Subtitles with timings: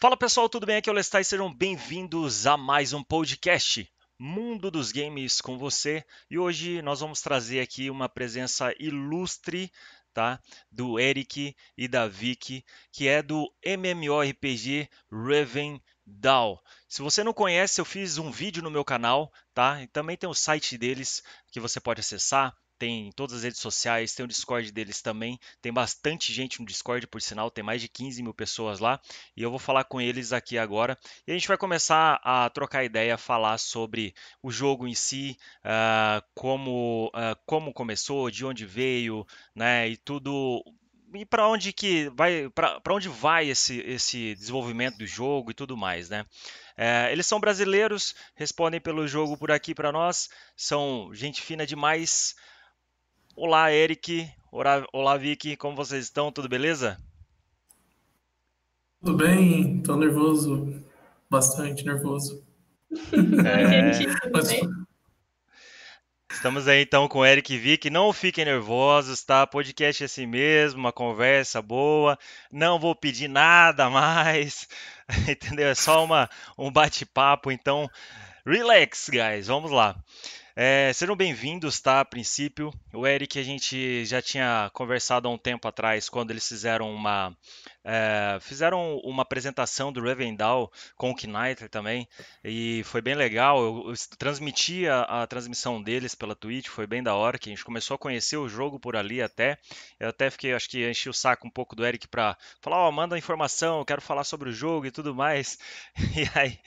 [0.00, 0.76] Fala pessoal, tudo bem?
[0.76, 6.04] Aqui é o Lestai, sejam bem-vindos a mais um podcast Mundo dos Games com você.
[6.30, 9.72] E hoje nós vamos trazer aqui uma presença ilustre,
[10.14, 10.40] tá?
[10.70, 16.56] Do Eric e da Vicky, que é do MMORPG Raven Down.
[16.88, 19.82] Se você não conhece, eu fiz um vídeo no meu canal, tá?
[19.82, 24.14] E também tem o site deles que você pode acessar tem todas as redes sociais,
[24.14, 25.38] tem o Discord deles também.
[25.60, 29.00] Tem bastante gente no Discord, por sinal, tem mais de 15 mil pessoas lá.
[29.36, 30.96] E eu vou falar com eles aqui agora.
[31.26, 36.24] E a gente vai começar a trocar ideia, falar sobre o jogo em si, uh,
[36.34, 39.88] como, uh, como começou, de onde veio, né?
[39.88, 40.62] E tudo
[41.14, 45.76] e para onde que vai para onde vai esse, esse desenvolvimento do jogo e tudo
[45.76, 46.24] mais, né?
[46.76, 52.36] É, eles são brasileiros, respondem pelo jogo por aqui para nós, são gente fina demais.
[53.40, 54.28] Olá, Eric.
[54.50, 55.56] Olá, olá, Vicky.
[55.56, 56.32] Como vocês estão?
[56.32, 57.00] Tudo beleza?
[58.98, 60.82] Tudo bem, tô nervoso,
[61.30, 62.44] bastante nervoso.
[62.90, 63.92] É...
[64.34, 64.50] Mas...
[66.28, 67.88] Estamos aí então com o Eric e Vicky.
[67.90, 69.46] Não fiquem nervosos, tá?
[69.46, 72.18] Podcast é assim mesmo, uma conversa boa.
[72.50, 74.66] Não vou pedir nada mais,
[75.30, 75.68] entendeu?
[75.68, 77.52] É só uma, um bate-papo.
[77.52, 77.88] Então,
[78.44, 79.46] relax, guys.
[79.46, 79.94] Vamos lá.
[80.60, 82.00] É, sejam bem-vindos, tá?
[82.00, 86.48] A princípio, o Eric a gente já tinha conversado há um tempo atrás, quando eles
[86.48, 87.32] fizeram uma
[87.90, 92.06] é, fizeram uma apresentação do Revendal com o Knighter também,
[92.44, 93.58] e foi bem legal.
[93.58, 97.52] Eu, eu transmiti a, a, transmissão deles pela Twitch, foi bem da hora, que a
[97.52, 99.56] gente começou a conhecer o jogo por ali até.
[99.98, 102.90] Eu até fiquei, acho que enchi o saco um pouco do Eric para falar, ó,
[102.90, 105.58] oh, manda informação, quero falar sobre o jogo e tudo mais.
[106.18, 106.58] E aí,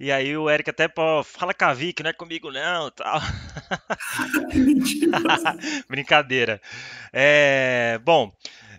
[0.00, 3.20] e aí o Eric até, pô, fala com a Vic, não é comigo não, tal.
[5.88, 6.60] Brincadeira.
[7.12, 8.32] É, bom,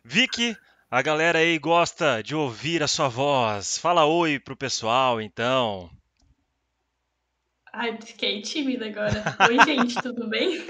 [0.04, 0.56] Vicky
[0.90, 3.78] a galera aí gosta de ouvir a sua voz.
[3.78, 5.90] Fala oi pro pessoal, então.
[7.74, 9.24] Ai, fiquei tímida agora.
[9.50, 10.66] Oi, gente, tudo bem?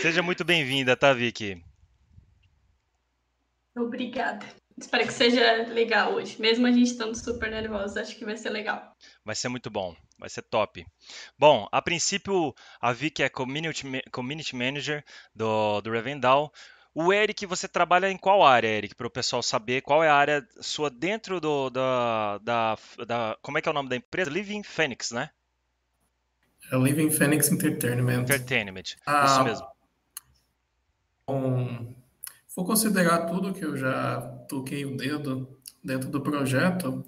[0.00, 1.62] Seja muito bem-vinda, tá, Vicky?
[3.76, 4.46] Obrigada.
[4.76, 6.40] Espero que seja legal hoje.
[6.40, 8.96] Mesmo a gente estando super nervosa, acho que vai ser legal.
[9.22, 10.86] Vai ser muito bom, vai ser top.
[11.38, 16.50] Bom, a princípio, a Vicky é Community, community Manager do, do Revendal.
[16.94, 20.14] O Eric, você trabalha em qual área, Eric, para o pessoal saber qual é a
[20.14, 24.28] área sua dentro do, da, da, da, Como é que é o nome da empresa?
[24.28, 25.30] Living Phoenix, né?
[26.72, 28.22] É Living Phoenix Entertainment.
[28.22, 29.66] Entertainment, ah, isso mesmo.
[31.26, 31.94] Bom,
[32.56, 37.04] vou considerar tudo que eu já toquei o dedo dentro do projeto,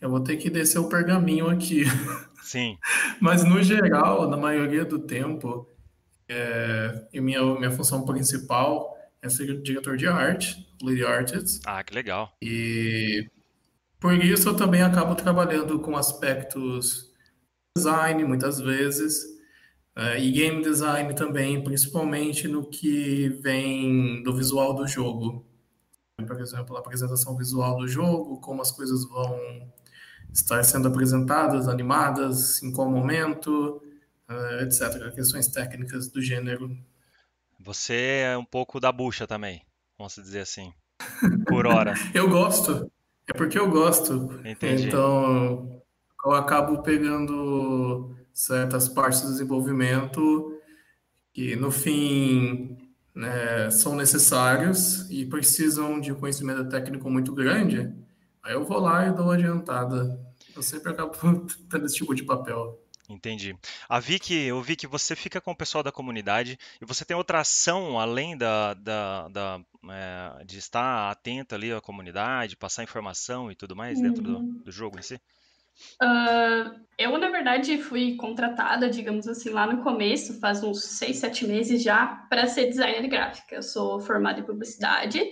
[0.00, 1.84] eu vou ter que descer o pergaminho aqui.
[2.42, 2.78] Sim.
[3.20, 5.68] Mas no geral, na maioria do tempo,
[6.28, 11.60] é, e minha, minha função principal é diretor de arte, lead artist.
[11.66, 12.32] Ah, que legal.
[12.42, 13.28] E
[14.00, 17.12] por isso eu também acabo trabalhando com aspectos
[17.76, 19.24] design muitas vezes
[19.96, 25.44] uh, e game design também, principalmente no que vem do visual do jogo.
[26.16, 29.72] Por exemplo, a apresentação visual do jogo, como as coisas vão
[30.32, 33.80] estar sendo apresentadas, animadas, em qual momento,
[34.28, 35.12] uh, etc.
[35.14, 36.76] Questões técnicas do gênero.
[37.58, 39.62] Você é um pouco da bucha também,
[39.98, 40.72] vamos dizer assim.
[41.46, 41.94] Por hora.
[42.14, 42.90] eu gosto.
[43.26, 44.40] É porque eu gosto.
[44.44, 44.86] Entendi.
[44.86, 45.82] Então,
[46.24, 50.58] eu acabo pegando certas partes do desenvolvimento
[51.32, 52.78] que, no fim,
[53.14, 57.92] né, são necessários e precisam de um conhecimento técnico muito grande.
[58.42, 60.18] Aí eu vou lá e dou uma adiantada.
[60.54, 61.12] Eu sempre acabo
[61.68, 62.80] tendo esse tipo de papel.
[63.08, 63.56] Entendi.
[63.88, 67.16] A Vicky, eu vi que você fica com o pessoal da comunidade e você tem
[67.16, 69.60] outra ação além da, da, da
[69.90, 74.62] é, de estar atento ali à comunidade, passar informação e tudo mais dentro do, uhum.
[74.62, 75.14] do jogo em si?
[76.02, 81.46] Uh, eu, na verdade, fui contratada, digamos assim, lá no começo, faz uns seis, sete
[81.46, 83.54] meses já, para ser designer gráfica.
[83.54, 85.22] Eu sou formada em publicidade,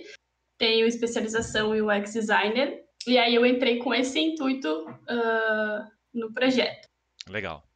[0.57, 6.87] tenho especialização em UX designer, e aí eu entrei com esse intuito uh, no projeto.
[7.29, 7.66] Legal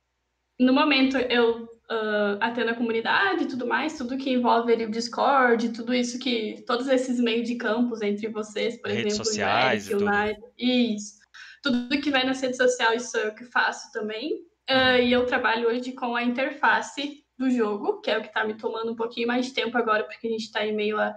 [0.61, 4.91] no momento eu uh, atendo a comunidade e tudo mais, tudo que envolve ali, o
[4.91, 6.63] Discord, tudo isso que.
[6.67, 11.19] Todos esses meios de campos entre vocês, por redes exemplo, sociais, o Eric, o isso.
[11.63, 14.33] Tudo que vai nas redes sociais, isso é o que faço também.
[14.69, 18.45] Uh, e eu trabalho hoje com a interface do jogo, que é o que está
[18.45, 21.15] me tomando um pouquinho mais de tempo agora, porque a gente está em meio a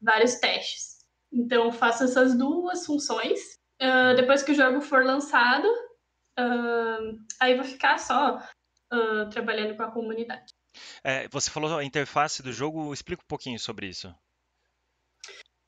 [0.00, 0.96] vários testes.
[1.30, 3.40] Então, faço essas duas funções.
[3.80, 5.66] Uh, depois que o jogo for lançado,
[6.38, 8.40] uh, aí vou ficar só
[8.92, 10.52] uh, trabalhando com a comunidade.
[11.02, 14.14] É, você falou a interface do jogo, explica um pouquinho sobre isso.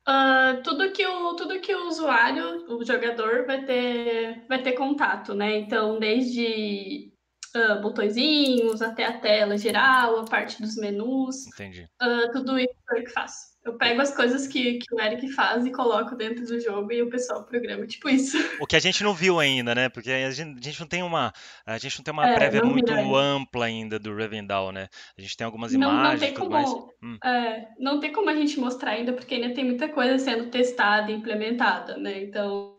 [0.08, 5.34] Uh, tudo que o tudo que o usuário, o jogador vai ter vai ter contato,
[5.34, 5.58] né?
[5.58, 7.12] Então, desde
[7.54, 11.46] uh, botõezinhos até a tela geral, a parte dos menus.
[11.48, 11.86] Entendi.
[12.02, 13.57] Uh, tudo isso é que faço.
[13.68, 17.02] Eu pego as coisas que, que o Eric faz e coloco dentro do jogo e
[17.02, 18.38] o pessoal programa, tipo isso.
[18.60, 19.90] O que a gente não viu ainda, né?
[19.90, 21.32] Porque a gente, a gente não tem uma,
[21.66, 24.88] a gente não tem uma É, prévia não muito ampla ainda do Revendal, né?
[25.16, 26.68] A gente tem algumas Não, não imagens tem tudo mais.
[26.68, 30.18] como, Hum, é, não tem como a gente mostrar ainda, porque ainda tem muita coisa
[30.18, 32.22] sendo testada e implementada, né?
[32.22, 32.74] Então,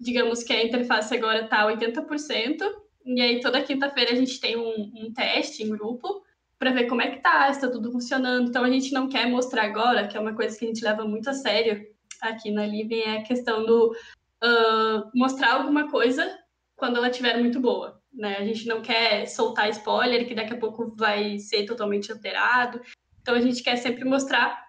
[0.00, 2.58] digamos que a interface agora está 80%,
[3.06, 6.22] e aí toda quinta-feira a gente tem um, um teste em grupo
[6.60, 8.50] para ver como é que tá, se está tudo funcionando.
[8.50, 11.06] Então a gente não quer mostrar agora, que é uma coisa que a gente leva
[11.06, 11.82] muito a sério
[12.20, 13.96] aqui na Living, é a questão do
[14.42, 16.38] ah, mostrar alguma coisa
[16.76, 17.98] quando ela estiver muito boa.
[18.12, 18.36] Né?
[18.36, 22.82] A gente não quer soltar spoiler, que daqui a pouco vai ser totalmente alterado.
[23.22, 24.62] Então a gente quer sempre mostrar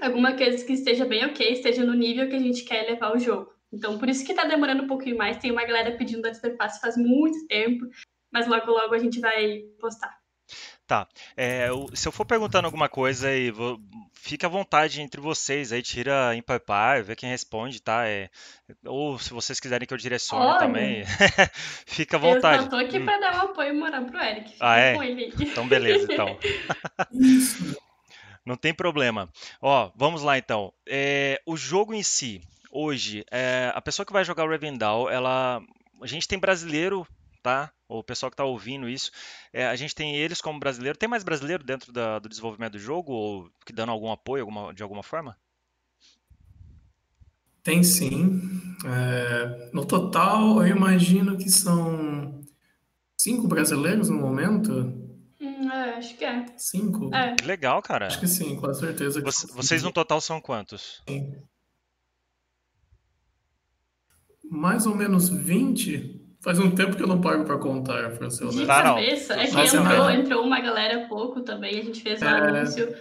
[0.00, 3.18] alguma coisa que esteja bem ok, esteja no nível que a gente quer levar o
[3.18, 3.52] jogo.
[3.70, 5.36] Então, por isso que tá demorando um pouquinho mais.
[5.36, 7.84] Tem uma galera pedindo da interface faz muito tempo,
[8.32, 10.16] mas logo logo a gente vai postar.
[10.86, 11.08] Tá.
[11.36, 13.80] É, o- se eu for perguntando alguma coisa aí, vou-
[14.14, 18.06] fica à vontade entre vocês aí, tira em pai vê quem responde, tá?
[18.06, 18.30] É,
[18.84, 20.58] ou se vocês quiserem que eu direcione Olha.
[20.60, 21.04] também,
[21.86, 22.62] fica à Eu vontade.
[22.64, 24.52] só tô aqui Hum, pra dar um apoio moral pro Eric.
[24.52, 24.94] Fica Ah, é?
[24.94, 25.32] com ele aí.
[25.40, 26.38] Então, beleza, então.
[27.12, 27.76] Isso.
[28.44, 29.28] Não tem problema.
[29.60, 30.72] Ó, vamos lá então.
[30.86, 32.40] É, o jogo em si,
[32.70, 35.60] hoje, é, a pessoa que vai jogar o Revendal, ela,
[36.00, 37.04] a gente tem brasileiro,
[37.42, 37.72] tá?
[37.88, 39.10] O pessoal que tá ouvindo isso,
[39.52, 40.98] é, a gente tem eles como brasileiro.
[40.98, 44.74] Tem mais brasileiro dentro da- do desenvolvimento do jogo ou que dando algum apoio alguma-
[44.74, 45.36] de alguma forma?
[47.62, 48.40] Tem sim.
[48.84, 52.44] É, no total, eu imagino que são
[53.20, 54.72] cinco brasileiros no momento.
[55.40, 56.46] Hum, é, acho que é.
[56.56, 57.14] Cinco?
[57.14, 57.34] É.
[57.36, 58.08] Que legal, Acho cara.
[58.08, 59.20] que sim, com certeza.
[59.20, 61.02] que Voc- são Vocês no total são quantos?
[64.48, 66.22] Mais ou menos 20.
[66.46, 68.04] Faz um tempo que eu não pago para contar.
[68.04, 68.94] Ah, não.
[68.94, 72.28] cabeça, é que entrou, entrou uma galera há pouco também, a gente fez um É,
[72.28, 72.96] anúncio.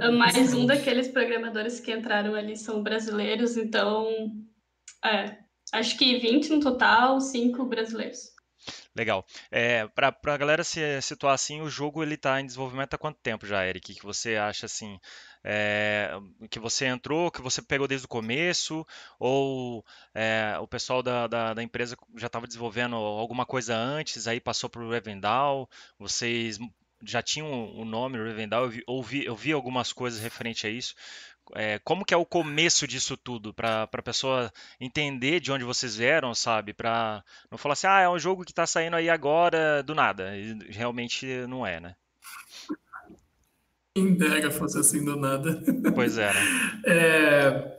[0.00, 4.32] Ah, Mais um daqueles programadores que entraram ali são brasileiros, então,
[5.04, 5.36] é,
[5.74, 8.30] acho que 20 no total, 5 brasileiros.
[8.96, 9.22] Legal.
[9.50, 13.20] É, para a galera se situar assim, o jogo ele tá em desenvolvimento há quanto
[13.20, 13.96] tempo já, Eric?
[13.96, 14.98] Que você acha assim,
[15.44, 16.10] é,
[16.50, 18.86] que você entrou, que você pegou desde o começo,
[19.18, 24.40] ou é, o pessoal da, da, da empresa já estava desenvolvendo alguma coisa antes, aí
[24.40, 25.68] passou para o Revendal,
[25.98, 26.58] vocês
[27.02, 30.94] já tinham o nome Revendal, eu vi, ouvi, eu vi algumas coisas referente a isso.
[31.54, 35.96] É, como que é o começo disso tudo, para a pessoa entender de onde vocês
[35.96, 36.74] vieram, sabe?
[36.74, 40.36] Para não falar assim, ah, é um jogo que tá saindo aí agora do nada.
[40.36, 41.96] E realmente não é, né?
[43.98, 45.60] Quem dera fosse assim do nada.
[45.94, 46.40] Pois é, né?
[46.86, 47.78] É,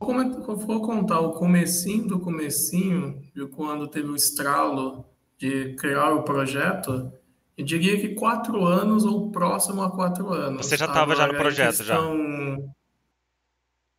[0.00, 5.04] eu for contar o comecinho do comecinho, de quando teve o estralo
[5.38, 7.12] de criar o projeto,
[7.56, 10.66] eu diria que quatro anos ou próximo a quatro anos.
[10.66, 11.96] Você já estava já no projeto, já.
[11.96, 12.74] questão-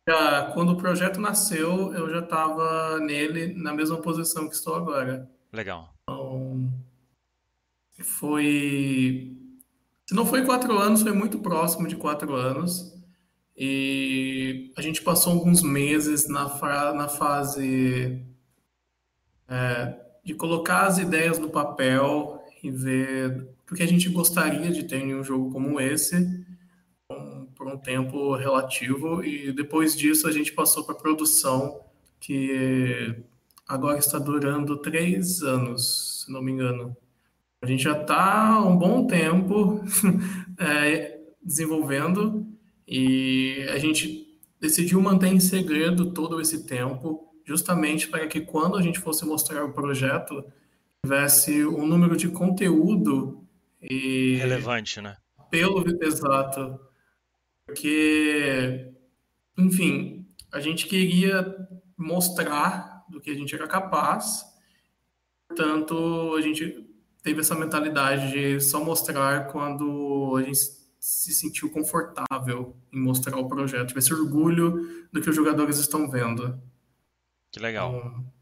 [0.08, 5.28] já, quando o projeto nasceu, eu já estava nele na mesma posição que estou agora.
[5.52, 5.92] Legal.
[8.02, 9.34] Foi.
[10.08, 12.94] Se não foi quatro anos, foi muito próximo de quatro anos.
[13.56, 16.44] E a gente passou alguns meses na,
[16.92, 18.22] na fase
[19.48, 24.84] é, de colocar as ideias no papel e ver o que a gente gostaria de
[24.84, 26.16] ter em um jogo como esse
[27.10, 29.24] um- por um tempo relativo.
[29.24, 31.80] E depois disso, a gente passou para produção,
[32.20, 33.16] que
[33.66, 36.96] agora está durando três anos, se não me engano.
[37.62, 39.82] A gente já está há um bom tempo
[40.58, 42.46] é, desenvolvendo
[42.86, 44.26] e a gente
[44.60, 49.64] decidiu manter em segredo todo esse tempo, justamente para que quando a gente fosse mostrar
[49.64, 50.44] o projeto,
[51.04, 53.44] tivesse um número de conteúdo
[53.80, 55.16] e Relevante, né?
[55.50, 56.80] pelo exato,
[57.66, 58.92] porque,
[59.56, 61.54] enfim, a gente queria
[61.96, 64.44] mostrar do que a gente era capaz,
[65.48, 66.85] portanto, a gente
[67.26, 70.60] teve essa mentalidade de só mostrar quando a gente
[71.00, 76.60] se sentiu confortável em mostrar o projeto, tivesse orgulho do que os jogadores estão vendo.
[77.50, 77.96] Que legal.
[77.96, 78.32] Então,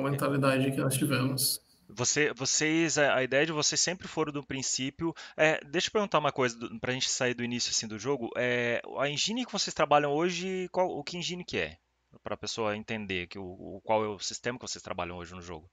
[0.00, 1.60] uma mentalidade que nós tivemos.
[1.88, 5.12] Você, vocês, a a ideia de vocês sempre foram do princípio.
[5.36, 8.30] É, deixa eu perguntar uma coisa do- pra gente sair do início assim do jogo.
[8.36, 11.76] É, a engine que vocês trabalham hoje, qual, o que engine que é?
[12.22, 15.42] Para a pessoa entender que o- qual é o sistema que vocês trabalham hoje no
[15.42, 15.68] jogo.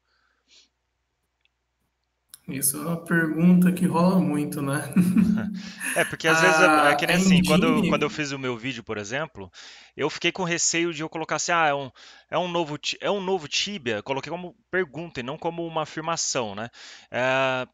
[2.47, 4.93] Isso é uma pergunta que rola muito, né?
[5.95, 8.55] É, porque às vezes é, é que nem assim, quando, quando eu fiz o meu
[8.55, 9.51] vídeo, por exemplo,
[9.95, 11.91] eu fiquei com receio de eu colocar assim, ah, é um,
[12.29, 16.53] é um novo, é um novo Tibia, coloquei como pergunta e não como uma afirmação,
[16.53, 16.69] né?
[17.09, 17.67] É,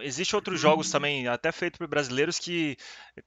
[0.00, 0.92] Existem outros jogos uhum.
[0.92, 2.76] também, até feito por brasileiros, que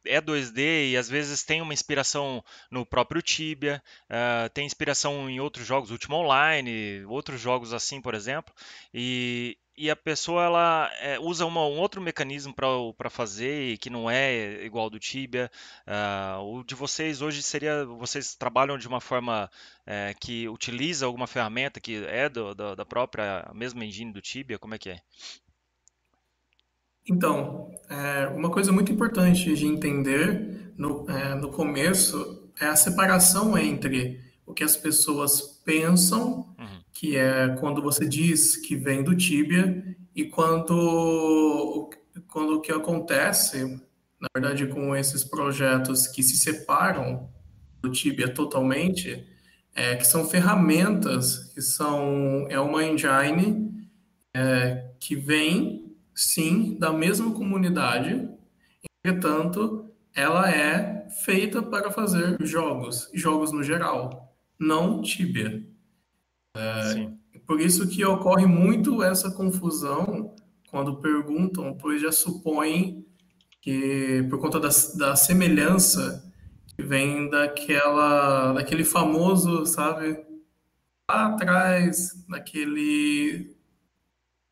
[0.03, 5.39] é 2D e às vezes tem uma inspiração no próprio Tibia, uh, tem inspiração em
[5.39, 8.53] outros jogos, Ultima Online, outros jogos assim, por exemplo,
[8.93, 14.09] e, e a pessoa ela é, usa uma, um outro mecanismo para fazer que não
[14.09, 15.51] é igual ao do Tibia.
[15.85, 19.49] Uh, o de vocês hoje seria, vocês trabalham de uma forma
[19.85, 24.57] é, que utiliza alguma ferramenta que é do, do, da própria mesma engine do Tibia,
[24.57, 24.99] como é que é?
[27.07, 33.57] Então, é, uma coisa muito importante de entender no, é, no começo é a separação
[33.57, 36.81] entre o que as pessoas pensam, uhum.
[36.93, 41.89] que é quando você diz que vem do Tibia, e quando,
[42.27, 43.81] quando o que acontece,
[44.19, 47.29] na verdade, com esses projetos que se separam
[47.81, 49.27] do Tibia totalmente,
[49.73, 53.89] é, que são ferramentas, que são é uma engine
[54.33, 58.29] é, que vem sim, da mesma comunidade,
[59.03, 64.24] entretanto, ela é feita para fazer jogos, jogos no geral,
[64.59, 65.65] não Tibia.
[66.55, 67.11] É,
[67.45, 70.33] por isso que ocorre muito essa confusão
[70.69, 73.05] quando perguntam, pois já supõem
[73.61, 76.31] que, por conta da, da semelhança
[76.75, 80.23] que vem daquela, daquele famoso, sabe,
[81.09, 83.55] lá atrás, daquele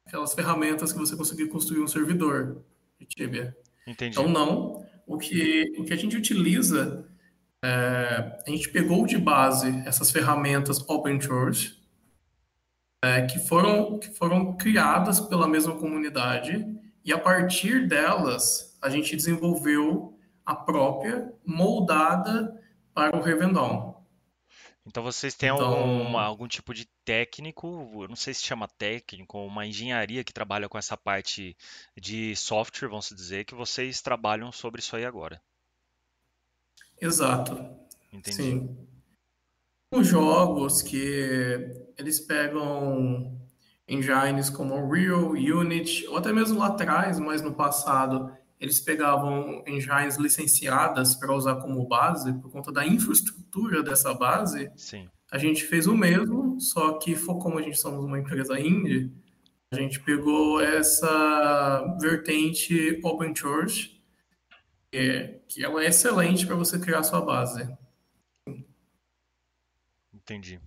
[0.05, 2.63] aquelas ferramentas que você conseguir construir um servidor
[3.00, 3.57] de Tibia.
[3.88, 4.17] Entendi.
[4.17, 4.86] Então, não.
[5.05, 7.05] O que, o que a gente utiliza,
[7.63, 11.82] é, a gente pegou de base essas ferramentas open source,
[13.01, 16.67] é, que, foram, que foram criadas pela mesma comunidade,
[17.05, 22.62] e a partir delas, a gente desenvolveu a própria, moldada
[22.93, 23.93] para o Revendon.
[24.86, 25.65] Então vocês têm então...
[25.65, 30.67] algum, algum tipo de técnico, eu não sei se chama técnico, uma engenharia que trabalha
[30.67, 31.55] com essa parte
[31.98, 35.41] de software, vamos dizer, que vocês trabalham sobre isso aí agora.
[37.03, 37.63] Exato.
[38.12, 38.36] Entendi.
[38.36, 38.77] Sim.
[39.93, 43.39] Os jogos que eles pegam
[43.88, 50.17] engines como Unreal, Unity, ou até mesmo lá atrás, mas no passado, eles pegavam engines
[50.17, 54.72] licenciadas para usar como base, por conta da infraestrutura dessa base.
[54.75, 55.07] Sim.
[55.31, 59.12] A gente fez o mesmo, só que como a gente somos uma empresa indie,
[59.72, 63.91] a gente pegou essa vertente open source,
[64.97, 67.67] é, que ela é excelente para você criar sua base.
[70.13, 70.62] Entendi.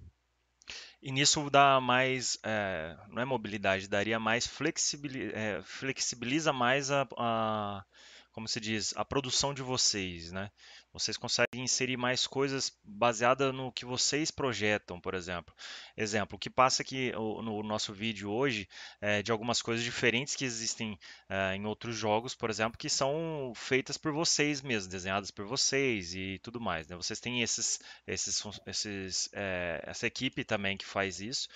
[1.01, 7.07] E nisso dá mais, é, não é mobilidade, daria mais flexibiliza, é, flexibiliza mais a,
[7.17, 7.85] a,
[8.33, 10.51] como se diz, a produção de vocês, né?
[10.93, 15.55] Vocês conseguem inserir mais coisas baseadas no que vocês projetam, por exemplo.
[15.97, 18.69] Exemplo, o que passa aqui no nosso vídeo hoje
[19.01, 20.99] é de algumas coisas diferentes que existem
[21.29, 26.15] é, em outros jogos, por exemplo, que são feitas por vocês mesmos, desenhadas por vocês
[26.15, 26.87] e tudo mais.
[26.89, 26.97] Né?
[26.97, 31.49] Vocês têm esses, esses, esses é, essa equipe também que faz isso.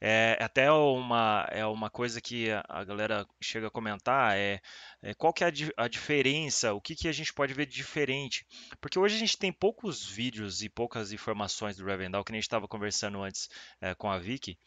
[0.00, 4.60] É, até uma, é uma coisa que a galera chega a comentar é,
[5.02, 7.74] é qual que é a, a, diferença, o que, que a gente pode ver de
[7.74, 8.46] diferente.
[8.80, 12.40] Porque hoje a gente tem poucos vídeos e poucas informações do Revendal, que nem a
[12.40, 13.48] gente estava conversando antes
[13.80, 14.58] é, com a Vicky.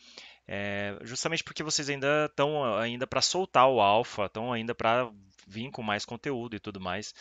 [0.47, 5.11] É, justamente porque vocês ainda estão ainda para soltar o alpha, estão ainda para
[5.47, 7.13] vir com mais conteúdo e tudo mais.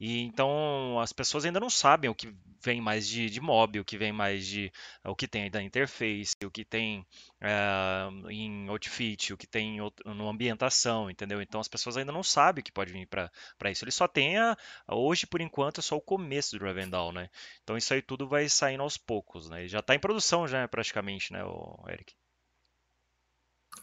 [0.00, 3.84] E então as pessoas ainda não sabem o que vem mais de, de mob, o
[3.84, 4.72] que vem mais de
[5.04, 7.00] o que tem da interface, o que tem
[7.42, 11.42] uh, em Outfit, o que tem no ambientação, entendeu?
[11.42, 13.84] Então as pessoas ainda não sabem o que pode vir para isso.
[13.84, 14.56] Ele só tem a,
[14.88, 17.28] hoje por enquanto é só o começo do Ravendal, né?
[17.62, 19.66] Então isso aí tudo vai saindo aos poucos, né?
[19.66, 21.40] já está em produção já praticamente, né,
[21.88, 22.14] Eric?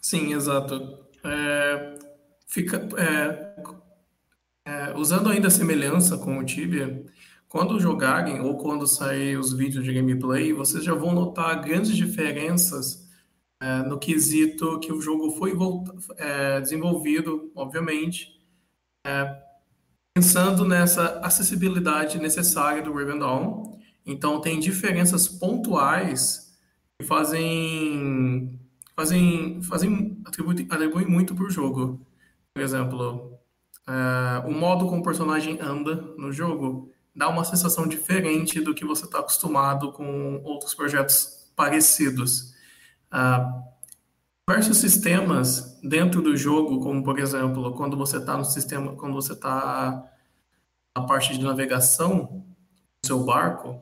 [0.02, 1.08] Sim, exato.
[1.24, 1.96] É,
[2.48, 3.64] fica, é,
[4.66, 7.06] é, usando ainda a semelhança com o Tibia,
[7.48, 13.08] quando jogarem ou quando sair os vídeos de gameplay, vocês já vão notar grandes diferenças
[13.62, 15.54] é, no quesito que o jogo foi
[16.18, 18.42] é, desenvolvido, obviamente,
[19.06, 19.42] é,
[20.14, 23.78] pensando nessa acessibilidade necessária do Raven Dawn.
[24.06, 26.56] Então, tem diferenças pontuais
[27.00, 28.60] que fazem,
[28.96, 32.06] fazem, fazem atribuem, muito para o jogo.
[32.54, 33.35] Por exemplo,
[33.88, 38.84] uh, o modo como o personagem anda no jogo dá uma sensação diferente do que
[38.84, 42.54] você está acostumado com outros projetos parecidos.
[43.14, 43.64] Uh,
[44.48, 49.34] diversos sistemas dentro do jogo, como por exemplo, quando você está no sistema, quando você
[49.34, 50.12] está
[50.96, 52.46] na parte de navegação
[53.04, 53.82] do seu barco,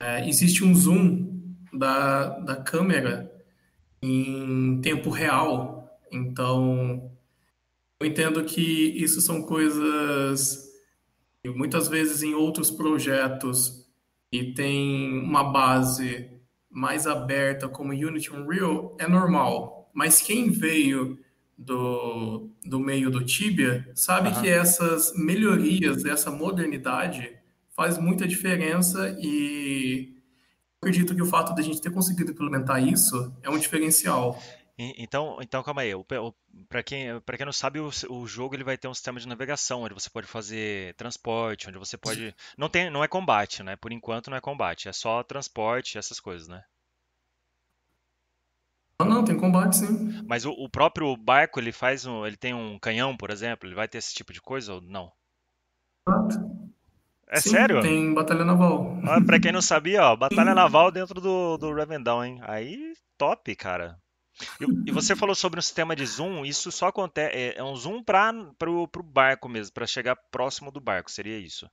[0.00, 1.40] é, existe um zoom
[1.72, 3.30] da, da câmera
[4.02, 6.00] em tempo real.
[6.10, 7.12] Então,
[8.00, 8.62] eu entendo que
[8.96, 10.70] isso são coisas
[11.42, 13.86] que muitas vezes em outros projetos
[14.32, 16.30] e tem uma base
[16.70, 19.90] mais aberta como Unity Unreal é normal.
[19.92, 21.18] Mas quem veio
[21.58, 24.40] do, do meio do Tibia sabe uhum.
[24.40, 27.36] que essas melhorias, essa modernidade
[27.76, 30.16] faz muita diferença e
[30.80, 34.40] acredito que o fato de a gente ter conseguido implementar isso é um diferencial.
[34.96, 35.92] Então, então calma aí.
[36.66, 39.28] Para quem, para quem não sabe, o, o, jogo ele vai ter um sistema de
[39.28, 42.34] navegação onde você pode fazer transporte, onde você pode.
[42.56, 43.76] Não tem, não é combate, né?
[43.76, 46.62] Por enquanto não é combate, é só transporte, essas coisas, né?
[49.00, 50.22] Não, não, tem combate sim.
[50.26, 53.74] Mas o, o próprio barco ele faz um, ele tem um canhão, por exemplo, ele
[53.74, 55.12] vai ter esse tipo de coisa ou não?
[57.28, 57.82] É sim, sério?
[57.82, 58.98] Tem batalha naval.
[59.04, 62.40] Ah, pra quem não sabia, ó, batalha naval dentro do, do Revendal, hein?
[62.42, 63.98] Aí, top, cara.
[64.86, 67.36] E, você falou sobre um sistema de zoom, isso só acontece.
[67.36, 68.32] É, é um zoom para
[68.68, 71.68] o barco mesmo, para chegar próximo do barco, seria isso?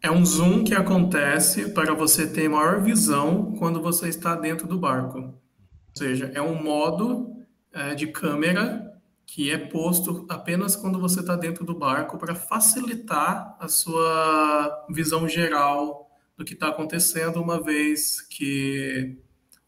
[0.00, 4.78] É um zoom que acontece para você ter maior visão quando você está dentro do
[4.78, 5.18] barco.
[5.18, 7.34] Ou seja, é um modo
[7.72, 8.92] é, de câmera
[9.26, 15.26] que é posto apenas quando você está dentro do barco para facilitar a sua visão
[15.26, 19.18] geral do que está acontecendo, uma vez que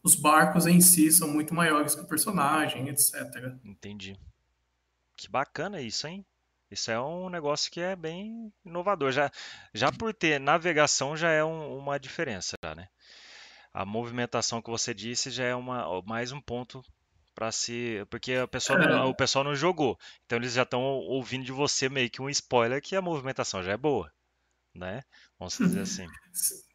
[0.07, 3.13] os barcos em si são muito maiores que o personagem, etc.
[3.65, 4.17] Entendi.
[5.17, 6.25] Que bacana isso, hein?
[6.71, 9.11] Isso é um negócio que é bem inovador.
[9.11, 9.29] Já,
[9.73, 12.87] já por ter navegação já é um, uma diferença, né?
[13.73, 16.81] A movimentação que você disse já é uma, mais um ponto
[17.35, 18.05] para se.
[18.09, 19.03] Porque a pessoa é.
[19.03, 19.99] o pessoal não jogou.
[20.25, 23.73] Então eles já estão ouvindo de você meio que um spoiler que a movimentação já
[23.73, 24.11] é boa.
[24.73, 25.03] Né?
[25.37, 26.07] Vamos dizer assim.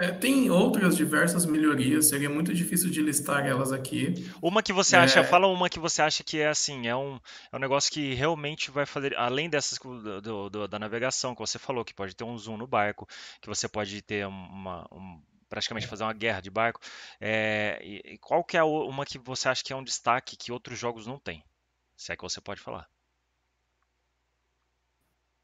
[0.00, 4.12] É, tem outras diversas melhorias, seria muito difícil de listar elas aqui.
[4.42, 5.24] Uma que você acha, é...
[5.24, 7.20] fala uma que você acha que é assim, é um,
[7.52, 11.60] é um negócio que realmente vai fazer, além dessas do, do, da navegação que você
[11.60, 13.06] falou, que pode ter um zoom no barco,
[13.40, 16.80] que você pode ter uma, um, praticamente fazer uma guerra de barco.
[17.20, 20.76] É, e, qual que é uma que você acha que é um destaque que outros
[20.76, 21.44] jogos não têm?
[21.96, 22.90] Se é que você pode falar.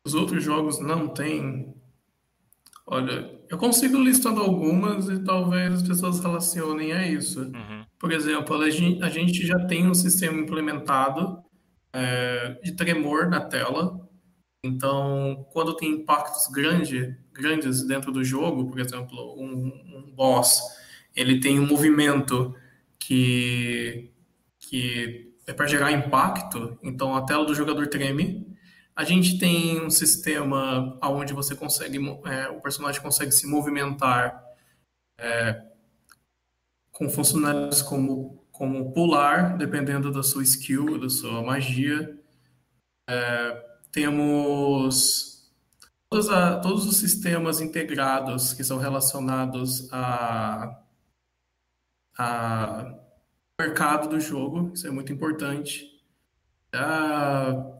[0.04, 1.79] Os outros jogos não têm
[2.92, 7.42] Olha, eu consigo listando algumas e talvez as pessoas relacionem a isso.
[7.42, 7.86] Uhum.
[7.96, 11.40] Por exemplo, a gente, a gente, já tem um sistema implementado
[11.92, 13.96] é, de tremor na tela.
[14.64, 20.60] Então, quando tem impactos grande, grandes dentro do jogo, por exemplo, um, um boss,
[21.14, 22.56] ele tem um movimento
[22.98, 24.10] que,
[24.58, 28.49] que é para gerar impacto, então a tela do jogador treme
[29.00, 34.44] a gente tem um sistema onde você consegue, é, o personagem consegue se movimentar
[35.18, 35.64] é,
[36.92, 42.14] com funcionalidades como, como pular, dependendo da sua skill, da sua magia.
[43.08, 45.50] É, temos
[46.10, 50.78] todos, a, todos os sistemas integrados que são relacionados a,
[52.18, 52.98] a
[53.58, 55.86] mercado do jogo, isso é muito importante.
[56.74, 57.79] Uh,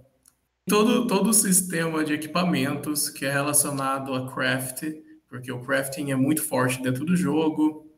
[0.70, 4.84] todo, todo o sistema de equipamentos que é relacionado a craft,
[5.28, 7.92] porque o crafting é muito forte dentro do jogo.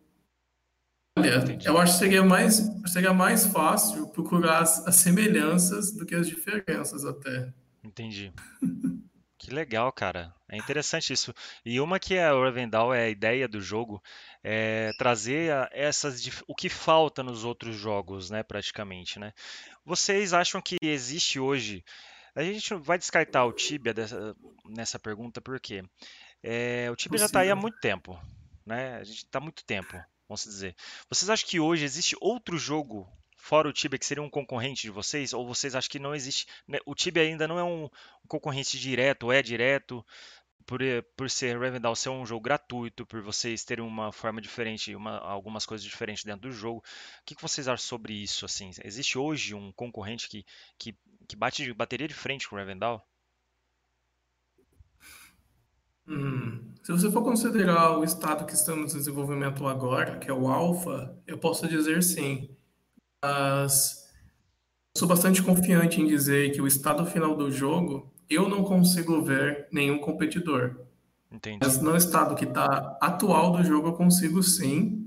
[1.18, 1.66] Olha, Entendi.
[1.68, 6.26] eu acho que seria mais, seria mais fácil procurar as, as semelhanças do que as
[6.26, 7.52] diferenças até.
[7.84, 8.32] Entendi.
[9.42, 10.32] Que legal, cara.
[10.48, 11.34] É interessante isso.
[11.66, 14.00] E uma que é o Revendal é a ideia do jogo
[14.40, 19.32] é trazer essas o que falta nos outros jogos, né, praticamente, né?
[19.84, 21.84] Vocês acham que existe hoje
[22.34, 25.84] a gente vai descartar o Tibia dessa, nessa pergunta porque
[26.42, 28.18] é, o Tibia já está aí há muito tempo,
[28.66, 28.96] né?
[28.96, 29.92] A gente está há muito tempo,
[30.28, 30.74] vamos dizer.
[31.08, 33.08] Vocês acham que hoje existe outro jogo
[33.42, 35.32] fora o Tibia que seria um concorrente de vocês?
[35.32, 36.46] Ou vocês acham que não existe?
[36.66, 36.78] Né?
[36.86, 40.04] O Tibia ainda não é um, um concorrente direto, ou é direto?
[40.64, 40.80] Por,
[41.16, 45.66] por ser Revendal ser um jogo gratuito, por vocês terem uma forma diferente, uma, algumas
[45.66, 48.44] coisas diferentes dentro do jogo, o que, que vocês acham sobre isso?
[48.44, 50.46] Assim, existe hoje um concorrente que,
[50.78, 50.96] que
[51.28, 53.06] que bate, bateria de frente com o Revendal?
[56.06, 60.48] Hum, se você for considerar o estado que estamos em desenvolvimento agora, que é o
[60.48, 62.50] alfa, eu posso dizer sim.
[63.22, 64.10] Mas
[64.96, 69.68] sou bastante confiante em dizer que o estado final do jogo, eu não consigo ver
[69.72, 70.76] nenhum competidor.
[71.30, 71.58] Entendi.
[71.62, 75.06] Mas no estado que está atual do jogo, eu consigo sim.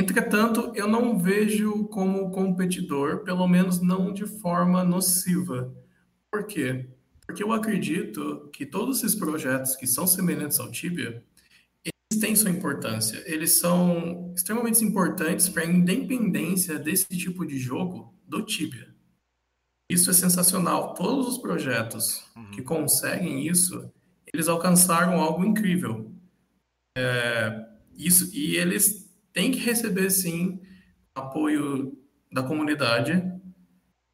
[0.00, 5.74] Entretanto, eu não vejo como competidor, pelo menos não de forma nociva.
[6.30, 6.88] Por quê?
[7.26, 11.22] Porque eu acredito que todos esses projetos que são semelhantes ao Tibia,
[11.84, 13.22] eles têm sua importância.
[13.26, 18.94] Eles são extremamente importantes para a independência desse tipo de jogo do Tibia.
[19.90, 20.94] Isso é sensacional.
[20.94, 22.50] Todos os projetos uhum.
[22.50, 23.90] que conseguem isso,
[24.32, 26.12] eles alcançaram algo incrível.
[26.96, 29.07] É, isso e eles
[29.38, 30.60] têm que receber sim
[31.14, 31.96] apoio
[32.30, 33.22] da comunidade.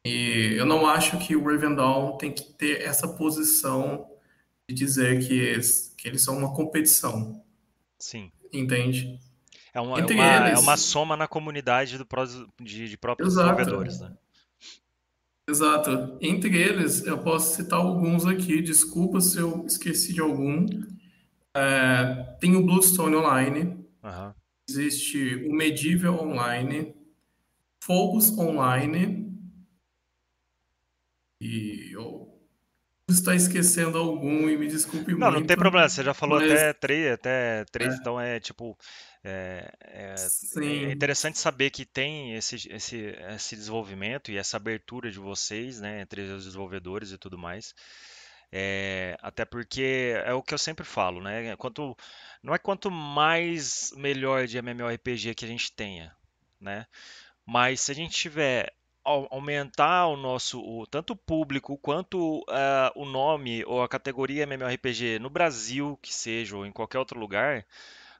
[0.05, 4.07] E eu não acho que o Rivendell tem que ter essa posição
[4.69, 7.43] de dizer que eles, que eles são uma competição.
[7.97, 8.31] Sim.
[8.53, 9.19] Entende?
[9.73, 10.59] É uma, é uma, é eles...
[10.59, 12.05] é uma soma na comunidade do,
[12.61, 13.55] de, de próprios Exato.
[13.55, 14.15] desenvolvedores, né?
[15.49, 16.19] Exato.
[16.21, 20.67] Entre eles, eu posso citar alguns aqui, desculpa se eu esqueci de algum.
[21.55, 24.33] É, tem o Bluestone Online, uhum.
[24.67, 26.95] Existe o Medieval Online,
[27.83, 29.25] Focus Online,
[31.41, 32.35] e eu
[33.09, 35.19] está esquecendo algum e me desculpe não, muito.
[35.19, 36.51] Não, não tem problema, você já falou mas...
[36.51, 37.97] até três, até três é.
[37.97, 38.77] então é tipo.
[39.27, 40.15] É, é,
[40.61, 46.01] é, interessante saber que tem esse, esse, esse desenvolvimento e essa abertura de vocês, né,
[46.01, 47.73] entre os desenvolvedores e tudo mais.
[48.51, 51.55] É, até porque é o que eu sempre falo, né?
[51.57, 51.95] Quanto,
[52.43, 56.15] não é quanto mais melhor de MMORPG que a gente tenha,
[56.59, 56.85] né?
[57.45, 58.73] Mas se a gente tiver
[59.05, 65.19] aumentar o nosso o, tanto o público quanto uh, o nome ou a categoria MMORPG
[65.19, 67.63] no Brasil que seja ou em qualquer outro lugar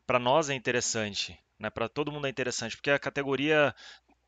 [0.05, 3.73] para nós é interessante né para todo mundo é interessante porque a categoria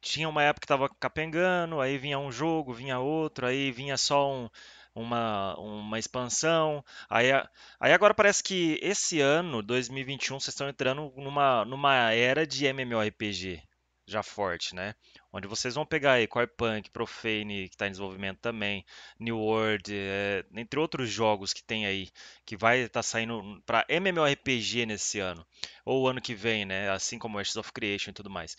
[0.01, 4.31] tinha uma época que estava capengando aí vinha um jogo vinha outro aí vinha só
[4.33, 4.49] um,
[4.97, 6.83] uma, uma expansão.
[7.09, 7.31] Aí,
[7.79, 13.66] aí agora parece que esse ano, 2021, vocês estão entrando numa, numa era de MMORPG
[14.07, 14.95] já forte, né?
[15.33, 18.85] Onde vocês vão pegar aí Core Punk, Profane, que está em desenvolvimento também,
[19.19, 22.09] New World, é, entre outros jogos que tem aí,
[22.45, 25.45] que vai estar tá saindo para MMORPG nesse ano,
[25.83, 26.89] ou ano que vem, né?
[26.89, 28.57] Assim como Ashes of Creation e tudo mais.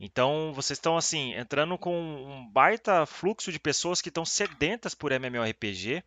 [0.00, 5.12] Então, vocês estão, assim, entrando com um baita fluxo de pessoas que estão sedentas por
[5.12, 6.02] MMORPG,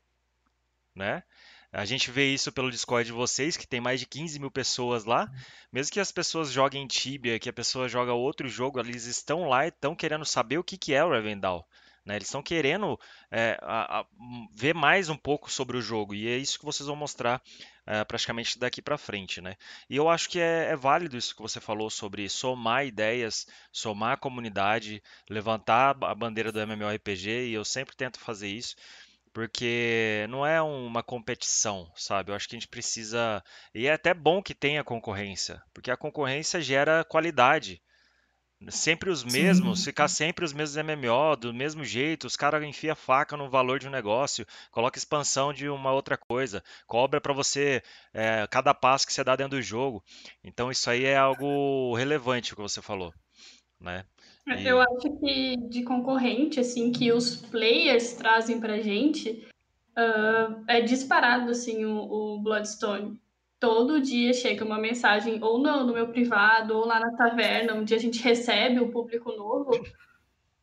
[0.95, 1.23] né?
[1.71, 5.05] A gente vê isso pelo Discord de vocês, que tem mais de 15 mil pessoas
[5.05, 5.31] lá.
[5.71, 9.65] Mesmo que as pessoas joguem Tibia, que a pessoa joga outro jogo, eles estão lá
[9.65, 11.67] e estão querendo saber o que, que é o Revendal.
[12.03, 12.15] Né?
[12.15, 14.05] Eles estão querendo é, a, a,
[14.51, 16.15] ver mais um pouco sobre o jogo.
[16.15, 17.39] E é isso que vocês vão mostrar
[17.85, 19.39] é, praticamente daqui para frente.
[19.39, 19.55] Né?
[19.87, 24.13] E eu acho que é, é válido isso que você falou sobre somar ideias, somar
[24.13, 27.49] a comunidade, levantar a bandeira do MMORPG.
[27.49, 28.75] E eu sempre tento fazer isso
[29.39, 32.29] porque não é uma competição, sabe?
[32.29, 33.41] Eu acho que a gente precisa.
[33.73, 37.81] E é até bom que tenha concorrência, porque a concorrência gera qualidade.
[38.67, 39.85] Sempre os mesmos, Sim.
[39.85, 43.87] ficar sempre os mesmos MMO, do mesmo jeito, os caras enfiam faca no valor de
[43.87, 47.81] um negócio, coloca expansão de uma outra coisa, cobra para você
[48.13, 50.03] é, cada passo que você dá dentro do jogo.
[50.43, 53.13] Então isso aí é algo relevante o que você falou,
[53.79, 54.03] né?
[54.47, 54.67] E...
[54.67, 59.47] Eu acho que de concorrente, assim, que os players trazem pra gente,
[59.97, 63.19] uh, é disparado, assim, o, o, Bloodstone.
[63.59, 67.93] Todo dia chega uma mensagem, ou no, no meu privado, ou lá na taverna, onde
[67.93, 69.71] a gente recebe o público novo,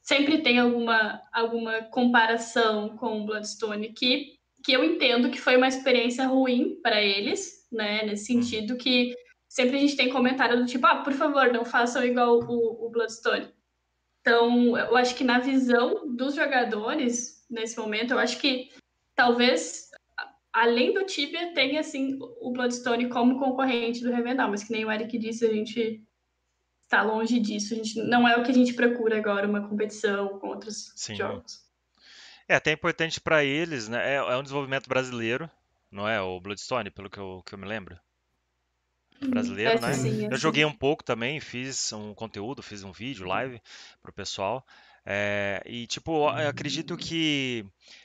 [0.00, 5.68] sempre tem alguma, alguma comparação com o Bloodstone, que, que eu entendo que foi uma
[5.68, 8.42] experiência ruim para eles, né, nesse uhum.
[8.42, 9.14] sentido que
[9.48, 12.90] sempre a gente tem comentário do tipo, ah, por favor, não façam igual o, o
[12.90, 13.48] Bloodstone.
[14.26, 18.72] Então, eu acho que na visão dos jogadores, nesse momento, eu acho que
[19.14, 19.88] talvez,
[20.52, 24.90] além do Tibia, tenha, assim, o Bloodstone como concorrente do Revendal, mas que nem o
[24.90, 26.02] Eric disse, a gente
[26.82, 27.72] está longe disso.
[27.72, 31.14] A gente, não é o que a gente procura agora, uma competição com outros Sim.
[31.14, 31.64] jogos.
[32.48, 34.14] É até importante para eles, né?
[34.14, 35.48] É, é, um desenvolvimento brasileiro,
[35.88, 36.20] não é?
[36.20, 37.96] O Bloodstone, pelo que eu, que eu me lembro.
[39.20, 39.92] Brasileiro, né?
[39.92, 43.31] Sim, eu joguei um pouco também, fiz um conteúdo, fiz um vídeo, uhum.
[43.31, 43.61] live
[44.02, 44.64] pro pessoal.
[45.05, 47.64] É, e tipo, eu acredito que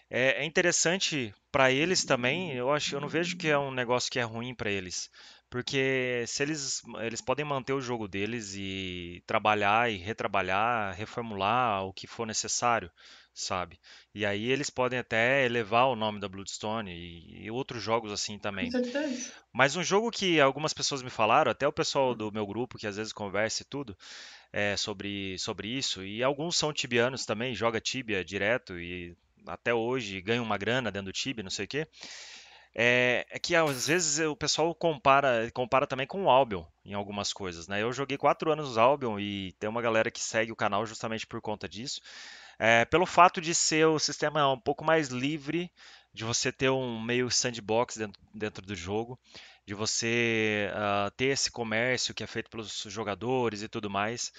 [0.09, 2.53] é, é interessante para eles também.
[2.53, 5.09] Eu acho, eu não vejo que é um negócio que é ruim para eles,
[5.49, 11.93] porque se eles eles podem manter o jogo deles e trabalhar e retrabalhar, reformular o
[11.93, 12.91] que for necessário
[13.33, 13.79] sabe?
[14.13, 18.37] E aí eles podem até elevar o nome da Bloodstone e, e outros jogos assim
[18.37, 18.69] também.
[19.53, 22.87] Mas um jogo que algumas pessoas me falaram, até o pessoal do meu grupo que
[22.87, 23.97] às vezes conversa e tudo,
[24.51, 29.15] é, sobre, sobre isso, e alguns são tibianos também, joga Tibia direto e
[29.47, 31.87] até hoje ganha uma grana dentro do Tibia, não sei o quê.
[32.73, 37.33] é, é que às vezes o pessoal compara, compara também com o Albion em algumas
[37.33, 37.81] coisas, né?
[37.81, 41.27] Eu joguei quatro anos no Albion e tem uma galera que segue o canal justamente
[41.27, 42.01] por conta disso.
[42.63, 45.71] É, pelo fato de ser o sistema um pouco mais livre,
[46.13, 49.19] de você ter um meio sandbox dentro, dentro do jogo,
[49.65, 54.31] de você uh, ter esse comércio que é feito pelos jogadores e tudo mais.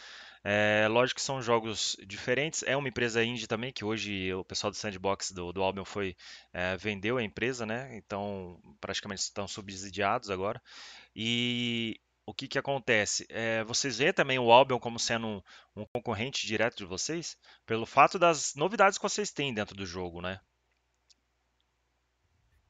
[0.44, 2.62] É, lógico que são jogos diferentes.
[2.62, 6.16] É uma empresa indie também, que hoje o pessoal do Sandbox do, do Albion foi
[6.52, 7.96] é, vendeu a empresa, né?
[7.96, 10.62] Então praticamente estão subsidiados agora.
[11.14, 13.26] E o que, que acontece?
[13.28, 15.42] É, vocês veem também o Albion como sendo um,
[15.76, 20.20] um concorrente direto de vocês, pelo fato das novidades que vocês têm dentro do jogo,
[20.20, 20.40] né?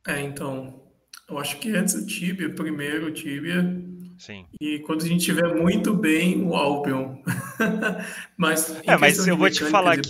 [0.07, 0.83] É, então,
[1.29, 3.63] eu acho que antes o Tibia, primeiro o Tibia,
[4.23, 4.47] Sim.
[4.61, 7.17] E quando a gente tiver muito bem o Albion.
[8.39, 10.09] mas é, mas eu vou te falar que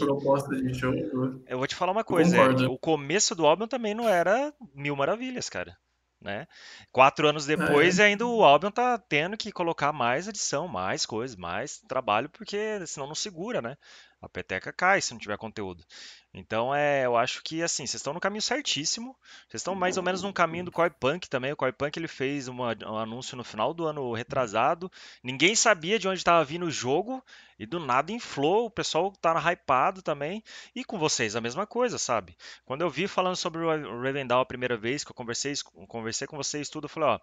[0.74, 4.52] jogo, eu vou te falar uma coisa, é, o começo do Albion também não era
[4.74, 5.78] mil maravilhas, cara.
[6.22, 6.46] Né?
[6.92, 8.04] Quatro anos depois, é.
[8.04, 13.08] ainda o Albion tá tendo que colocar mais edição, mais coisas, mais trabalho, porque senão
[13.08, 13.76] não segura, né?
[14.22, 15.85] A peteca cai se não tiver conteúdo.
[16.32, 19.16] Então, é, eu acho que assim, vocês estão no caminho certíssimo.
[19.48, 21.52] Vocês estão mais ou menos no caminho do Koi Punk também.
[21.52, 24.90] O Koi Punk ele fez uma, um anúncio no final do ano retrasado.
[25.24, 27.22] Ninguém sabia de onde estava vindo o jogo
[27.58, 28.66] e do nada inflou.
[28.66, 30.42] O pessoal tá hypado também.
[30.72, 32.37] E com vocês a mesma coisa, sabe?
[32.64, 35.52] Quando eu vi falando sobre o Revendal a primeira vez que eu conversei,
[35.88, 37.20] conversei com vocês tudo, eu falei, ó,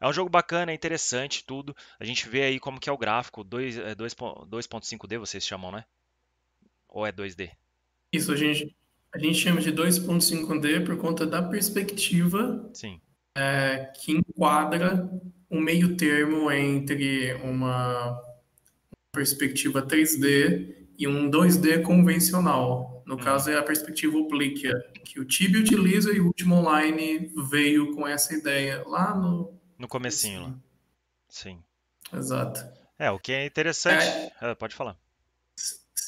[0.00, 1.76] é um jogo bacana, é interessante, tudo.
[1.98, 5.84] A gente vê aí como que é o gráfico, 2.5D é, vocês chamam, né?
[6.96, 7.50] Ou é 2D?
[8.10, 8.74] Isso, a gente,
[9.14, 12.72] a gente chama de 2.5D por conta da perspectiva
[13.36, 15.06] é, que enquadra
[15.50, 18.18] um meio termo entre uma
[19.12, 23.04] perspectiva 3D e um 2D convencional.
[23.06, 23.18] No hum.
[23.18, 24.72] caso, é a perspectiva oblíqua,
[25.04, 29.52] que o Tibia utiliza e o Último Online veio com essa ideia lá no...
[29.78, 30.54] No comecinho, lá.
[31.28, 31.62] Sim.
[32.10, 32.66] Exato.
[32.98, 34.02] É, o que é interessante...
[34.02, 34.32] É...
[34.40, 34.96] Ah, pode falar.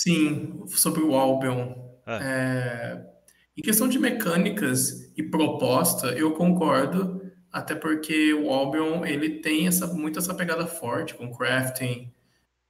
[0.09, 1.75] Sim, sobre o Albion.
[2.07, 2.19] É.
[2.23, 3.07] É,
[3.55, 9.87] em questão de mecânicas e proposta, eu concordo, até porque o Albion ele tem essa,
[9.87, 12.11] muito essa pegada forte com crafting,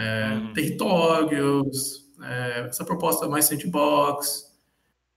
[0.01, 0.53] é, uhum.
[0.53, 4.53] territórios, é, essa proposta mais sandbox,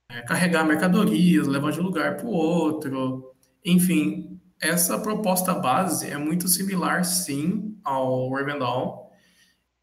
[0.08, 3.34] é, carregar mercadorias, levar de um lugar para o outro,
[3.66, 9.10] enfim, essa proposta base é muito similar, sim, ao Ravendawn.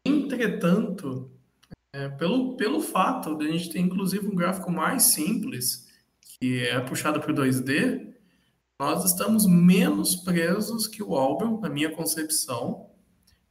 [0.05, 1.29] Entretanto,
[1.93, 5.87] é, pelo, pelo fato de a gente ter inclusive um gráfico mais simples,
[6.21, 8.13] que é puxado para o 2D,
[8.79, 12.87] nós estamos menos presos que o Albion, na minha concepção,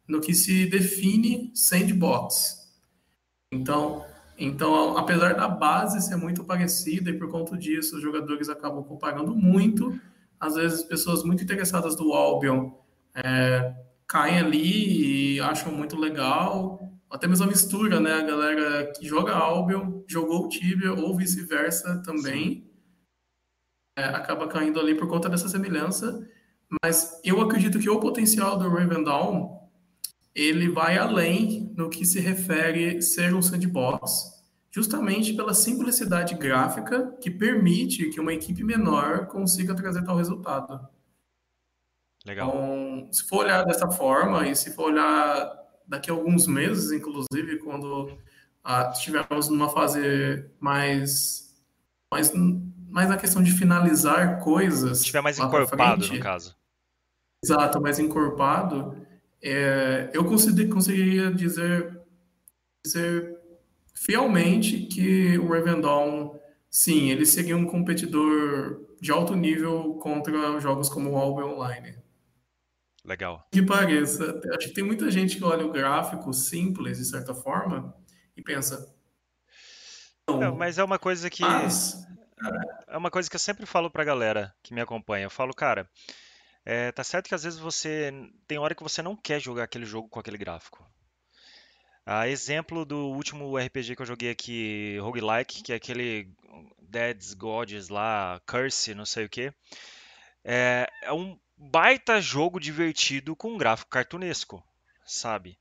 [0.06, 2.66] no que se define sandbox.
[3.52, 4.04] Então,
[4.38, 9.34] então, apesar da base ser muito parecida e por conta disso os jogadores acabam comparando
[9.34, 10.00] muito,
[10.38, 12.70] às vezes pessoas muito interessadas do Albion
[13.14, 13.74] é,
[14.06, 18.12] caem ali e acham muito legal até mesmo a mistura, né?
[18.14, 22.70] A galera que joga Albion jogou o Tibia ou vice-versa também.
[23.96, 26.28] É, acaba caindo ali por conta dessa semelhança.
[26.82, 29.58] Mas eu acredito que o potencial do Raven Dawn
[30.34, 37.28] ele vai além no que se refere ser um sandbox, justamente pela simplicidade gráfica que
[37.28, 40.88] permite que uma equipe menor consiga trazer tal resultado.
[42.24, 42.48] Legal.
[42.48, 47.58] Então, se for olhar dessa forma e se for olhar daqui a alguns meses, inclusive,
[47.58, 48.16] quando
[48.62, 51.54] ah, estivermos numa fase mais,
[52.12, 52.32] mais,
[52.88, 55.00] mais na questão de finalizar coisas.
[55.00, 56.54] Estiver mais encorpado, frente, no caso.
[57.42, 58.96] Exato, mais encorpado.
[59.42, 61.98] É, eu conseguiria dizer,
[62.84, 63.38] dizer
[63.94, 65.80] fielmente que o Raven
[66.68, 71.97] sim, ele seria um competidor de alto nível contra jogos como o Albion Online.
[73.08, 73.48] Legal.
[73.50, 74.38] Que pareça.
[74.54, 77.96] Acho que tem muita gente que olha o gráfico simples, de certa forma,
[78.36, 78.94] e pensa.
[80.28, 81.40] Não, mas é uma coisa que.
[81.40, 82.06] Mas,
[82.86, 85.24] é uma coisa que eu sempre falo pra galera que me acompanha.
[85.24, 85.88] Eu falo, cara,
[86.66, 88.12] é, tá certo que às vezes você.
[88.46, 90.86] Tem hora que você não quer jogar aquele jogo com aquele gráfico.
[92.04, 96.30] A exemplo do último RPG que eu joguei aqui, Roguelike, que é aquele
[96.78, 99.50] Dead's Gods lá, Curse, não sei o que.
[100.44, 104.62] É, é um baita jogo divertido com gráfico cartunesco,
[105.04, 105.58] sabe?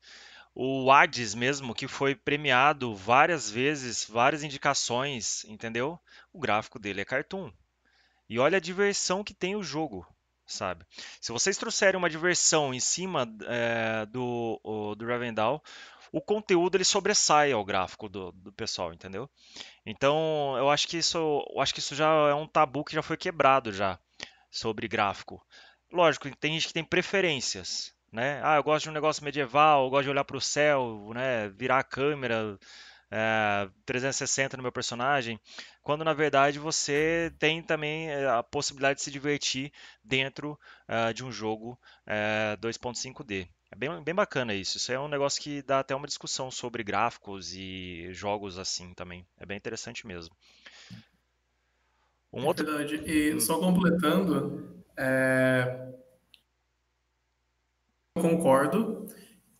[0.53, 5.99] O Hades mesmo, que foi premiado várias vezes, várias indicações, entendeu?
[6.31, 7.51] O gráfico dele é cartoon.
[8.29, 10.05] E olha a diversão que tem o jogo,
[10.45, 10.85] sabe?
[11.21, 15.63] Se vocês trouxerem uma diversão em cima é, do, o, do Ravendal,
[16.11, 19.29] o conteúdo ele sobressai ao gráfico do, do pessoal, entendeu?
[19.85, 23.01] Então, eu acho que isso, eu acho que isso já é um tabu que já
[23.01, 23.99] foi quebrado já
[24.49, 25.45] sobre gráfico.
[25.91, 28.41] Lógico, tem gente que tem preferências, né?
[28.43, 31.49] Ah, eu gosto de um negócio medieval, eu gosto de olhar para o céu, né?
[31.49, 32.57] Virar a câmera
[33.09, 35.39] é, 360 no meu personagem,
[35.81, 39.71] quando na verdade você tem também eh, a possibilidade de se divertir
[40.03, 43.47] dentro uh, de um jogo uh, 2.5D.
[43.71, 44.77] É bem, bem bacana isso.
[44.77, 49.25] Isso é um negócio que dá até uma discussão sobre gráficos e jogos assim também.
[49.37, 50.35] É bem interessante mesmo.
[52.33, 52.65] Um é outro...
[52.65, 52.95] verdade.
[53.05, 55.91] E só completando, é...
[58.15, 59.05] concordo.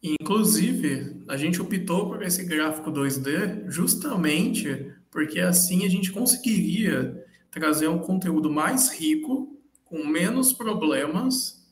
[0.01, 7.87] Inclusive, a gente optou por esse gráfico 2D justamente porque assim a gente conseguiria trazer
[7.87, 11.65] um conteúdo mais rico, com menos problemas,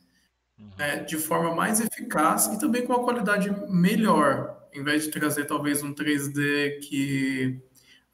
[0.58, 0.70] uhum.
[0.80, 5.46] é, de forma mais eficaz e também com uma qualidade melhor, em vez de trazer
[5.46, 7.62] talvez um 3D que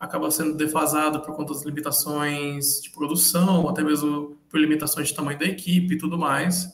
[0.01, 5.37] acaba sendo defasado por conta das limitações de produção, até mesmo por limitações de tamanho
[5.37, 6.67] da equipe e tudo mais.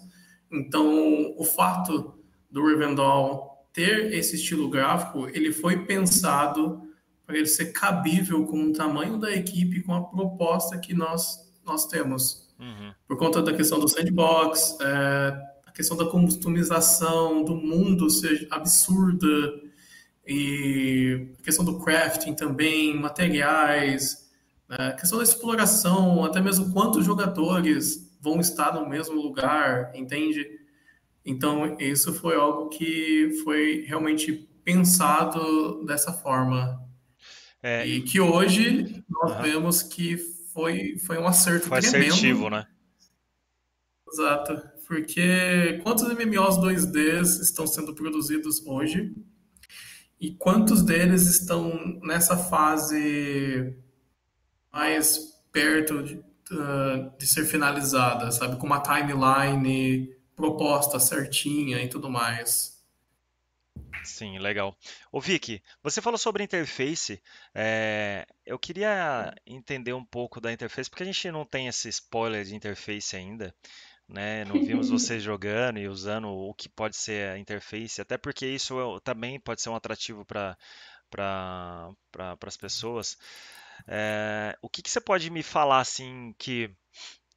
[0.50, 2.18] Então, o fato
[2.50, 6.82] do Rivendell ter esse estilo gráfico, ele foi pensado
[7.26, 11.86] para ele ser cabível com o tamanho da equipe, com a proposta que nós, nós
[11.86, 12.50] temos.
[12.58, 12.94] Uhum.
[13.06, 19.28] Por conta da questão do sandbox, é, a questão da customização do mundo ser absurda,
[20.28, 24.30] e a questão do crafting também, materiais,
[24.68, 30.46] né, a questão da exploração, até mesmo quantos jogadores vão estar no mesmo lugar, entende?
[31.26, 36.82] Então, isso foi algo que foi realmente pensado dessa forma.
[37.63, 39.42] É, e que hoje nós uhum.
[39.42, 40.18] vemos que
[40.54, 42.13] foi, foi um acerto foi tremendo.
[42.13, 42.66] assertivo, né?
[44.12, 44.62] Exato.
[44.88, 49.13] Porque quantos MMOs 2Ds estão sendo produzidos hoje?
[50.19, 53.75] E quantos deles estão nessa fase
[54.71, 58.58] mais perto de, uh, de ser finalizada, sabe?
[58.58, 62.77] Com uma timeline proposta certinha e tudo mais.
[64.03, 64.75] Sim, legal.
[65.12, 67.21] Ô Vicky, você falou sobre interface.
[67.53, 72.45] é, eu queria entender um pouco da interface, porque a gente não tem esse spoiler
[72.45, 73.53] de interface ainda,
[74.08, 74.46] né?
[74.46, 78.80] Não vimos você jogando e usando o que pode ser a interface, até porque isso
[78.80, 80.58] é também pode ser um atrativo para
[81.10, 83.17] para pra, as pessoas.
[83.88, 86.70] É, o que que você pode me falar assim que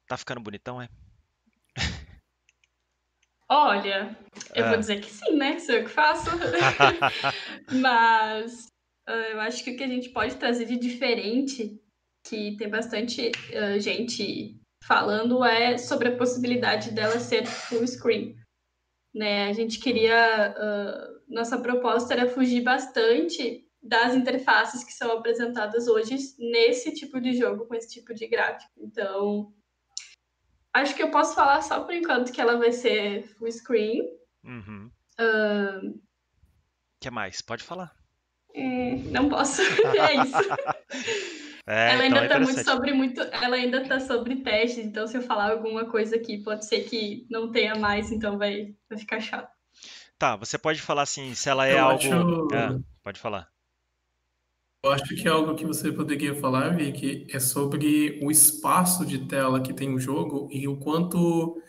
[0.07, 0.89] tá ficando bonitão, é?
[3.47, 4.17] Olha,
[4.55, 4.77] eu vou é.
[4.77, 5.59] dizer que sim, né?
[5.59, 6.29] Sou eu que faço.
[7.81, 8.67] Mas
[9.09, 11.77] uh, eu acho que o que a gente pode trazer de diferente,
[12.25, 18.35] que tem bastante uh, gente falando, é sobre a possibilidade dela ser full screen.
[19.13, 19.49] Né?
[19.49, 20.55] A gente queria.
[20.57, 27.33] Uh, nossa proposta era fugir bastante das interfaces que são apresentadas hoje nesse tipo de
[27.33, 28.71] jogo, com esse tipo de gráfico.
[28.77, 29.53] Então,
[30.73, 34.03] Acho que eu posso falar só por enquanto que ela vai ser full screen.
[34.43, 34.89] Uhum.
[35.19, 36.01] Uh...
[36.99, 37.41] que mais?
[37.41, 37.93] Pode falar.
[38.53, 39.61] É, não posso.
[39.99, 41.40] é isso.
[41.67, 43.21] É, ela então ainda então é muito sobre muito.
[43.21, 47.25] Ela ainda tá sobre teste, então se eu falar alguma coisa aqui, pode ser que
[47.29, 49.51] não tenha mais, então vai, vai ficar chato.
[50.17, 51.97] Tá, você pode falar assim, se ela é eu algo.
[51.97, 52.55] Acho...
[52.55, 53.49] É, pode falar.
[54.83, 59.61] Eu acho que algo que você poderia falar, Vicky, é sobre o espaço de tela
[59.61, 61.61] que tem o jogo e o quanto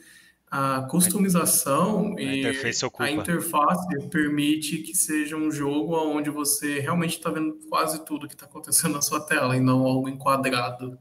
[0.53, 7.17] a customização a e interface a interface permite que seja um jogo onde você realmente
[7.17, 10.99] está vendo quase tudo que está acontecendo na sua tela e não algo enquadrado.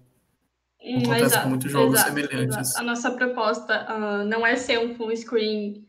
[0.81, 2.57] Hum, Acontece exato, com muitos jogos exato, semelhantes.
[2.57, 2.79] Exato.
[2.79, 5.85] A nossa proposta uh, não é ser um full screen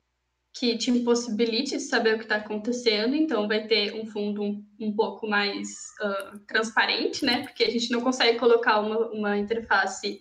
[0.54, 4.66] que te impossibilite de saber o que está acontecendo, então vai ter um fundo um,
[4.80, 5.68] um pouco mais
[6.02, 7.42] uh, transparente, né?
[7.42, 10.20] Porque a gente não consegue colocar uma, uma interface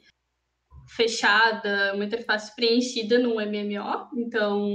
[0.87, 4.73] fechada, uma interface preenchida num MMO, então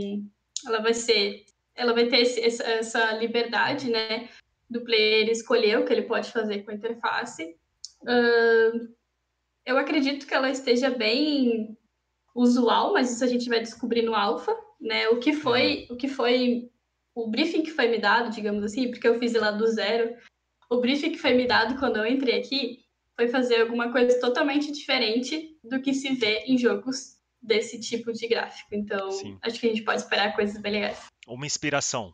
[0.66, 4.28] ela vai ser, ela vai ter esse, essa liberdade, né?
[4.68, 7.56] Do player escolher o que ele pode fazer com a interface.
[8.02, 8.94] Uh,
[9.64, 11.76] eu acredito que ela esteja bem
[12.34, 15.08] usual, mas isso a gente vai descobrir no alfa, né?
[15.08, 16.70] O que foi, o que foi
[17.14, 20.14] o briefing que foi me dado, digamos assim, porque eu fiz lá do zero.
[20.68, 22.84] O briefing que foi me dado quando eu entrei aqui
[23.16, 28.26] foi fazer alguma coisa totalmente diferente do que se vê em jogos desse tipo de
[28.26, 28.74] gráfico.
[28.74, 29.38] Então, Sim.
[29.42, 30.98] acho que a gente pode esperar coisas bem legais.
[31.26, 32.12] Uma inspiração,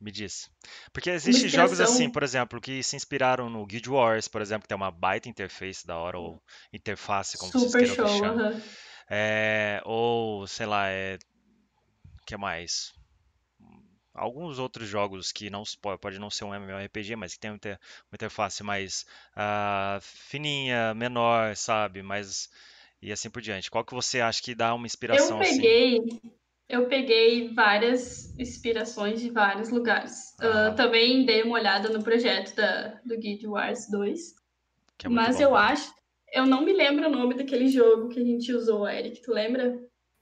[0.00, 0.50] me diz.
[0.92, 4.68] Porque existem jogos assim, por exemplo, que se inspiraram no Guild Wars, por exemplo, que
[4.68, 6.42] tem uma baita interface da hora, ou
[6.72, 8.62] interface, como Super vocês queiram show, uh -huh.
[9.08, 11.18] é, ou, sei lá, é,
[12.26, 12.92] que mais?
[14.14, 15.62] Alguns outros jogos que não
[15.98, 17.58] pode não ser um MMORPG, mas que tem uma
[18.12, 22.02] interface mais uh, fininha, menor, sabe?
[22.02, 22.50] Mas
[23.02, 23.70] e assim por diante.
[23.70, 26.20] Qual que você acha que dá uma inspiração eu peguei, assim?
[26.68, 30.34] Eu peguei várias inspirações de vários lugares.
[30.40, 34.20] Uh, também dei uma olhada no projeto da, do Guild Wars 2.
[35.04, 35.42] É mas bom.
[35.42, 35.92] eu acho.
[36.32, 39.20] Eu não me lembro o nome daquele jogo que a gente usou, Eric.
[39.20, 39.76] Tu lembra?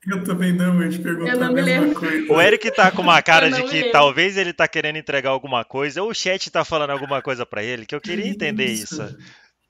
[0.09, 2.33] Eu também não, eu te pergunto a mesma coisa.
[2.33, 3.93] O Eric tá com uma cara de que lembro.
[3.93, 7.63] talvez ele tá querendo entregar alguma coisa, ou o chat tá falando alguma coisa para
[7.63, 9.03] ele, que eu queria entender isso.
[9.03, 9.19] isso.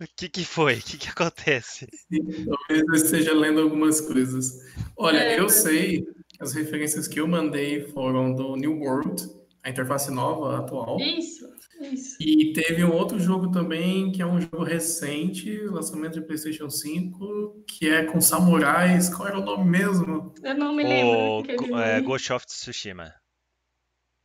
[0.01, 0.79] O que, que foi?
[0.79, 1.87] O que, que acontece?
[1.93, 4.65] Sim, talvez eu esteja lendo algumas coisas.
[4.97, 6.07] Olha, é, eu sei,
[6.41, 9.23] as referências que eu mandei foram do New World,
[9.63, 10.99] a interface nova, atual.
[10.99, 11.47] Isso,
[11.83, 12.17] isso.
[12.19, 17.65] E teve um outro jogo também, que é um jogo recente, lançamento de PlayStation 5,
[17.69, 19.15] que é com samurais.
[19.15, 20.33] Qual era o nome mesmo?
[20.43, 21.75] Eu não me lembro.
[21.75, 23.13] O, é, Ghost of Tsushima.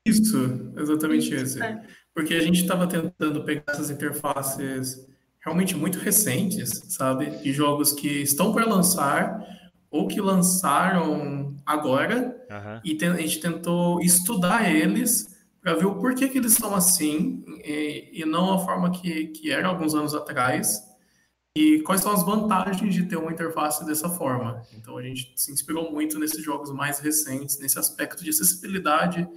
[0.07, 1.61] Isso, exatamente isso, esse.
[1.61, 1.83] É.
[2.13, 5.13] Porque a gente estava tentando pegar essas interfaces
[5.45, 7.29] realmente muito recentes, sabe?
[7.37, 9.39] De jogos que estão para lançar
[9.91, 12.81] ou que lançaram agora uhum.
[12.83, 18.09] e a gente tentou estudar eles para ver o porquê que eles são assim e,
[18.11, 20.83] e, não a forma que, que era alguns anos atrás
[21.55, 24.61] e quais são as vantagens de ter uma interface dessa forma.
[24.73, 29.27] Então a gente se inspirou muito nesses jogos mais recentes, nesse aspecto de acessibilidade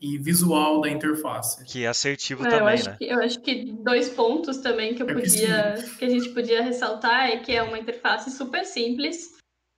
[0.00, 1.64] e visual da interface.
[1.64, 2.96] Que é assertivo é, também, eu acho né?
[2.98, 6.28] Que, eu acho que dois pontos também que eu é podia, que, que, a gente
[6.30, 9.36] podia ressaltar é que é uma interface super simples.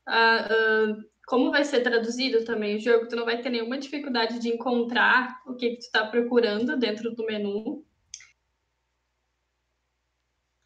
[0.09, 4.39] Uh, uh, como vai ser traduzido também o jogo, tu não vai ter nenhuma dificuldade
[4.41, 7.85] de encontrar o que, que tu está procurando dentro do menu.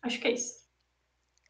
[0.02, 0.64] Acho que é isso.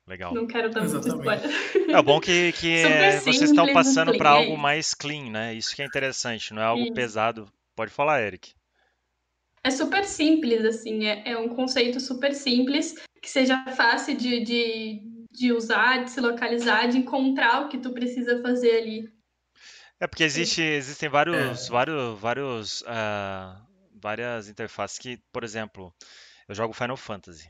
[0.06, 0.34] Legal.
[0.34, 1.50] Não quero dar muito spoiler.
[1.88, 5.54] É bom que, que é, vocês estão passando para algo mais clean, né?
[5.54, 6.92] Isso que é interessante, não é algo isso.
[6.92, 8.54] pesado Pode falar, Eric.
[9.62, 15.26] É super simples, assim, é, é um conceito super simples, que seja fácil de, de,
[15.32, 19.12] de usar, de se localizar, de encontrar o que tu precisa fazer ali.
[19.98, 21.70] É porque existe, existem vários, é.
[21.70, 23.58] vários, vários, uh,
[23.94, 25.94] várias interfaces que, por exemplo,
[26.46, 27.48] eu jogo Final Fantasy.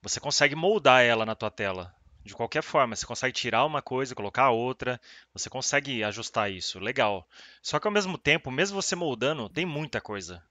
[0.00, 1.94] Você consegue moldar ela na tua tela
[2.28, 2.94] de qualquer forma.
[2.94, 5.00] Você consegue tirar uma coisa, colocar outra,
[5.32, 7.26] você consegue ajustar isso, legal.
[7.62, 10.42] Só que ao mesmo tempo, mesmo você moldando, tem muita coisa,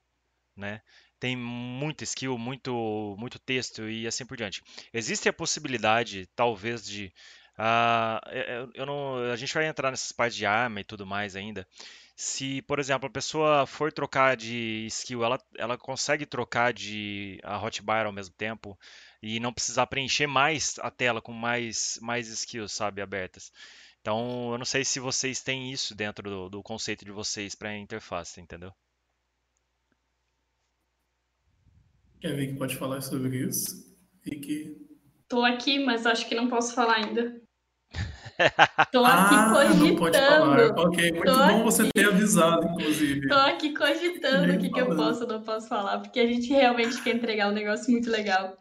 [0.55, 0.81] né?
[1.19, 4.61] Tem muita skill, muito, muito texto e assim por diante.
[4.93, 7.13] Existe a possibilidade, talvez, de.
[7.57, 11.67] Uh, eu, não, a gente vai entrar nessas partes de arma e tudo mais ainda.
[12.15, 17.57] Se, por exemplo, a pessoa for trocar de skill, ela, ela consegue trocar de a
[17.63, 18.77] hotbar ao mesmo tempo
[19.21, 23.51] e não precisar preencher mais a tela com mais, mais skills, sabe, abertas.
[24.01, 27.69] Então, eu não sei se vocês têm isso dentro do, do conceito de vocês para
[27.69, 28.71] a interface, entendeu?
[32.19, 33.85] Quer ver que pode falar sobre isso?
[34.23, 34.75] que
[35.27, 37.41] Tô aqui, mas acho que não posso falar ainda.
[38.91, 39.85] Tô aqui ah, cogitando.
[39.85, 40.79] Não pode falar.
[40.79, 41.63] Ok, muito Tô bom aqui.
[41.63, 43.27] você ter avisado, inclusive.
[43.27, 46.47] Tô aqui cogitando o que, que eu posso ou não posso falar, porque a gente
[46.49, 48.55] realmente quer entregar um negócio muito legal.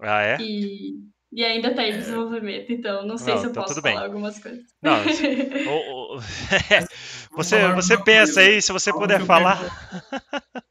[0.00, 0.36] Ah, é?
[0.40, 0.94] E,
[1.32, 4.04] e ainda está em desenvolvimento, então não sei não, se eu tá posso falar bem.
[4.04, 4.64] algumas coisas.
[4.82, 4.98] Não,
[5.68, 6.20] o, o,
[7.36, 9.58] você, você pensa aí, se você puder falar.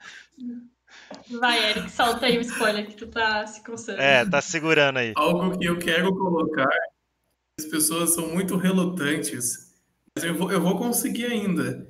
[1.39, 4.01] Vai, Eric, solta aí o spoiler que tu tá se coçando.
[4.01, 5.13] É, tá segurando aí.
[5.15, 6.69] Algo que eu quero colocar,
[7.59, 9.73] as pessoas são muito relutantes,
[10.15, 11.87] mas eu vou, eu vou conseguir ainda.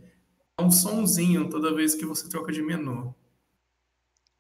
[0.58, 3.14] É um sonzinho toda vez que você troca de menu.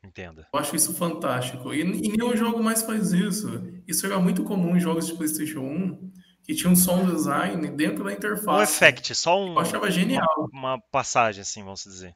[0.04, 0.48] Entenda.
[0.54, 1.74] Eu acho isso fantástico.
[1.74, 3.48] E, e nenhum jogo mais faz isso.
[3.88, 6.12] Isso era muito comum em jogos de PlayStation 1,
[6.44, 8.50] que tinha um som design dentro da interface.
[8.50, 9.54] Um effect, só um.
[9.54, 10.28] Eu achava genial.
[10.52, 12.14] Uma, uma passagem, assim, vamos dizer.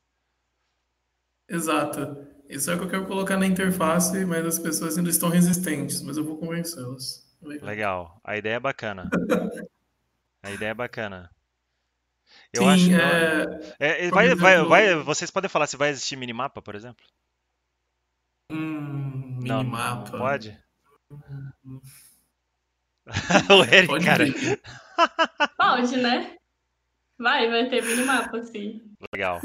[1.50, 2.28] Exato.
[2.50, 6.02] Isso é o que eu quero colocar na interface, mas as pessoas ainda estão resistentes,
[6.02, 7.26] mas eu vou convencê-las.
[7.42, 8.20] Legal.
[8.24, 9.10] A ideia é bacana.
[10.44, 11.30] A ideia é bacana.
[12.54, 12.92] Eu Sim, acho.
[13.80, 14.06] É...
[14.06, 14.42] É, vai, exemplo...
[14.42, 17.04] vai, vai, vocês podem falar se vai existir minimapa, por exemplo?
[18.52, 20.12] Hum, minimapa.
[20.12, 20.58] Não, pode?
[23.50, 24.26] o Eric, pode cara.
[25.58, 26.38] pode, né?
[27.18, 28.82] Vai, vai ter minimapa, sim.
[29.14, 29.40] Legal.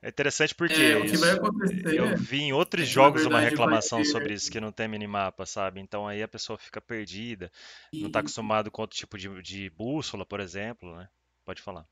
[0.00, 3.40] É interessante porque é, o que vai acontecer, eu vi em outros é jogos uma
[3.40, 5.80] reclamação sobre isso, que não tem minimapa, sabe?
[5.80, 7.50] Então aí a pessoa fica perdida,
[7.92, 8.00] e...
[8.00, 11.08] não está acostumado com outro tipo de, de bússola, por exemplo, né?
[11.44, 11.84] Pode falar.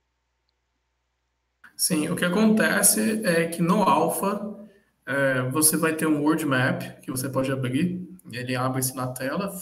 [1.77, 4.66] Sim, o que acontece é que no alfa
[5.07, 9.57] é, você vai ter um Word Map que você pode abrir, ele abre-se na tela,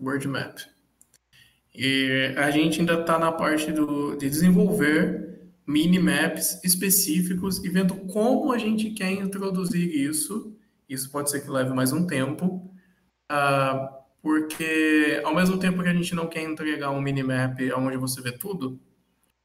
[0.00, 0.58] Word Map.
[1.74, 5.30] E a gente ainda está na parte do, de desenvolver
[5.66, 10.56] mini-maps específicos e vendo como a gente quer introduzir isso.
[10.88, 12.68] Isso pode ser que leve mais um tempo.
[13.30, 18.20] Uh, porque ao mesmo tempo que a gente não quer entregar um minimap onde você
[18.20, 18.80] vê tudo,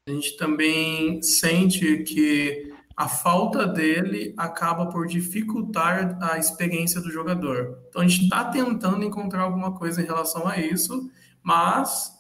[0.08, 7.80] a gente também sente que a falta dele acaba por dificultar a experiência do jogador.
[7.90, 11.10] Então a gente está tentando encontrar alguma coisa em relação a isso,
[11.44, 12.14] mas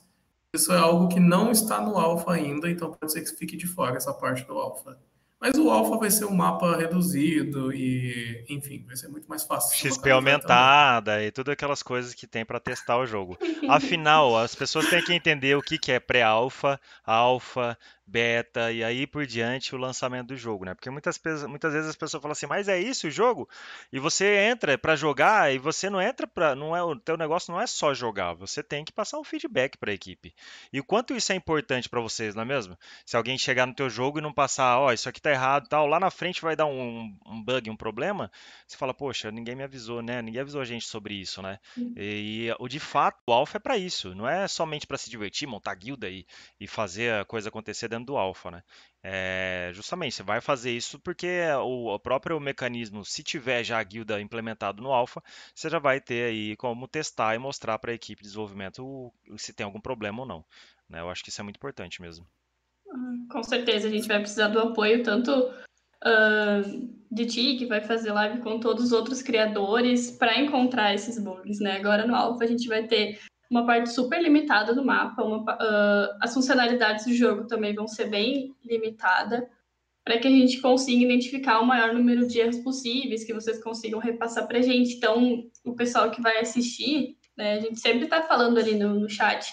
[0.53, 3.67] isso é algo que não está no alfa ainda, então pode ser que fique de
[3.67, 4.97] fora essa parte do alfa.
[5.39, 9.77] Mas o alfa vai ser um mapa reduzido e, enfim, vai ser muito mais fácil.
[9.77, 11.27] XP aumentada também.
[11.27, 13.37] e tudo aquelas coisas que tem para testar o jogo.
[13.69, 17.77] Afinal, as pessoas têm que entender o que, que é pré-alfa, alfa,
[18.07, 20.73] beta e aí por diante o lançamento do jogo, né?
[20.73, 23.49] Porque muitas, muitas vezes as pessoas falam assim, mas é isso o jogo?
[23.91, 27.51] E você entra para jogar e você não entra para, não é o teu negócio
[27.51, 30.33] não é só jogar, você tem que passar um feedback para a equipe.
[30.71, 32.77] E o quanto isso é importante para vocês, não é mesmo?
[33.05, 35.67] Se alguém chegar no teu jogo e não passar, ó, oh, isso aqui tá errado,
[35.67, 38.31] tal, lá na frente vai dar um, um bug, um problema,
[38.67, 40.21] você fala, poxa, ninguém me avisou, né?
[40.21, 41.59] Ninguém avisou a gente sobre isso, né?
[41.97, 45.47] E, o de fato, o alpha é para isso, não é somente para se divertir,
[45.47, 46.25] montar guilda e,
[46.59, 48.63] e fazer a coisa acontecer dentro do alfa, né?
[49.03, 54.19] É, justamente, você vai fazer isso porque o, próprio mecanismo, se tiver já a guilda
[54.19, 55.21] implementado no alfa,
[55.53, 59.53] você já vai ter aí como testar e mostrar para a equipe de desenvolvimento se
[59.53, 60.45] tem algum problema ou não.
[60.89, 61.01] Né?
[61.01, 62.25] Eu acho que isso é muito importante mesmo.
[62.89, 67.81] Ah, com certeza, a gente vai precisar do apoio tanto uh, de ti, que vai
[67.81, 71.59] fazer live com todos os outros criadores, para encontrar esses bugs.
[71.59, 71.77] Né?
[71.77, 73.19] Agora no alfa a gente vai ter
[73.49, 75.23] uma parte super limitada do mapa.
[75.23, 79.43] Uma, uh, as funcionalidades do jogo também vão ser bem limitadas
[80.03, 83.99] para que a gente consiga identificar o maior número de erros possíveis, que vocês consigam
[83.99, 84.95] repassar para a gente.
[84.95, 89.09] Então, o pessoal que vai assistir, né, a gente sempre está falando ali no, no
[89.09, 89.51] chat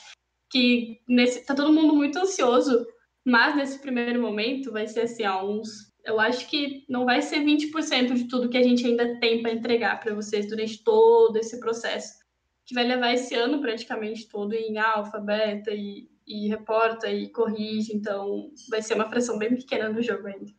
[0.51, 2.87] que nesse, tá todo mundo muito ansioso,
[3.25, 7.39] mas nesse primeiro momento vai ser assim, ó, uns, eu acho que não vai ser
[7.39, 11.59] 20% de tudo que a gente ainda tem para entregar para vocês durante todo esse
[11.59, 12.22] processo
[12.65, 17.95] que vai levar esse ano praticamente todo em alfa, beta e, e reporta e corrige,
[17.95, 20.53] então vai ser uma fração bem pequena do jogo ainda.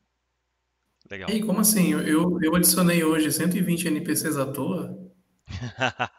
[1.10, 1.30] Legal.
[1.30, 1.94] E como assim?
[1.94, 4.98] Eu, eu adicionei hoje 120 NPCs à toa?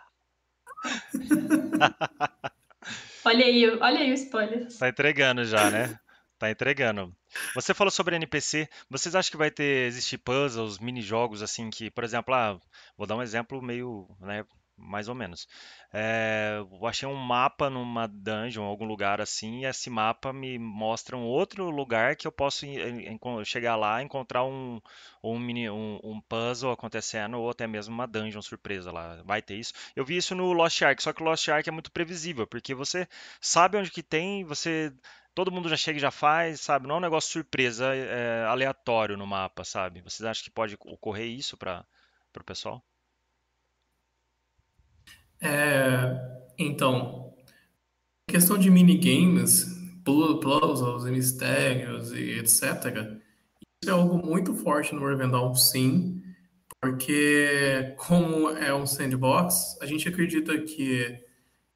[3.25, 4.69] olha aí, olha aí o spoiler.
[4.79, 5.99] Tá entregando já, né?
[6.39, 7.15] Tá entregando.
[7.55, 8.69] Você falou sobre NPC.
[8.91, 12.59] Vocês acham que vai ter existir puzzles, mini-jogos assim que, por exemplo, ah,
[12.97, 14.45] vou dar um exemplo meio, né,
[14.77, 15.47] mais ou menos.
[15.93, 21.17] É, eu achei um mapa numa dungeon, algum lugar assim, e esse mapa me mostra
[21.17, 22.67] um outro lugar que eu posso
[23.45, 24.81] chegar lá, encontrar um,
[25.23, 29.23] um, mini, um, um, puzzle acontecendo, ou até mesmo uma dungeon surpresa lá.
[29.25, 29.73] Vai ter isso.
[29.95, 32.75] Eu vi isso no Lost Ark, só que o Lost Ark é muito previsível, porque
[32.75, 33.09] você
[33.41, 34.93] sabe onde que tem, você
[35.35, 36.87] todo mundo já chega e já faz, sabe?
[36.87, 40.01] Não é um negócio surpresa é, aleatório no mapa, sabe?
[40.01, 41.85] Vocês acham que pode ocorrer isso para
[42.39, 42.83] o pessoal?
[45.45, 47.35] É, então,
[48.27, 49.67] questão de minigames,
[50.03, 53.21] puzzles e mistérios e etc.,
[53.83, 56.23] isso é algo muito forte no Revendal, sim,
[56.81, 61.21] porque como é um sandbox, a gente acredita que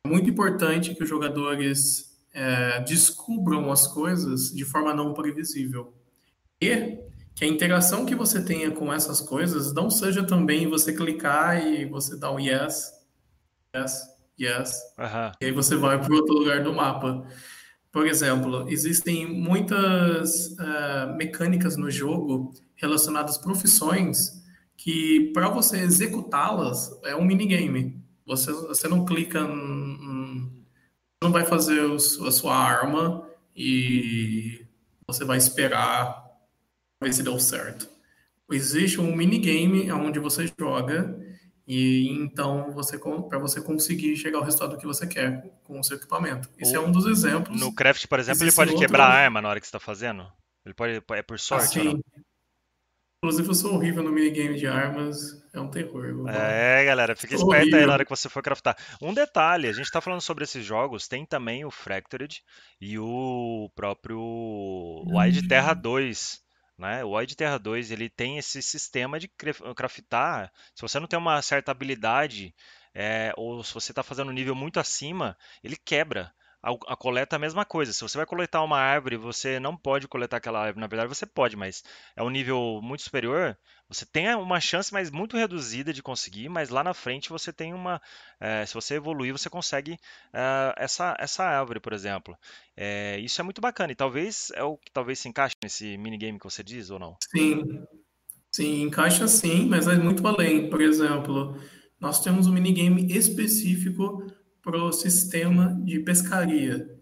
[0.07, 5.93] é muito importante que os jogadores é, descubram as coisas de forma não previsível.
[6.59, 6.99] E
[7.35, 11.85] que a interação que você tenha com essas coisas não seja também você clicar e
[11.85, 12.98] você dar um yes
[13.77, 14.09] yes,
[14.41, 14.81] yes.
[14.99, 15.33] Uhum.
[15.41, 17.27] E aí você vai para outro lugar do mapa.
[17.91, 24.45] Por exemplo, existem muitas uh, mecânicas no jogo relacionadas a profissões
[24.77, 28.01] que, para você executá-las, é um minigame.
[28.27, 29.41] Você, você não clica,
[31.23, 34.65] não vai fazer os, a sua arma e
[35.07, 36.25] você vai esperar
[37.03, 37.89] ver se deu certo.
[38.51, 41.19] Existe um minigame onde você joga
[41.69, 42.99] e então você
[43.29, 46.49] para você conseguir chegar ao resultado que você quer com o seu equipamento.
[46.59, 47.61] Isso é um dos exemplos.
[47.61, 48.87] No craft, por exemplo, Existe ele pode outro...
[48.87, 50.27] quebrar a arma na hora que você está fazendo?
[50.65, 51.79] Ele pode é por sorte?
[51.79, 52.01] Assim,
[53.23, 55.45] Inclusive, eu sou horrível no minigame de armas.
[55.53, 56.29] É um terror.
[56.29, 57.81] É, galera, fica sou esperto horrível.
[57.81, 58.77] aí na hora que você for craftar.
[59.03, 62.41] Um detalhe, a gente está falando sobre esses jogos, tem também o Fractured
[62.81, 64.23] e o próprio
[65.09, 66.41] Wide Terra 2
[66.79, 67.05] né?
[67.05, 70.53] O Void Terra 2 ele tem esse sistema de craftar.
[70.75, 72.55] Se você não tem uma certa habilidade,
[72.95, 76.33] é, ou se você está fazendo um nível muito acima, ele quebra.
[76.87, 77.93] A, coleta é a mesma coisa.
[77.93, 80.81] Se você vai coletar uma árvore, você não pode coletar aquela árvore.
[80.81, 81.83] Na verdade, você pode, mas
[82.15, 83.57] é um nível muito superior.
[83.89, 87.73] Você tem uma chance, mas muito reduzida de conseguir, mas lá na frente você tem
[87.73, 88.01] uma.
[88.39, 89.99] É, se você evoluir, você consegue
[90.33, 92.37] é, essa, essa árvore, por exemplo.
[92.77, 96.39] É, isso é muito bacana e talvez é o que talvez se encaixe nesse minigame
[96.39, 97.17] que você diz ou não?
[97.31, 97.65] Sim,
[98.53, 100.69] sim, encaixa sim, mas é muito além.
[100.69, 101.57] Por exemplo,
[101.99, 104.23] nós temos um minigame específico
[104.69, 106.95] para o sistema de pescaria.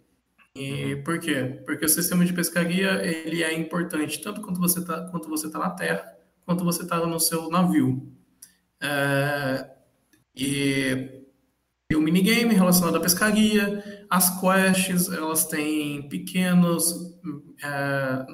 [0.54, 1.02] E uhum.
[1.02, 1.60] por quê?
[1.66, 5.58] Porque o sistema de pescaria ele é importante tanto quando você está quanto você tá
[5.58, 8.08] na terra, quanto você está no seu navio.
[8.80, 9.68] É,
[10.36, 11.24] e,
[11.90, 17.18] e o minigame relacionado à pescaria, as quests, elas têm pequenos,
[17.64, 18.26] é,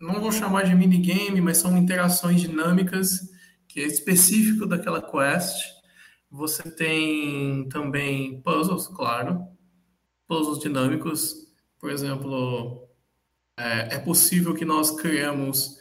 [0.00, 3.20] não vou chamar de minigame, mas são interações dinâmicas
[3.68, 5.74] que é específico daquela quest.
[6.34, 9.46] Você tem também puzzles, claro,
[10.26, 11.46] puzzles dinâmicos.
[11.78, 12.88] Por exemplo,
[13.56, 15.78] é, é possível que nós criemos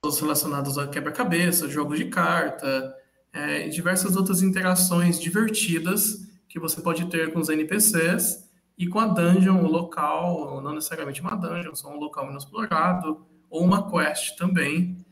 [0.00, 2.94] puzzles relacionados a quebra-cabeça, jogos de carta,
[3.32, 9.00] é, e diversas outras interações divertidas que você pode ter com os NPCs e com
[9.00, 14.36] a dungeon, o local, não necessariamente uma dungeon, só um local inexplorado, ou uma quest
[14.36, 15.04] também,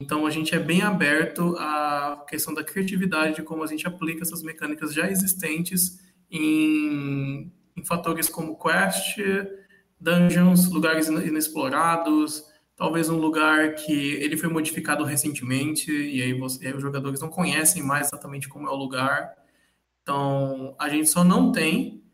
[0.00, 4.22] então a gente é bem aberto à questão da criatividade, de como a gente aplica
[4.22, 5.98] essas mecânicas já existentes
[6.30, 9.18] em, em fatores como quest,
[10.00, 12.44] dungeons, lugares inexplorados,
[12.76, 17.20] talvez um lugar que ele foi modificado recentemente e aí, você, e aí os jogadores
[17.20, 19.34] não conhecem mais exatamente como é o lugar.
[20.02, 22.04] Então a gente só não tem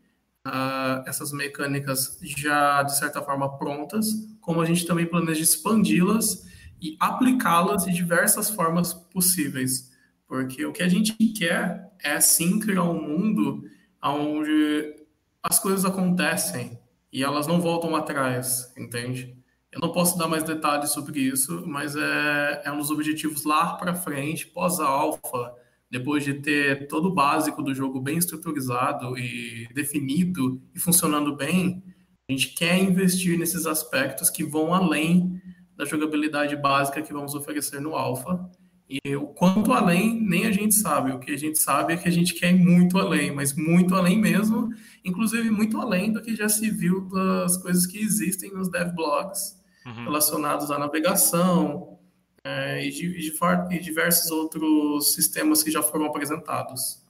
[0.47, 4.07] uh, essas mecânicas já de certa forma prontas,
[4.41, 6.45] como a gente também planeja expandi-las
[6.85, 9.91] e aplicá-las de diversas formas possíveis.
[10.27, 13.63] Porque o que a gente quer é sim criar um mundo
[14.03, 14.95] onde
[15.41, 16.79] as coisas acontecem
[17.11, 19.35] e elas não voltam atrás, entende?
[19.71, 23.73] Eu não posso dar mais detalhes sobre isso, mas é, é um dos objetivos lá
[23.73, 25.53] para frente, pós-alfa,
[25.89, 31.83] depois de ter todo o básico do jogo bem estruturizado e definido e funcionando bem,
[32.29, 35.41] a gente quer investir nesses aspectos que vão além
[35.75, 38.49] da jogabilidade básica que vamos oferecer no alfa.
[38.87, 41.11] E o quanto além, nem a gente sabe.
[41.11, 43.95] O que a gente sabe é que a gente quer ir muito além, mas muito
[43.95, 44.69] além mesmo,
[45.03, 50.03] inclusive muito além do que já se viu das coisas que existem nos devblogs uhum.
[50.03, 51.97] relacionados à navegação
[52.43, 53.31] é, e, de,
[53.71, 57.03] e diversos outros sistemas que já foram apresentados.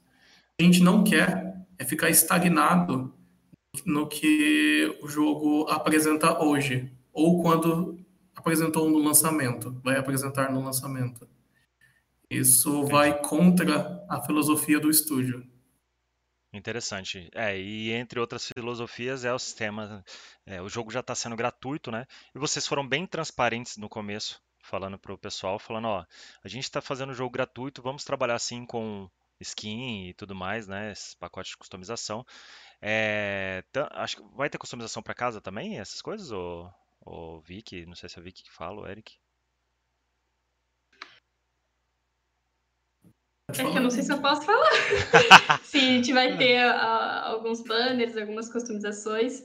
[0.58, 3.14] A gente não quer é ficar estagnado
[3.86, 8.00] no que o jogo apresenta hoje, ou quando
[8.46, 11.28] apresentou no lançamento, vai apresentar no lançamento.
[12.30, 15.44] Isso vai contra a filosofia do estúdio.
[16.54, 17.28] Interessante.
[17.34, 20.06] É, e entre outras filosofias é o sistema.
[20.46, 22.06] É, o jogo já está sendo gratuito, né?
[22.36, 26.06] E vocês foram bem transparentes no começo, falando para o pessoal, falando, ó,
[26.44, 30.68] a gente está fazendo o jogo gratuito, vamos trabalhar assim com skin e tudo mais,
[30.68, 30.92] né?
[30.92, 32.24] Esses pacotes de customização.
[32.80, 36.32] É, acho que vai ter customização para casa também, essas coisas?
[36.32, 36.72] Ou,
[37.06, 39.16] ou Vicky, não sei se é a Vicky que fala, ou Eric.
[43.50, 44.72] É que eu não sei se eu posso falar.
[45.64, 49.42] se a gente vai ter uh, alguns banners, algumas customizações.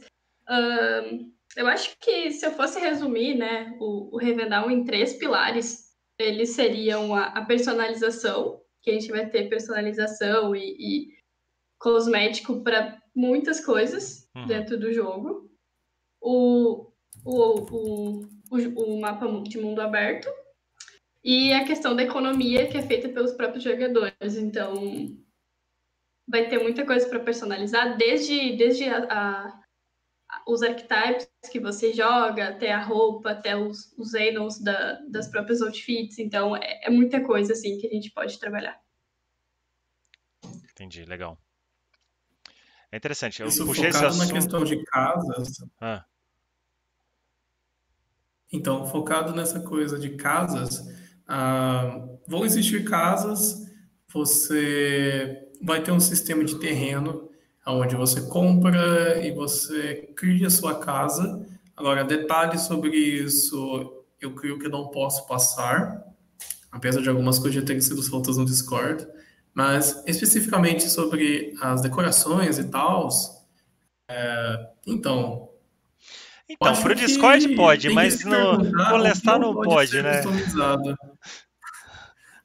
[0.48, 5.90] Uh, eu acho que se eu fosse resumir, né, o, o Revendal em três pilares,
[6.18, 11.18] eles seriam a, a, personalização, que a gente vai ter personalização e, e
[11.78, 14.46] cosmético para muitas coisas uhum.
[14.46, 15.50] dentro do jogo.
[16.20, 16.89] O,
[17.24, 20.28] o, o, o, o mapa de mundo aberto
[21.22, 24.36] e a questão da economia que é feita pelos próprios jogadores.
[24.36, 24.74] Então,
[26.26, 29.60] vai ter muita coisa para personalizar, desde, desde a, a,
[30.46, 35.60] os archetypes que você joga, até a roupa, até os, os anals da, das próprias
[35.60, 36.18] outfits.
[36.18, 38.80] Então, é, é, muita coisa assim que a gente pode trabalhar.
[40.70, 41.38] Entendi, legal.
[42.90, 43.42] É interessante.
[43.42, 44.26] Eu Isso puxei esse assunto...
[44.26, 45.58] na questão de casas.
[45.80, 46.04] Ah.
[48.52, 50.88] Então, focado nessa coisa de casas,
[51.26, 53.66] ah, vão existir casas,
[54.12, 57.30] você vai ter um sistema de terreno
[57.66, 61.46] onde você compra e você cria sua casa.
[61.76, 66.04] Agora, detalhes sobre isso eu creio que não posso passar,
[66.70, 69.06] apesar de algumas coisas já terem sido soltas no Discord.
[69.54, 73.08] Mas especificamente sobre as decorações e tal,
[74.08, 75.49] é, então,
[76.50, 80.22] então, pro Discord pode, mas no Molestar não pode, pode né?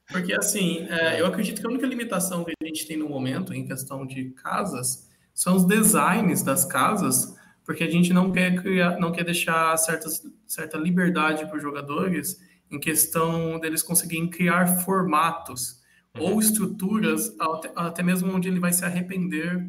[0.08, 3.52] Porque, assim, é, eu acredito que a única limitação que a gente tem no momento,
[3.52, 7.34] em questão de casas, são os designs das casas,
[7.64, 12.40] porque a gente não quer criar, não quer deixar certas, certa liberdade para os jogadores
[12.70, 15.82] em questão deles conseguirem criar formatos
[16.16, 16.32] uhum.
[16.32, 19.68] ou estruturas, até, até mesmo onde ele vai se arrepender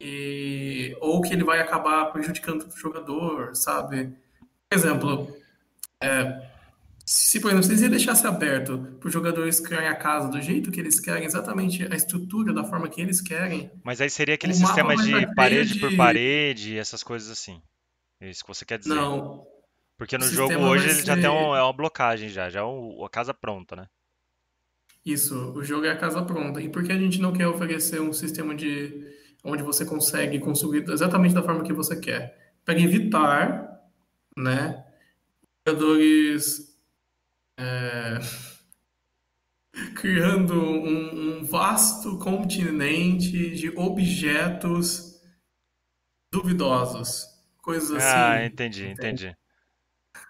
[0.00, 4.14] e, ou que ele vai acabar prejudicando o jogador, sabe?
[4.68, 5.36] Por exemplo,
[6.00, 6.46] é,
[7.04, 10.72] se, por exemplo, vocês iam deixasse aberto para os jogadores criarem a casa do jeito
[10.72, 13.70] que eles querem, exatamente a estrutura, da forma que eles querem.
[13.84, 17.62] Mas aí seria aquele sistema de parede por parede, essas coisas assim.
[18.20, 18.94] É isso que você quer dizer.
[18.94, 19.46] Não.
[19.96, 21.06] Porque no jogo hoje ele ser...
[21.06, 23.86] já tem um, é uma blocagem já, já é um, a casa pronta, né?
[25.04, 26.60] Isso, o jogo é a casa pronta.
[26.60, 29.06] E por que a gente não quer oferecer um sistema de
[29.44, 32.54] onde você consegue construir exatamente da forma que você quer?
[32.64, 33.80] Para evitar,
[34.36, 34.84] né,
[35.66, 36.76] jogadores
[37.58, 38.18] é,
[39.96, 45.20] criando um, um, vasto continente de objetos
[46.32, 47.26] duvidosos,
[47.58, 48.06] coisas assim.
[48.06, 49.36] Ah, entendi, entendi.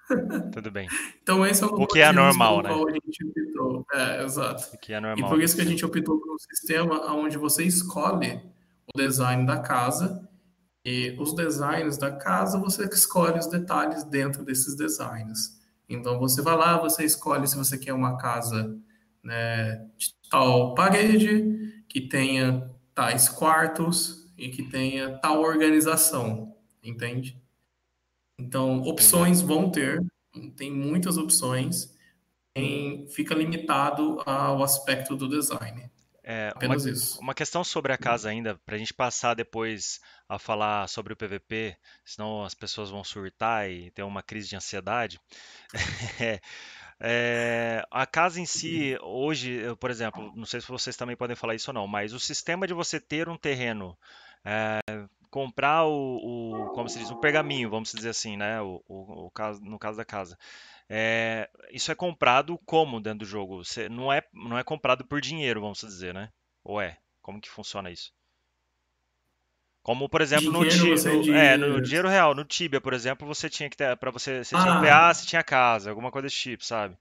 [0.52, 0.88] Tudo bem.
[1.22, 2.70] Então esse é o, o que é normal, né?
[3.92, 4.74] É, exato.
[4.74, 5.26] O que é normal.
[5.26, 8.40] E por isso que a gente optou por um sistema onde você escolhe
[8.94, 10.28] o design da casa
[10.84, 15.60] e os designs da casa você escolhe os detalhes dentro desses designs.
[15.88, 18.78] Então você vai lá, você escolhe se você quer uma casa
[19.22, 27.40] né, de tal parede, que tenha tais quartos e que tenha tal organização, entende?
[28.38, 30.04] Então, opções vão ter,
[30.56, 31.94] tem muitas opções,
[32.54, 35.90] em, fica limitado ao aspecto do design.
[36.28, 37.20] É, Apenas uma, isso.
[37.20, 41.16] Uma questão sobre a casa ainda, para a gente passar depois a falar sobre o
[41.16, 45.20] PVP, senão as pessoas vão surtar e ter uma crise de ansiedade.
[46.20, 46.40] é,
[46.98, 51.54] é, a casa em si, hoje, por exemplo, não sei se vocês também podem falar
[51.54, 53.96] isso ou não, mas o sistema de você ter um terreno,
[54.44, 54.80] é,
[55.30, 58.60] comprar o, o, como se diz, um pergaminho, vamos dizer assim, né?
[58.60, 60.36] O, o, o caso, no caso da casa.
[60.88, 63.64] É, isso é comprado como dentro do jogo?
[63.64, 66.30] Você, não, é, não é comprado por dinheiro, vamos dizer, né?
[66.62, 66.98] Ou é?
[67.20, 68.12] Como que funciona isso?
[69.82, 73.70] Como, por exemplo, no, no, é, no dinheiro real, no Tibia, por exemplo, você tinha
[73.70, 74.62] que ter, para você, você ah.
[74.62, 76.96] tinha PA, você tinha casa, alguma coisa desse tipo, sabe?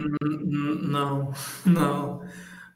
[0.00, 1.32] Não,
[1.66, 2.24] não.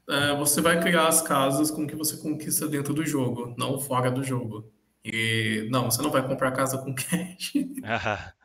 [0.09, 4.11] É, você vai criar as casas com que você conquista dentro do jogo, não fora
[4.11, 4.69] do jogo.
[5.05, 7.53] E não, você não vai comprar casa com cash.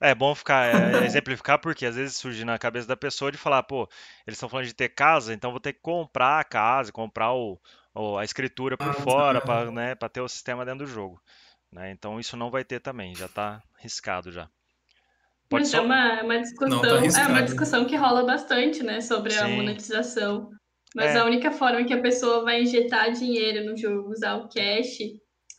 [0.00, 3.62] É bom ficar, é, exemplificar, porque às vezes surge na cabeça da pessoa de falar,
[3.62, 3.88] pô,
[4.26, 7.58] eles estão falando de ter casa, então vou ter que comprar a casa, comprar o,
[8.18, 9.46] a escritura por ah, fora tá.
[9.46, 11.20] para né, ter o sistema dentro do jogo.
[11.72, 11.90] Né?
[11.90, 14.48] Então isso não vai ter também, já está riscado já.
[15.48, 15.78] Pode Mas só...
[15.78, 19.38] é uma, uma discussão, não, tá é uma discussão que rola bastante, né, sobre Sim.
[19.38, 20.50] a monetização.
[20.94, 21.18] Mas é.
[21.18, 24.98] a única forma que a pessoa vai injetar dinheiro no jogo, usar o cash,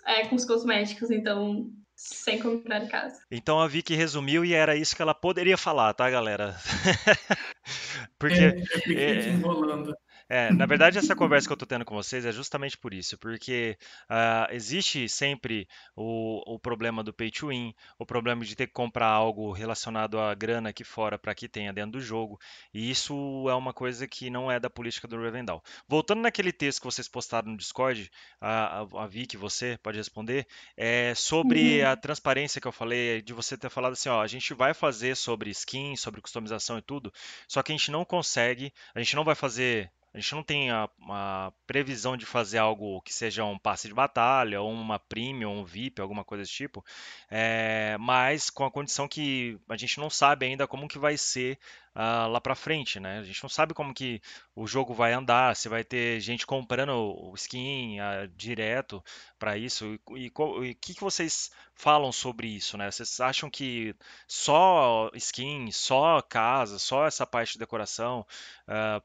[0.05, 3.19] é com os cosméticos, então sem comprar casa.
[3.31, 6.55] Então a Vicky resumiu e era isso que ela poderia falar, tá, galera?
[8.19, 9.95] Porque é, eu é, enrolando.
[10.29, 13.17] É, na verdade, essa conversa que eu estou tendo com vocês é justamente por isso,
[13.17, 13.77] porque
[14.09, 18.73] uh, existe sempre o, o problema do pay to win, o problema de ter que
[18.73, 22.37] comprar algo relacionado à grana aqui fora para que tenha dentro do jogo,
[22.73, 23.13] e isso
[23.49, 25.63] é uma coisa que não é da política do Revendal.
[25.87, 28.11] Voltando naquele texto que vocês postaram no Discord,
[28.41, 31.89] a, a, a Vicky, você pode responder, é sobre uhum.
[31.89, 35.15] a transparência que eu falei, de você ter falado assim, ó, a gente vai fazer
[35.15, 37.13] sobre skin, sobre customização e tudo,
[37.47, 40.71] só que a gente não consegue, a gente não vai fazer a gente não tem
[40.71, 45.59] a, a, previsão de fazer algo que seja um passe de batalha, ou uma premium,
[45.59, 46.83] um VIP, alguma coisa desse tipo,
[47.29, 51.59] é, mas com a condição que a gente não sabe ainda como que vai ser
[51.97, 53.19] uh, lá para frente, né?
[53.19, 54.21] A gente não sabe como que
[54.55, 59.03] o jogo vai andar, se vai ter gente comprando o skin uh, direto
[59.39, 59.99] para isso.
[60.15, 62.89] E o que, que vocês falam sobre isso, né?
[62.91, 63.95] Vocês acham que
[64.27, 68.25] só skin, só casa, só essa parte de decoração
[68.67, 69.01] uh,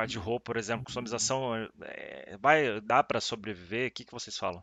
[0.00, 3.90] parte de roupa, por exemplo, customização, é, vai dar para sobreviver?
[3.90, 4.62] O que, que vocês falam?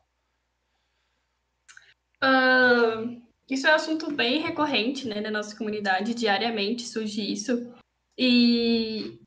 [2.24, 7.72] Uh, isso é um assunto bem recorrente né, na nossa comunidade, diariamente surge isso.
[8.18, 9.20] E,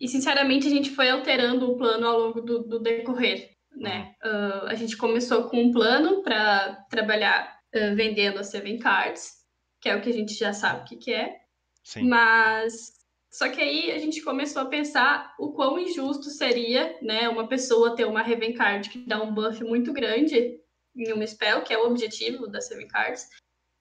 [0.00, 3.50] e, sinceramente, a gente foi alterando o plano ao longo do, do decorrer.
[3.70, 4.14] Né?
[4.24, 9.44] Uh, a gente começou com um plano para trabalhar uh, vendendo as Seven Cards,
[9.82, 11.36] que é o que a gente já sabe o que, que é.
[11.84, 12.08] Sim.
[12.08, 12.97] Mas
[13.30, 17.94] só que aí a gente começou a pensar o quão injusto seria, né, uma pessoa
[17.94, 20.58] ter uma Raven Card que dá um buff muito grande
[20.96, 23.28] em uma spell, que é o objetivo das Raven Cards.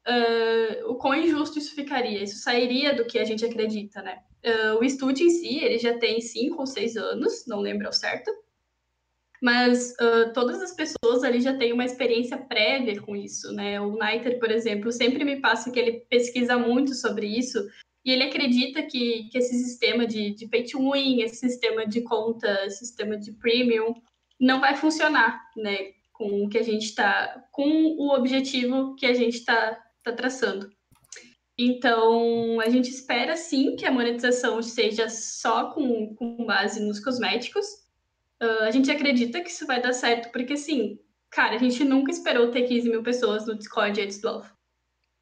[0.08, 2.24] Uh, o quão injusto isso ficaria?
[2.24, 4.20] Isso sairia do que a gente acredita, né?
[4.46, 7.94] Uh, o estúdio em si, ele já tem cinco ou seis anos, não lembro ao
[7.94, 8.32] certo,
[9.42, 13.80] mas uh, todas as pessoas ali já têm uma experiência prévia com isso, né?
[13.82, 17.60] O Niter, por exemplo, sempre me passa que ele pesquisa muito sobre isso
[18.08, 22.00] e ele acredita que, que esse sistema de, de pay to win, esse sistema de
[22.00, 23.94] conta, sistema de premium,
[24.40, 25.92] não vai funcionar, né?
[26.14, 30.70] Com o que a gente está, com o objetivo que a gente está tá traçando.
[31.60, 37.66] Então, a gente espera sim que a monetização seja só com, com base nos cosméticos.
[38.42, 40.98] Uh, a gente acredita que isso vai dar certo, porque assim,
[41.30, 44.57] cara, a gente nunca esperou ter 15 mil pessoas no Discord antes do Alpha.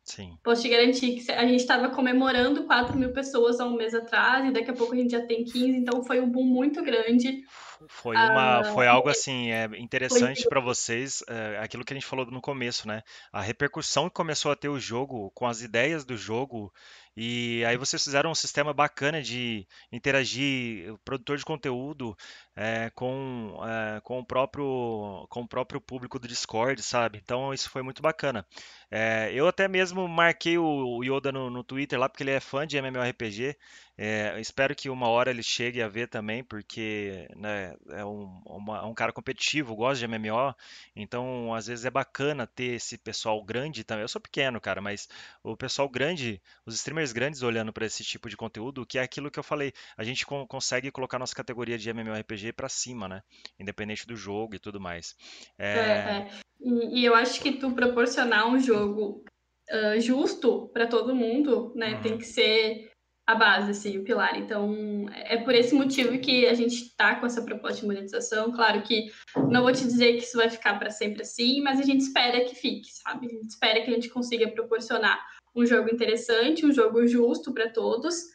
[0.06, 0.38] Sim.
[0.44, 4.46] Posso te garantir que a gente estava comemorando 4 mil pessoas há um mês atrás,
[4.46, 7.44] e daqui a pouco a gente já tem 15, então foi um boom muito grande.
[7.88, 12.06] Foi uma, ah, foi algo assim é, interessante para vocês, é, aquilo que a gente
[12.06, 13.02] falou no começo, né?
[13.34, 16.72] A repercussão que começou a ter o jogo, com as ideias do jogo,
[17.18, 22.16] e aí vocês fizeram um sistema bacana de interagir, o produtor de conteúdo
[22.56, 27.20] é, com, é, com, o próprio, com o próprio público do Discord, sabe?
[27.24, 28.46] Então isso foi muito bacana.
[28.90, 32.66] É, eu até mesmo marquei o Yoda no, no Twitter lá, porque ele é fã
[32.66, 33.58] de MMORPG.
[33.98, 38.86] É, espero que uma hora ele chegue a ver também, porque né, é um, uma,
[38.86, 40.54] um, cara competitivo, gosta de MMO,
[40.94, 44.02] então às vezes é bacana ter esse pessoal grande também.
[44.02, 45.08] Eu sou pequeno, cara, mas
[45.42, 49.32] o pessoal grande, os streamers grandes olhando para esse tipo de conteúdo, que é aquilo
[49.32, 53.22] que eu falei, a gente con consegue colocar nossa categoria de MMORPG para cima, né?
[53.60, 55.16] Independente do jogo e tudo mais.
[55.58, 55.78] É...
[55.78, 56.30] É,
[56.60, 59.24] e, e, eu acho que tu proporcionar um jogo
[59.70, 62.02] uh, justo para todo mundo, né, uhum.
[62.02, 62.92] tem que ser
[63.28, 64.38] a base, assim, o pilar.
[64.38, 68.52] Então, é por esse motivo que a gente está com essa proposta de monetização.
[68.52, 69.12] Claro que
[69.50, 72.46] não vou te dizer que isso vai ficar para sempre assim, mas a gente espera
[72.46, 73.26] que fique, sabe?
[73.26, 75.20] A gente espera que a gente consiga proporcionar
[75.56, 78.35] um jogo interessante, um jogo justo para todos,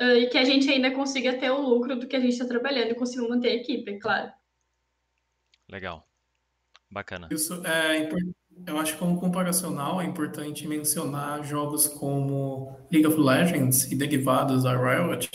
[0.00, 2.90] e que a gente ainda consiga ter o lucro do que a gente está trabalhando
[2.90, 4.32] e consiga manter a equipe, é claro.
[5.70, 6.08] Legal.
[6.90, 7.28] Bacana.
[7.30, 8.36] Isso é importante
[8.66, 14.62] eu acho que como comparacional é importante mencionar jogos como League of Legends e derivados
[14.64, 15.30] da Riot,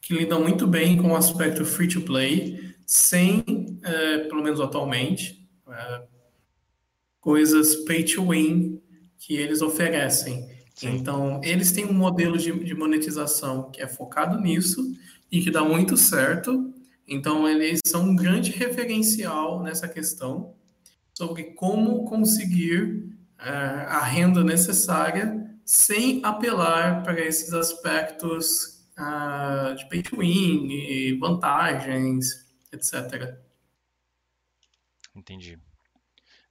[0.00, 3.44] que lidam muito bem com o aspecto free to play, sem,
[3.82, 6.02] é, pelo menos atualmente, é,
[7.20, 8.82] coisas pay to win
[9.18, 10.57] que eles oferecem.
[10.78, 10.94] Sim.
[10.94, 14.96] Então, eles têm um modelo de, de monetização que é focado nisso
[15.30, 16.72] e que dá muito certo.
[17.06, 20.54] Então, eles são um grande referencial nessa questão
[21.12, 30.00] sobre como conseguir uh, a renda necessária sem apelar para esses aspectos uh, de pay
[30.00, 33.36] to win e vantagens, etc.
[35.12, 35.58] Entendi.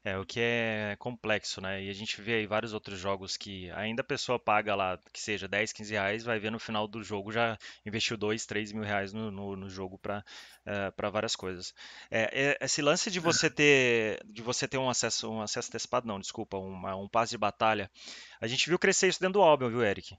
[0.07, 1.83] É, o que é complexo, né?
[1.83, 5.19] E a gente vê aí vários outros jogos que ainda a pessoa paga lá, que
[5.19, 8.83] seja 10, 15 reais, vai ver no final do jogo já investiu 2, 3 mil
[8.83, 10.23] reais no, no, no jogo para
[10.65, 11.73] uh, para várias coisas.
[12.09, 16.07] É, é, esse lance de você ter de você ter um acesso um acesso antecipado,
[16.07, 17.91] não, desculpa, uma, um passe de batalha,
[18.39, 20.17] a gente viu crescer isso dentro do Albion, viu, Eric?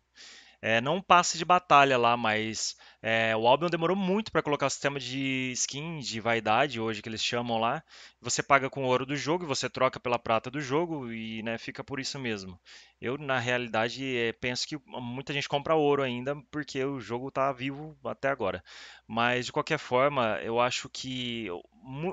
[0.61, 4.67] É, não um passe de batalha lá, mas é, o Albion demorou muito para colocar
[4.67, 7.83] o sistema de skin, de vaidade, hoje que eles chamam lá.
[8.21, 11.43] Você paga com o ouro do jogo e você troca pela prata do jogo e
[11.43, 12.59] né, fica por isso mesmo.
[13.01, 17.53] Eu, na realidade, é, penso que muita gente compra ouro ainda porque o jogo está
[17.53, 18.63] vivo até agora.
[19.07, 21.47] Mas, de qualquer forma, eu acho que.
[21.47, 21.63] Eu,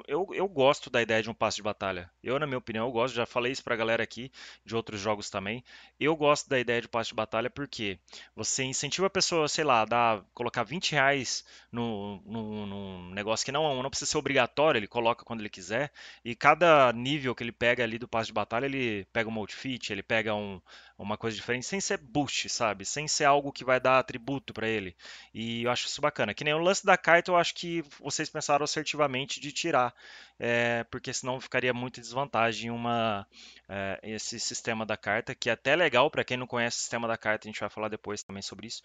[0.07, 2.09] eu, eu gosto da ideia de um passe de batalha.
[2.23, 3.15] Eu, na minha opinião, eu gosto.
[3.15, 4.31] Já falei isso pra galera aqui,
[4.63, 5.63] de outros jogos também.
[5.99, 7.99] Eu gosto da ideia de passe de batalha porque
[8.35, 13.45] você incentiva a pessoa, sei lá, a dar, colocar 20 reais num, no no negócio
[13.45, 15.91] que não, não precisa ser obrigatório, ele coloca quando ele quiser.
[16.23, 19.91] E cada nível que ele pega ali do passe de batalha, ele pega um outfit,
[19.91, 20.61] ele pega um,
[20.97, 22.85] uma coisa diferente, sem ser boost, sabe?
[22.85, 24.95] Sem ser algo que vai dar atributo para ele.
[25.33, 26.33] E eu acho isso bacana.
[26.33, 29.93] Que nem o lance da carta, eu acho que vocês pensaram assertivamente de tirar,
[30.39, 33.27] é, porque senão ficaria muito desvantagem uma,
[33.67, 37.07] é, esse sistema da carta, que é até legal para quem não conhece o sistema
[37.07, 38.81] da carta, a gente vai falar depois também sobre isso,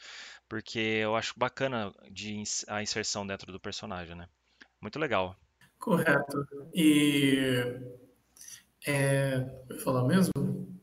[0.49, 4.29] porque eu acho bacana de, a inserção dentro do personagem, né?
[4.81, 5.37] Muito legal.
[5.79, 6.47] Correto.
[6.75, 7.39] E.
[8.87, 9.39] É,
[9.69, 10.80] vou falar mesmo?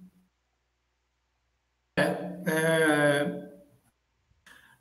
[1.98, 3.50] É,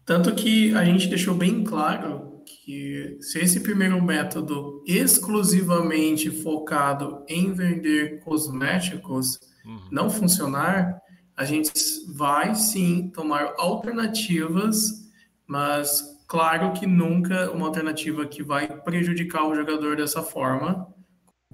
[0.04, 7.52] tanto que a gente deixou bem claro que se esse primeiro método exclusivamente focado em
[7.52, 9.80] vender cosméticos uhum.
[9.90, 11.00] não funcionar,
[11.36, 11.72] a gente
[12.14, 15.10] vai sim tomar alternativas,
[15.46, 20.86] mas claro que nunca uma alternativa que vai prejudicar o jogador dessa forma,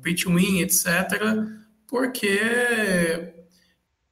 [0.03, 0.87] pitch win, etc.,
[1.89, 3.42] porque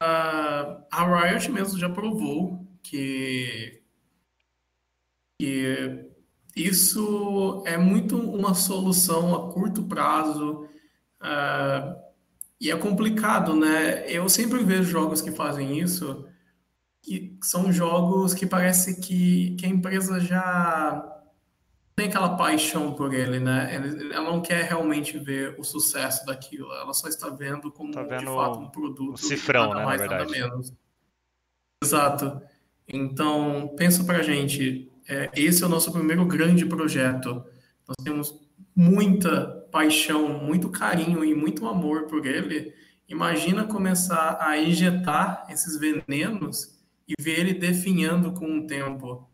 [0.01, 3.83] a, a Riot mesmo já provou que,
[5.39, 6.07] que
[6.57, 10.67] isso é muito uma solução a curto prazo
[11.21, 12.01] uh,
[12.61, 14.11] e é complicado, né?
[14.11, 16.27] Eu sempre vejo jogos que fazem isso
[17.03, 21.20] que são jogos que parece que, que a empresa já
[21.95, 23.75] tem aquela paixão por ele, né?
[24.13, 28.21] Ela não quer realmente ver o sucesso daquilo, ela só está vendo como tá vendo
[28.21, 29.15] de fato um produto.
[29.15, 30.33] O cifrão, né, mais, na verdade.
[30.33, 30.73] menos.
[31.83, 32.41] Exato.
[32.89, 37.45] Então, pensa para a gente, é, esse é o nosso primeiro grande projeto.
[37.87, 38.35] Nós temos
[38.75, 42.75] muita paixão, muito carinho e muito amor por ele.
[43.09, 49.30] Imagina começar a injetar esses venenos e ver ele definhando com o tempo.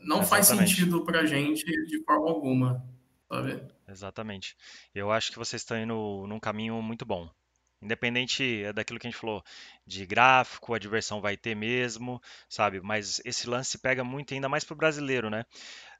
[0.00, 0.28] Não Exatamente.
[0.28, 2.84] faz sentido para a gente de forma alguma,
[3.28, 3.62] sabe?
[3.88, 4.56] Exatamente.
[4.94, 7.30] Eu acho que vocês estão indo num caminho muito bom.
[7.80, 9.42] Independente é daquilo que a gente falou,
[9.86, 12.80] de gráfico, a diversão vai ter mesmo, sabe?
[12.80, 15.44] Mas esse lance pega muito, ainda mais pro brasileiro, né?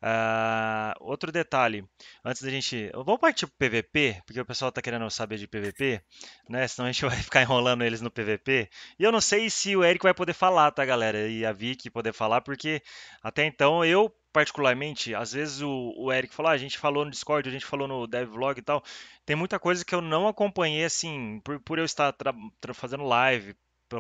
[0.01, 1.85] Uh, outro detalhe,
[2.25, 2.91] antes da gente.
[2.95, 6.01] Vamos partir pro PVP, porque o pessoal tá querendo saber de PVP,
[6.49, 6.67] né?
[6.69, 8.69] Senão a gente vai ficar enrolando eles no PVP.
[8.99, 11.29] E eu não sei se o Eric vai poder falar, tá, galera?
[11.29, 12.83] E a Vicky poder falar, porque
[13.23, 17.11] até então eu particularmente, às vezes o, o Eric falou, ah, a gente falou no
[17.11, 18.83] Discord, a gente falou no Devlog e tal.
[19.25, 22.15] Tem muita coisa que eu não acompanhei, assim, por, por eu estar
[22.75, 23.55] fazendo live,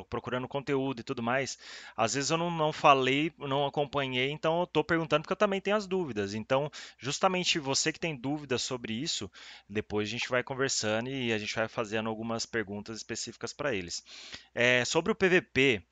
[0.08, 1.58] procurando conteúdo e tudo mais.
[1.96, 5.60] Às vezes eu não, não falei, não acompanhei, então eu estou perguntando porque eu também
[5.60, 6.34] tenho as dúvidas.
[6.34, 9.30] Então, justamente você que tem dúvidas sobre isso,
[9.68, 14.04] depois a gente vai conversando e a gente vai fazendo algumas perguntas específicas para eles.
[14.54, 15.82] É, sobre o PVP,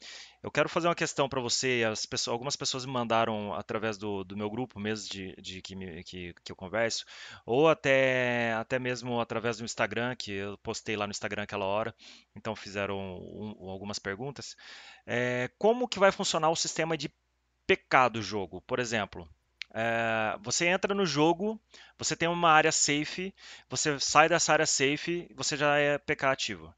[0.46, 1.82] eu quero fazer uma questão para você.
[2.08, 6.04] Pessoas, algumas pessoas me mandaram através do, do meu grupo mesmo de, de que, me,
[6.04, 7.04] que, que, eu converso,
[7.44, 11.92] ou até, até mesmo através do Instagram, que eu postei lá no Instagram aquela hora.
[12.36, 14.56] Então fizeram um, algumas perguntas.
[15.04, 17.12] É, como que vai funcionar o sistema de
[17.66, 18.60] PK do jogo?
[18.60, 19.28] Por exemplo,
[19.74, 21.60] é, você entra no jogo,
[21.98, 23.34] você tem uma área safe,
[23.68, 26.72] você sai dessa área safe, você já é PK ativo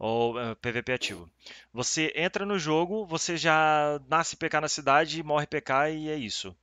[0.00, 1.30] ou uh, eh, PVP ativo.
[1.74, 6.56] Você entra no jogo, você já nasce PK na cidade, morre PK e é isso.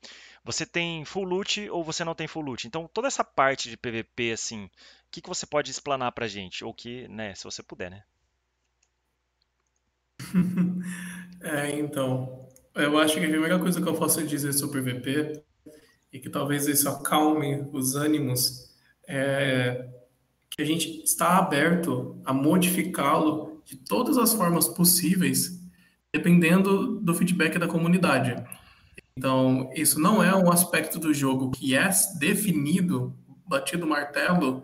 [0.43, 2.67] Você tem full loot ou você não tem full loot.
[2.67, 4.69] Então toda essa parte de PVP assim, o
[5.11, 6.65] que, que você pode explanar pra gente?
[6.65, 8.03] Ou que, né, se você puder, né?
[11.41, 15.43] é, então, eu acho que a primeira coisa que eu posso dizer sobre PVP
[16.11, 18.73] e que talvez isso acalme os ânimos
[19.07, 19.87] é
[20.57, 25.61] que a gente está aberto a modificá-lo de todas as formas possíveis,
[26.11, 28.43] dependendo do feedback da comunidade.
[29.15, 31.87] Então, isso não é um aspecto do jogo que é
[32.19, 33.15] definido,
[33.47, 34.63] batido martelo,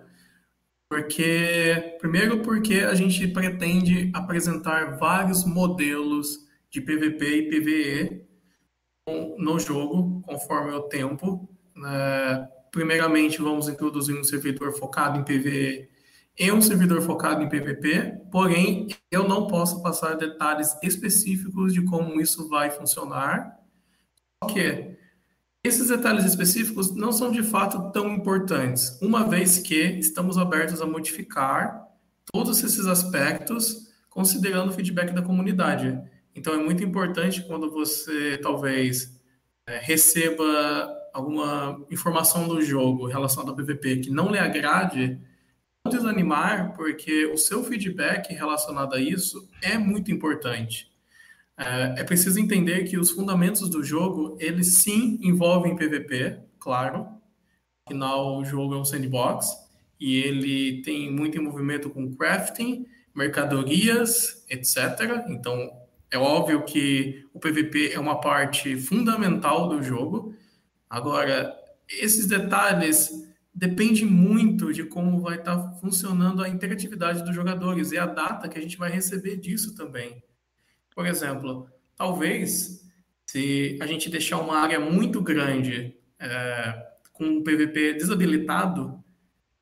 [0.90, 6.40] porque primeiro porque a gente pretende apresentar vários modelos
[6.72, 8.26] de PVP e PVE
[9.38, 11.48] no jogo, conforme o tempo.
[11.76, 12.48] Né?
[12.74, 15.88] Primeiramente, vamos introduzir um servidor focado em PVE
[16.40, 22.20] e um servidor focado em PVP, porém, eu não posso passar detalhes específicos de como
[22.20, 23.60] isso vai funcionar.
[24.44, 24.98] Só que
[25.64, 30.88] esses detalhes específicos não são de fato tão importantes, uma vez que estamos abertos a
[30.88, 31.88] modificar
[32.34, 36.02] todos esses aspectos considerando o feedback da comunidade.
[36.36, 39.22] Então, é muito importante quando você talvez
[39.68, 45.20] é, receba alguma informação do jogo relacionada ao PVP que não lhe agrade,
[45.86, 50.92] não desanimar, porque o seu feedback relacionado a isso é muito importante.
[51.58, 57.08] É, é preciso entender que os fundamentos do jogo, eles sim envolvem PVP, claro.
[57.86, 59.52] Afinal, o jogo é um sandbox
[60.00, 65.24] e ele tem muito envolvimento com crafting, mercadorias, etc.
[65.28, 65.70] Então,
[66.10, 70.36] é óbvio que o PVP é uma parte fundamental do jogo,
[70.94, 73.10] Agora, esses detalhes
[73.52, 78.48] dependem muito de como vai estar tá funcionando a interatividade dos jogadores e a data
[78.48, 80.24] que a gente vai receber disso também.
[80.94, 82.88] Por exemplo, talvez
[83.26, 89.04] se a gente deixar uma área muito grande é, com o PVP desabilitado,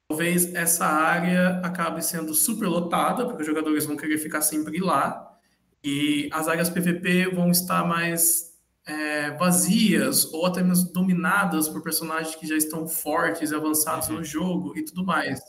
[0.09, 5.39] talvez essa área acabe sendo superlotada, porque os jogadores vão querer ficar sempre lá,
[5.82, 8.51] e as áreas PVP vão estar mais
[8.91, 14.17] é, vazias ou até mesmo dominadas por personagens que já estão fortes e avançados uhum.
[14.17, 15.39] no jogo e tudo mais.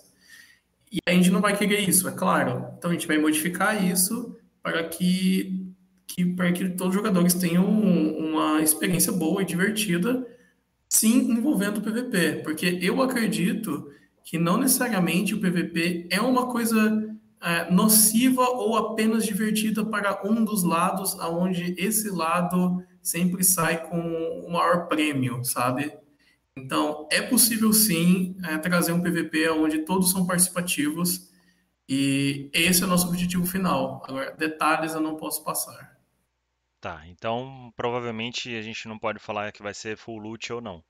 [0.90, 2.66] E a gente não vai querer isso, é claro.
[2.78, 5.66] Então a gente vai modificar isso para que,
[6.06, 10.24] que para que todos os jogadores tenham uma experiência boa e divertida,
[10.88, 13.90] sim, envolvendo o PVP, porque eu acredito
[14.22, 17.10] que não necessariamente o PVP é uma coisa
[17.42, 23.98] é, nociva ou apenas divertida para um dos lados, aonde esse lado sempre sai com
[23.98, 25.92] o maior prêmio, sabe?
[26.56, 31.30] Então, é possível sim é, trazer um PVP onde todos são participativos
[31.88, 34.02] e esse é o nosso objetivo final.
[34.06, 35.98] Agora, detalhes eu não posso passar.
[36.80, 40.82] Tá, então provavelmente a gente não pode falar que vai ser full loot ou não.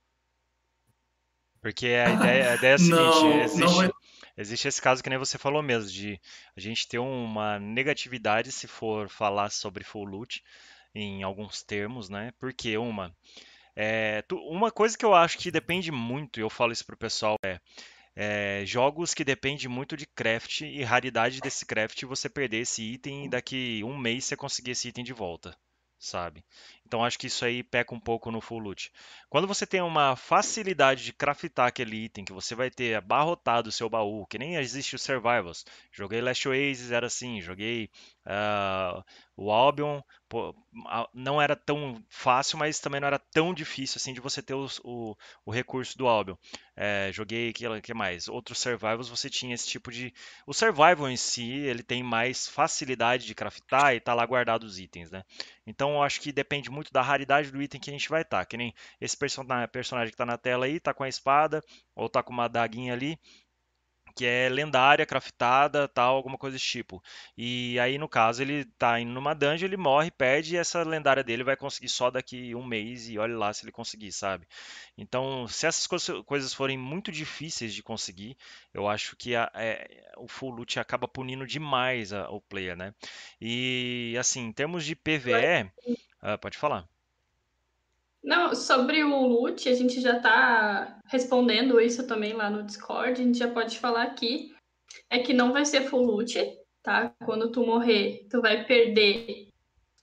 [1.60, 3.90] Porque a ideia, a ideia é a seguinte, não, existe, não vai...
[4.36, 6.20] existe esse caso que nem você falou mesmo, de
[6.56, 10.42] a gente ter uma negatividade se for falar sobre full loot
[10.94, 12.32] em alguns termos, né?
[12.38, 13.14] Porque uma,
[13.76, 17.36] é, uma coisa que eu acho que depende muito, e eu falo isso pro pessoal,
[17.44, 17.60] é,
[18.14, 23.26] é, jogos que dependem muito de craft e raridade desse craft você perder esse item
[23.26, 25.56] e daqui um mês você conseguir esse item de volta
[26.02, 26.44] sabe?
[26.92, 28.92] Então acho que isso aí peca um pouco no full loot.
[29.30, 33.72] Quando você tem uma facilidade de craftar aquele item, que você vai ter abarrotado o
[33.72, 35.64] seu baú, que nem existe o Survivals.
[35.90, 37.88] Joguei Last Oasis, era assim, joguei
[38.26, 39.02] uh,
[39.34, 40.54] o Albion, pô,
[41.14, 44.78] não era tão fácil, mas também não era tão difícil assim de você ter os,
[44.84, 46.36] o, o recurso do Albion.
[46.74, 48.28] É, joguei que, que mais?
[48.28, 50.12] Outros survivals você tinha esse tipo de.
[50.46, 54.78] O survival em si ele tem mais facilidade de craftar e tá lá guardado os
[54.78, 55.22] itens, né?
[55.66, 58.40] Então eu acho que depende muito da raridade do item que a gente vai estar.
[58.40, 58.44] Tá.
[58.46, 61.62] Que nem esse personagem que está na tela aí, tá com a espada
[61.94, 63.18] ou tá com uma daguinha ali
[64.14, 67.02] que é lendária, craftada, tal, alguma coisa desse tipo.
[67.36, 71.24] E aí, no caso, ele tá indo numa dungeon, ele morre, perde, e essa lendária
[71.24, 74.46] dele vai conseguir só daqui um mês, e olha lá se ele conseguir, sabe?
[74.96, 75.86] Então, se essas
[76.26, 78.36] coisas forem muito difíceis de conseguir,
[78.72, 82.94] eu acho que a, é, o full loot acaba punindo demais a, o player, né?
[83.40, 85.70] E, assim, em termos de PVE,
[86.22, 86.88] ah, pode falar.
[88.22, 93.24] Não, sobre o loot, a gente já tá respondendo isso também lá no Discord, a
[93.24, 94.54] gente já pode falar aqui.
[95.10, 96.38] É que não vai ser full loot,
[96.82, 97.12] tá?
[97.24, 99.48] Quando tu morrer, tu vai perder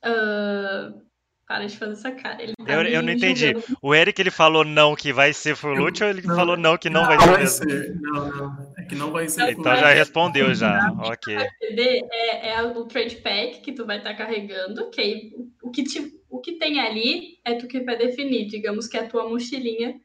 [0.03, 1.01] uh,
[1.49, 2.43] para de fazer essa cara.
[2.43, 3.47] Ele tá eu, eu não entendi.
[3.47, 3.77] Jogando.
[3.81, 6.77] O Eric ele falou não que vai ser full loot ou ele não, falou não
[6.77, 7.99] que não, não vai, vai ser mesmo?
[7.99, 8.73] Não, não.
[8.77, 9.53] É que não vai ser.
[9.53, 10.77] Então já respondeu já.
[10.99, 11.09] ok.
[11.09, 14.91] O que vai perder é, é o trade pack que tu vai estar tá carregando,
[14.91, 15.31] que aí,
[15.63, 18.99] o que, te, o que tem ali é tu que vai definir, digamos que é
[18.99, 19.99] a tua mochilinha.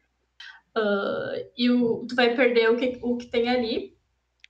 [0.74, 3.94] Uh, e o, tu vai perder o que, o que tem ali.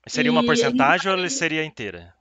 [0.07, 2.15] Seria uma porcentagem ou seria inteira?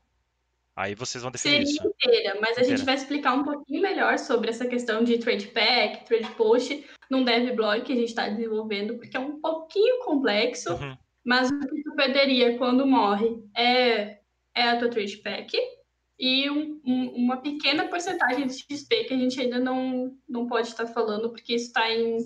[0.76, 1.88] Aí vocês vão definir Seria isso.
[1.88, 6.06] inteira, mas a gente vai explicar um pouquinho melhor sobre essa questão de trade pack,
[6.06, 10.74] trade post, num dev blog que a gente está desenvolvendo, porque é um pouquinho complexo,
[10.74, 10.98] uhum.
[11.24, 14.20] mas o que tu perderia quando morre é,
[14.56, 15.56] é a tua trade pack
[16.20, 20.70] e um, um, uma pequena porcentagem de XP que a gente ainda não, não pode
[20.70, 22.18] estar tá falando, porque isso está em,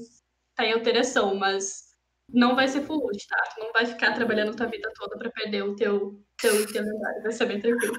[0.56, 1.88] tá em alteração, mas
[2.32, 3.44] não vai ser full loot, tá?
[3.56, 7.32] Tu não vai ficar trabalhando tua vida toda para perder o teu, teu lendário, vai
[7.32, 7.96] ser bem tranquilo.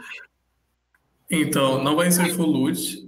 [1.31, 3.07] Então, não vai ser full loot.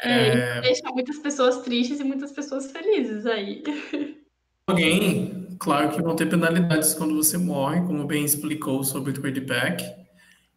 [0.00, 0.60] É, é...
[0.60, 3.62] Deixa muitas pessoas tristes e muitas pessoas felizes aí.
[4.66, 9.42] Alguém, claro que vão ter penalidades quando você morre, como bem explicou sobre o Trade
[9.42, 9.84] Pack.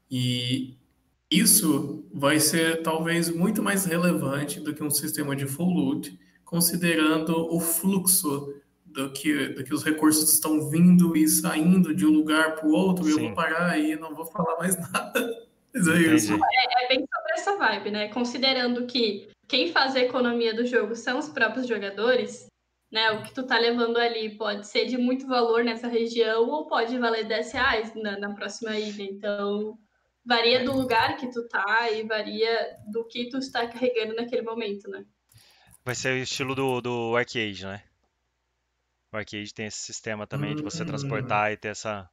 [0.09, 0.77] E
[1.29, 7.53] isso vai ser talvez muito mais relevante do que um sistema de full loot, considerando
[7.53, 8.53] o fluxo
[8.85, 12.71] do que, do que os recursos estão vindo e saindo de um lugar para o
[12.71, 13.03] outro.
[13.03, 13.11] Sim.
[13.11, 15.46] Eu vou parar aí, não vou falar mais nada.
[15.77, 16.33] É, isso.
[16.33, 18.07] É, é bem sobre essa vibe, né?
[18.09, 22.47] Considerando que quem faz a economia do jogo são os próprios jogadores,
[22.91, 23.11] né?
[23.11, 26.97] O que tu tá levando ali pode ser de muito valor nessa região ou pode
[26.97, 29.03] valer 10 reais na, na próxima ilha.
[29.03, 29.77] Então,
[30.25, 34.89] varia do lugar que tu tá e varia do que tu está carregando naquele momento,
[34.89, 35.05] né?
[35.85, 37.81] Vai ser o estilo do, do arcade, né?
[39.13, 42.09] O arcade tem esse sistema também de você transportar e ter essa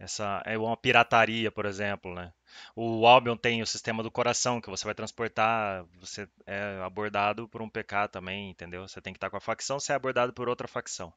[0.00, 2.32] essa é uma pirataria, por exemplo, né?
[2.74, 7.60] O Albion tem o sistema do coração que você vai transportar, você é abordado por
[7.60, 8.88] um PK também, entendeu?
[8.88, 11.12] Você tem que estar com a facção, você é abordado por outra facção,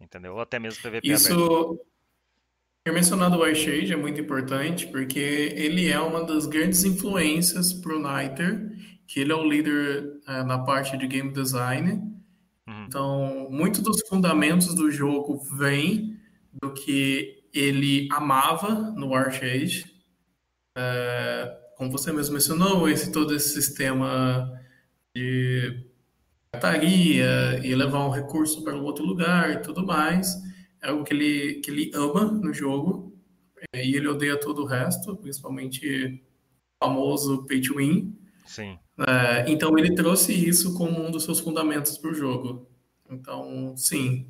[0.00, 0.32] entendeu?
[0.32, 1.86] Ou até mesmo PVP Isso, aberto.
[2.84, 7.94] ter mencionado o Ice é muito importante porque ele é uma das grandes influências para
[7.94, 8.72] o Niter,
[9.06, 12.02] que ele é o líder é, na parte de game design.
[12.66, 12.84] Uhum.
[12.86, 16.18] Então, muitos dos fundamentos do jogo vêm
[16.50, 19.84] do que ele amava no Archage.
[20.76, 24.52] É, como você mesmo mencionou, esse todo esse sistema
[25.14, 25.86] de
[26.52, 30.34] cataria e levar um recurso para um outro lugar e tudo mais,
[30.82, 33.14] é algo que ele, que ele ama no jogo
[33.72, 36.22] é, e ele odeia todo o resto, principalmente
[36.80, 38.16] o famoso pay to win.
[38.46, 38.78] Sim.
[39.06, 42.68] É, então ele trouxe isso como um dos seus fundamentos para o jogo.
[43.10, 44.26] Então, sim,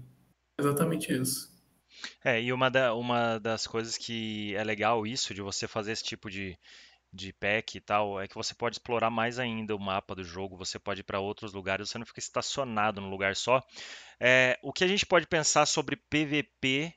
[0.58, 1.55] exatamente isso.
[2.24, 6.04] É, e uma, da, uma das coisas que é legal isso, de você fazer esse
[6.04, 6.58] tipo de,
[7.12, 10.56] de pack e tal, é que você pode explorar mais ainda o mapa do jogo,
[10.56, 13.62] você pode ir para outros lugares, você não fica estacionado num lugar só.
[14.20, 16.92] É, o que a gente pode pensar sobre PVP?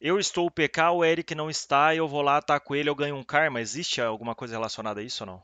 [0.00, 3.16] Eu estou o PK, o Eric não está, eu vou lá, ataco ele, eu ganho
[3.16, 3.60] um karma.
[3.60, 5.42] Existe alguma coisa relacionada a isso ou não?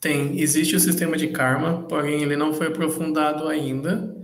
[0.00, 4.14] Tem, existe o sistema de karma, porém ele não foi aprofundado ainda.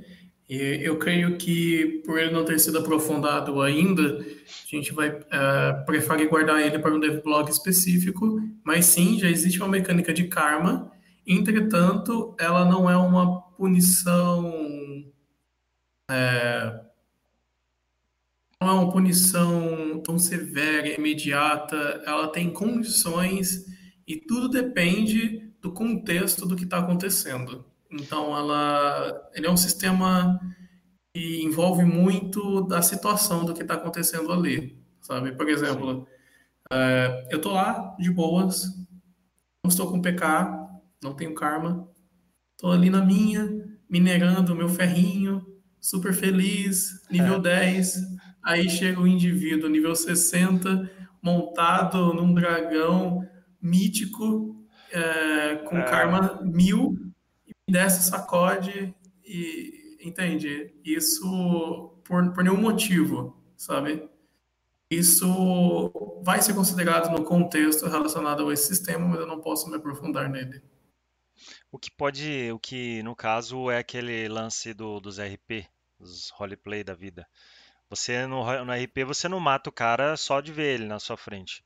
[0.48, 6.28] Eu creio que, por ele não ter sido aprofundado ainda, a gente vai uh, preferir
[6.28, 10.92] guardar ele para um devblog específico, mas sim, já existe uma mecânica de karma,
[11.26, 14.52] entretanto, ela não é uma punição.
[16.10, 16.80] É,
[18.60, 23.64] não é uma punição tão severa, imediata, ela tem condições
[24.06, 27.64] e tudo depende do contexto do que está acontecendo.
[27.94, 30.40] Então, ela, ele é um sistema
[31.14, 35.32] que envolve muito da situação do que está acontecendo ali, sabe?
[35.32, 36.06] Por exemplo,
[36.72, 38.64] é, eu tô lá de boas,
[39.64, 40.24] não estou com PK,
[41.02, 41.88] não tenho karma,
[42.56, 43.48] estou ali na minha,
[43.88, 45.46] minerando meu ferrinho,
[45.80, 47.40] super feliz, nível é.
[47.40, 47.96] 10.
[48.42, 50.90] Aí chega o indivíduo nível 60,
[51.22, 53.24] montado num dragão
[53.62, 55.82] mítico, é, com é.
[55.84, 57.03] karma mil,
[57.68, 60.74] desce, sacode e entende?
[60.84, 64.08] Isso por, por nenhum motivo, sabe?
[64.90, 69.76] Isso vai ser considerado no contexto relacionado a esse sistema, mas eu não posso me
[69.76, 70.62] aprofundar nele.
[71.72, 75.66] O que pode, o que no caso é aquele lance do, dos RP,
[75.98, 77.26] dos roleplay da vida.
[77.90, 81.16] Você no, no RP você não mata o cara só de ver ele na sua
[81.16, 81.64] frente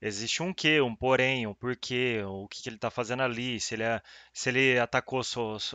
[0.00, 3.74] existe um quê, um porém, um porquê, o que, que ele está fazendo ali, se
[3.74, 4.00] ele, é,
[4.32, 5.20] se ele atacou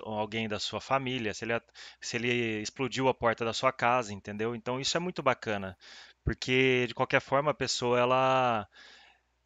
[0.04, 1.54] alguém da sua família, se ele,
[2.02, 4.56] se ele explodiu a porta da sua casa, entendeu?
[4.56, 5.78] Então isso é muito bacana,
[6.24, 8.68] porque de qualquer forma a pessoa ela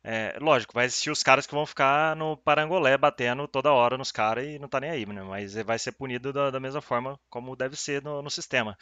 [0.01, 4.11] é, lógico, vai existir os caras que vão ficar no parangolé batendo toda hora nos
[4.11, 5.21] caras e não tá nem aí, né?
[5.23, 8.77] Mas vai ser punido da, da mesma forma como deve ser no, no, sistema.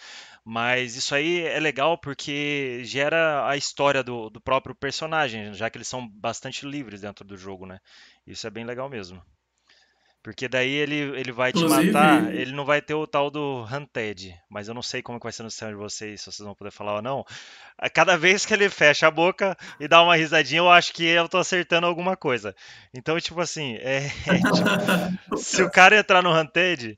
[0.46, 5.78] Mas isso aí é legal porque gera a história do, do próprio personagem, já que
[5.78, 7.80] eles são bastante livres dentro do jogo, né?
[8.26, 9.22] Isso é bem legal mesmo.
[10.24, 11.92] Porque daí ele, ele vai te Inclusive...
[11.92, 15.32] matar, ele não vai ter o tal do Hunted, mas eu não sei como vai
[15.32, 17.26] ser no sistema de vocês, se vocês vão poder falar ou não.
[17.94, 21.30] Cada vez que ele fecha a boca e dá uma risadinha, eu acho que eu
[21.30, 22.54] tô acertando alguma coisa.
[22.94, 26.98] Então, tipo assim, é, é, tipo, se o cara entrar no Hunted,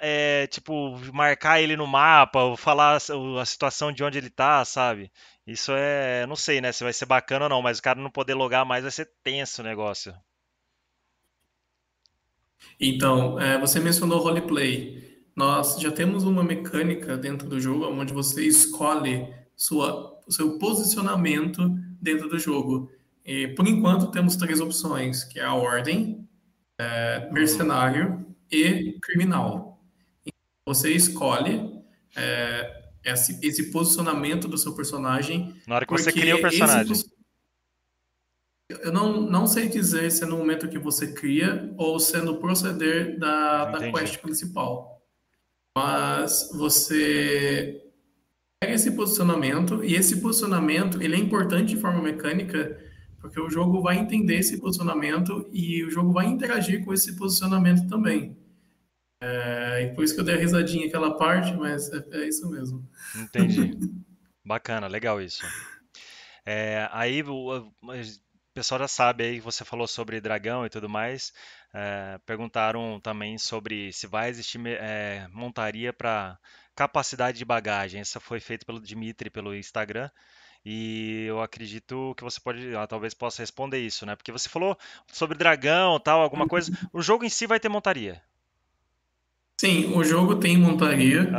[0.00, 5.12] é, tipo, marcar ele no mapa, ou falar a situação de onde ele tá, sabe?
[5.46, 8.10] Isso é, não sei, né, se vai ser bacana ou não, mas o cara não
[8.10, 10.14] poder logar mais vai ser tenso o negócio.
[12.80, 15.02] Então, é, você mencionou roleplay.
[15.34, 21.68] Nós já temos uma mecânica dentro do jogo onde você escolhe sua, o seu posicionamento
[22.00, 22.90] dentro do jogo.
[23.24, 26.28] E, por enquanto, temos três opções, que é a ordem,
[26.78, 29.80] é, mercenário e criminal.
[30.66, 31.82] Você escolhe
[32.16, 35.54] é, esse, esse, posicionamento do seu personagem.
[35.66, 36.92] Na hora que você cria o personagem.
[36.92, 37.10] Esse,
[38.82, 42.20] eu não, não sei dizer se é no momento que você cria ou se é
[42.20, 45.02] no proceder da, da quest principal.
[45.76, 47.82] Mas você
[48.60, 52.78] pega esse posicionamento e esse posicionamento ele é importante de forma mecânica
[53.22, 57.88] porque o jogo vai entender esse posicionamento e o jogo vai interagir com esse posicionamento
[57.88, 58.36] também.
[59.22, 62.50] É, e por isso que eu dei a risadinha aquela parte, mas é, é isso
[62.50, 62.84] mesmo.
[63.16, 63.78] Entendi.
[64.44, 65.44] Bacana, legal isso.
[66.44, 67.22] É, aí
[68.52, 71.32] o pessoal já sabe aí, você falou sobre dragão e tudo mais.
[71.72, 76.38] É, perguntaram também sobre se vai existir é, montaria para
[76.76, 78.02] capacidade de bagagem.
[78.02, 80.10] Essa foi feita pelo Dimitri pelo Instagram.
[80.64, 84.14] E eu acredito que você pode, ah, talvez possa responder isso, né?
[84.14, 84.76] Porque você falou
[85.10, 86.70] sobre dragão, tal, alguma coisa.
[86.92, 88.22] O jogo em si vai ter montaria?
[89.58, 91.30] Sim, o jogo tem montaria.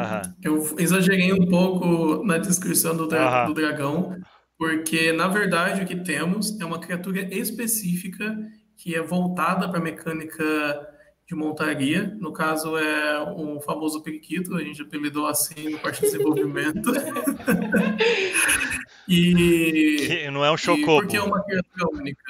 [0.42, 4.18] Eu exagerei um pouco na descrição do, dra do dragão,
[4.58, 8.36] porque na verdade o que temos é uma criatura específica
[8.78, 10.90] que é voltada para a mecânica
[11.26, 12.16] de montaria.
[12.20, 16.92] No caso, é um famoso periquito, a gente apelidou assim no parte de desenvolvimento.
[19.08, 21.02] e, que não é um chocobo.
[21.02, 22.24] Porque é uma criatura única.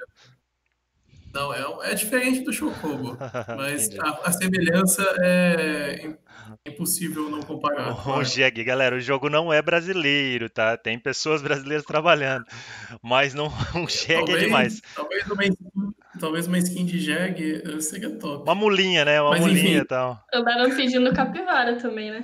[1.33, 3.17] Não, é, é diferente do chocobo,
[3.57, 6.13] mas a, a, semelhança é
[6.65, 8.07] é impossível não comparar.
[8.07, 10.77] O Jeg, galera, o jogo não é brasileiro, tá?
[10.77, 12.45] Tem pessoas brasileiras trabalhando,
[13.01, 14.81] mas não, um Jeg é demais.
[14.95, 18.43] Talvez uma, skin, talvez uma skin de Jeg eh, seja top.
[18.43, 19.21] Uma mulinha, né?
[19.21, 20.23] Uma mas, mulinha e tal.
[20.33, 22.23] Andaram pedindo capivara também, né?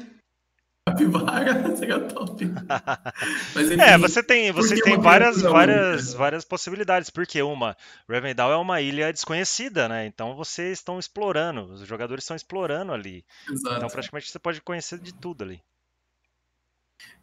[0.85, 2.45] Capivara seria top.
[3.55, 7.09] Mas, enfim, é, você tem, você tem várias, várias, várias possibilidades.
[7.09, 7.75] Porque uma,
[8.07, 10.05] Revendal é uma ilha desconhecida, né?
[10.05, 13.23] Então vocês estão explorando, os jogadores estão explorando ali.
[13.49, 13.77] Exato.
[13.77, 15.61] Então praticamente você pode conhecer de tudo ali.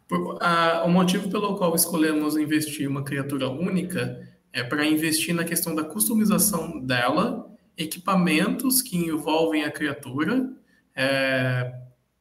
[0.07, 5.43] Por, a, o motivo pelo qual escolhemos investir uma criatura única é para investir na
[5.43, 7.47] questão da customização dela,
[7.77, 10.49] equipamentos que envolvem a criatura,
[10.95, 11.71] é,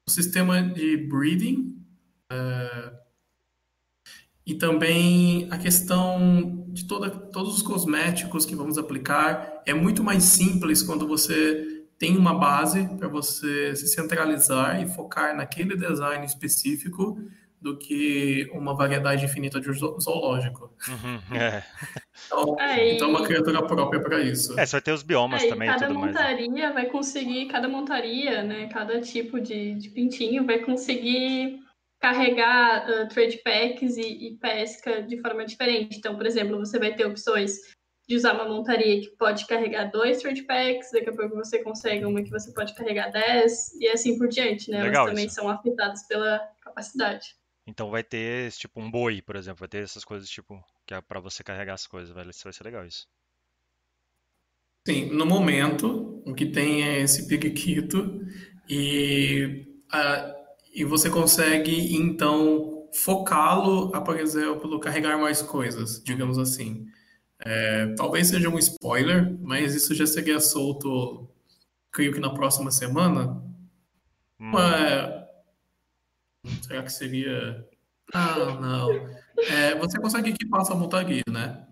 [0.09, 1.77] o sistema de breeding
[2.33, 2.97] uh,
[4.47, 9.62] e também a questão de toda, todos os cosméticos que vamos aplicar.
[9.66, 15.37] É muito mais simples quando você tem uma base para você se centralizar e focar
[15.37, 17.19] naquele design específico
[17.66, 20.72] do que uma variedade infinita de zoológico.
[20.88, 21.64] Uhum, é.
[22.26, 24.59] Então, Aí, então, uma criatura própria para isso.
[24.59, 25.68] É, você vai ter os biomas Aí, também.
[25.68, 26.74] Cada montaria mais.
[26.74, 31.59] vai conseguir, cada montaria, né, cada tipo de, de pintinho vai conseguir
[32.01, 35.98] carregar uh, trade packs e, e pesca de forma diferente.
[35.98, 37.56] Então, por exemplo, você vai ter opções
[38.09, 42.05] de usar uma montaria que pode carregar dois trade packs, daqui a pouco você consegue
[42.05, 44.84] uma que você pode carregar dez, e assim por diante, né?
[44.84, 45.34] Legal Elas também isso.
[45.34, 47.34] são afetadas pela capacidade.
[47.66, 51.01] Então vai ter tipo um boi, por exemplo, vai ter essas coisas tipo que é
[51.01, 53.09] para você carregar as coisas, vai, vai ser legal isso.
[54.86, 58.20] Sim, no momento o que tem é esse periquito
[58.68, 60.32] e a,
[60.72, 66.86] e você consegue então focá-lo a, por exemplo, carregar mais coisas, digamos assim.
[67.44, 71.28] É, talvez seja um spoiler, mas isso já seria solto,
[71.90, 73.43] creio que na próxima semana.
[74.40, 74.52] Hum.
[76.62, 77.66] Será que seria.
[78.12, 78.90] Ah, não.
[79.48, 81.66] É, você consegue equipar sua montaria, né?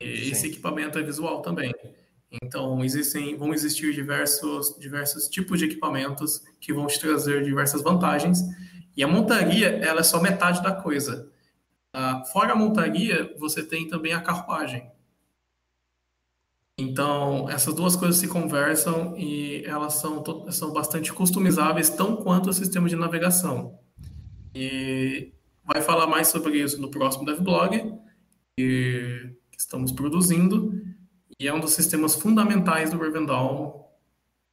[0.00, 1.72] E esse equipamento é visual também.
[2.42, 8.42] Então, existem, vão existir diversos, diversos tipos de equipamentos que vão te trazer diversas vantagens.
[8.96, 11.30] E a montaria, ela é só metade da coisa.
[11.96, 14.90] Uh, fora a montaria, você tem também a carruagem.
[16.76, 20.22] Então, essas duas coisas se conversam e elas são,
[20.52, 23.80] são bastante customizáveis, tão quanto o sistema de navegação.
[24.54, 25.32] E
[25.64, 27.94] vai falar mais sobre isso no próximo DevBlog,
[28.56, 30.72] que estamos produzindo.
[31.38, 33.88] E é um dos sistemas fundamentais do Revendal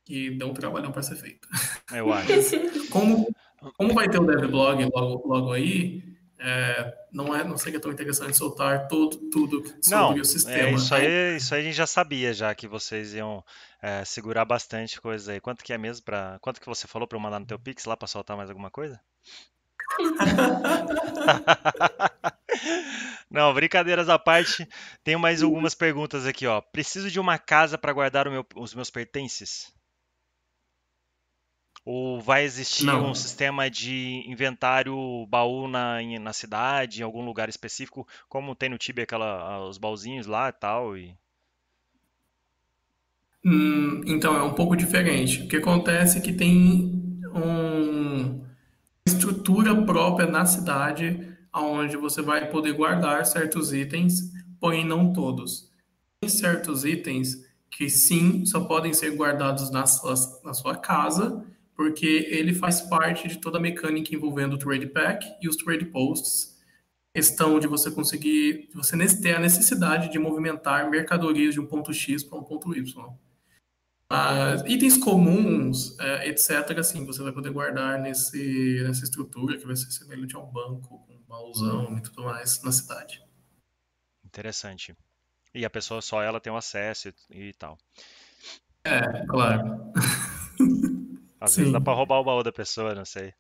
[0.04, 1.48] que deu um trabalhão para ser feito.
[1.92, 2.30] Eu acho.
[2.92, 3.28] como,
[3.76, 6.04] como vai ter o devblog logo, logo aí,
[6.38, 10.70] é, não, é, não seria tão interessante soltar todo, tudo sobre não, o sistema.
[10.70, 13.44] É, isso, aí, isso aí a gente já sabia já que vocês iam
[13.82, 15.40] é, segurar bastante coisa aí.
[15.40, 17.86] Quanto que é mesmo para Quanto que você falou para eu mandar no teu Pix
[17.86, 19.02] lá para soltar mais alguma coisa?
[23.30, 24.68] Não, brincadeiras à parte.
[25.04, 26.62] Tenho mais algumas perguntas aqui, ó.
[26.62, 29.74] Preciso de uma casa para guardar meu, os meus pertences?
[31.84, 33.12] Ou vai existir Não.
[33.12, 38.78] um sistema de inventário baú na, na cidade, em algum lugar específico, como tem no
[38.78, 40.98] Tibia aquela, os baúzinhos lá e tal?
[40.98, 41.16] E...
[43.46, 45.44] Hum, então, é um pouco diferente.
[45.44, 48.44] O que acontece é que tem um,
[49.16, 55.72] estrutura própria na cidade onde você vai poder guardar certos itens, porém não todos.
[56.20, 60.14] Tem certos itens que sim, só podem ser guardados na sua,
[60.44, 65.26] na sua casa, porque ele faz parte de toda a mecânica envolvendo o Trade Pack
[65.42, 66.56] e os Trade Posts.
[67.14, 71.94] Questão de você conseguir, de você ter a necessidade de movimentar mercadorias de um ponto
[71.94, 73.14] X para um ponto Y.
[74.12, 79.76] Uh, itens comuns, uh, etc., assim, você vai poder guardar nesse, nessa estrutura que vai
[79.76, 83.24] ser semelhante a um banco, com um baúzão e tudo mais na cidade.
[84.24, 84.96] Interessante.
[85.54, 87.78] E a pessoa só ela tem o acesso e, e tal.
[88.84, 89.92] É, claro.
[91.42, 91.62] Às Sim.
[91.62, 93.34] vezes dá para roubar o baú da pessoa, não sei.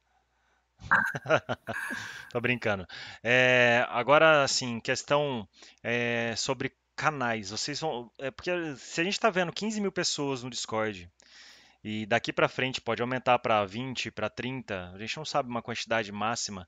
[2.31, 2.85] Tô brincando.
[3.23, 5.47] É, agora, assim, questão
[5.83, 7.49] é, sobre canais.
[7.51, 8.11] Vocês vão.
[8.19, 11.09] É porque se a gente está vendo 15 mil pessoas no Discord
[11.84, 15.61] e daqui para frente pode aumentar para 20, para 30, a gente não sabe uma
[15.61, 16.67] quantidade máxima.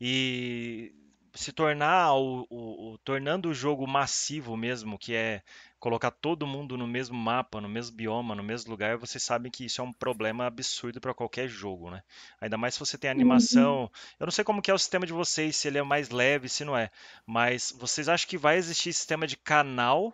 [0.00, 0.92] E
[1.36, 5.42] se tornar o, o, o, tornando o jogo massivo mesmo, que é
[5.78, 9.66] colocar todo mundo no mesmo mapa, no mesmo bioma, no mesmo lugar, vocês sabem que
[9.66, 12.02] isso é um problema absurdo para qualquer jogo, né?
[12.40, 13.82] Ainda mais se você tem animação.
[13.82, 13.90] Uhum.
[14.20, 16.48] Eu não sei como que é o sistema de vocês, se ele é mais leve,
[16.48, 16.90] se não é,
[17.26, 20.12] mas vocês acham que vai existir sistema de canal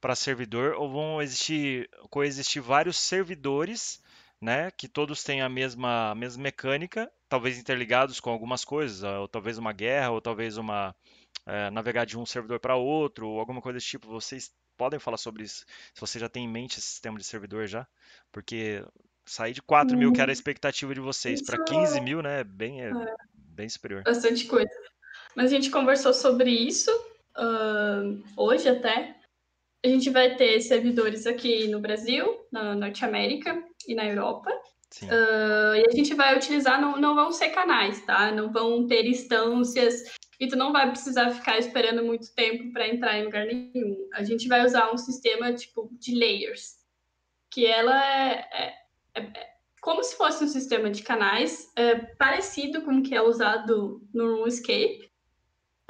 [0.00, 4.02] para servidor ou vão existir coexistir vários servidores
[4.40, 9.26] né, que todos têm a mesma, a mesma mecânica, talvez interligados com algumas coisas, ou
[9.26, 10.94] talvez uma guerra, ou talvez uma
[11.46, 14.06] é, navegar de um servidor para outro, ou alguma coisa desse tipo.
[14.06, 15.64] Vocês podem falar sobre isso,
[15.94, 17.88] se você já tem em mente esse sistema de servidor já?
[18.30, 18.84] Porque
[19.24, 22.40] sair de 4 mil, que era a hum, expectativa de vocês, para 15 mil, né,
[22.40, 24.02] é bem, é, é, bem superior.
[24.02, 24.68] Bastante coisa.
[25.34, 26.90] Mas a gente conversou sobre isso
[27.38, 29.16] uh, hoje até.
[29.82, 34.50] A gente vai ter servidores aqui no Brasil, na Norte América, e na Europa.
[35.02, 38.30] Uh, e a gente vai utilizar, não, não vão ser canais, tá?
[38.30, 40.04] Não vão ter instâncias
[40.38, 44.08] e tu não vai precisar ficar esperando muito tempo para entrar em lugar nenhum.
[44.12, 46.78] A gente vai usar um sistema tipo de layers,
[47.48, 49.48] que ela é, é, é,
[49.80, 54.38] como se fosse um sistema de canais é, parecido com o que é usado no
[54.40, 55.10] RuneScape.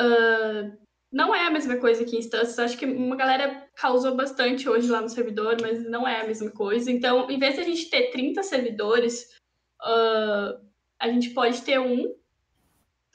[0.00, 0.76] Uh,
[1.10, 2.58] não é a mesma coisa que instâncias.
[2.58, 6.50] Acho que uma galera causou bastante hoje lá no servidor, mas não é a mesma
[6.50, 6.90] coisa.
[6.90, 9.30] Então, em vez de a gente ter 30 servidores,
[9.80, 10.60] uh,
[10.98, 12.14] a gente pode ter um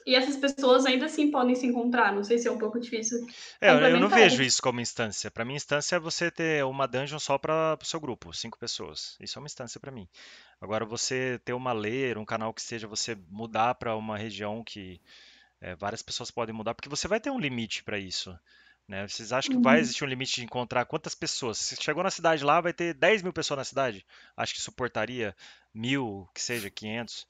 [0.08, 2.14] e essas pessoas ainda assim podem se encontrar.
[2.14, 3.26] Não sei se é um pouco difícil.
[3.60, 5.30] É, eu não vejo isso como instância.
[5.30, 9.18] Para mim, instância é você ter uma dungeon só para o seu grupo, cinco pessoas.
[9.20, 10.08] Isso é uma instância para mim.
[10.62, 14.98] Agora, você ter uma layer, um canal que seja você mudar para uma região que
[15.60, 18.34] é, várias pessoas podem mudar, porque você vai ter um limite para isso.
[18.88, 19.06] Né?
[19.06, 19.62] Vocês acham que uhum.
[19.62, 21.58] vai existir um limite de encontrar quantas pessoas?
[21.58, 24.04] Se chegou na cidade lá, vai ter 10 mil pessoas na cidade.
[24.34, 25.36] Acho que suportaria
[25.74, 27.26] mil, que seja 500.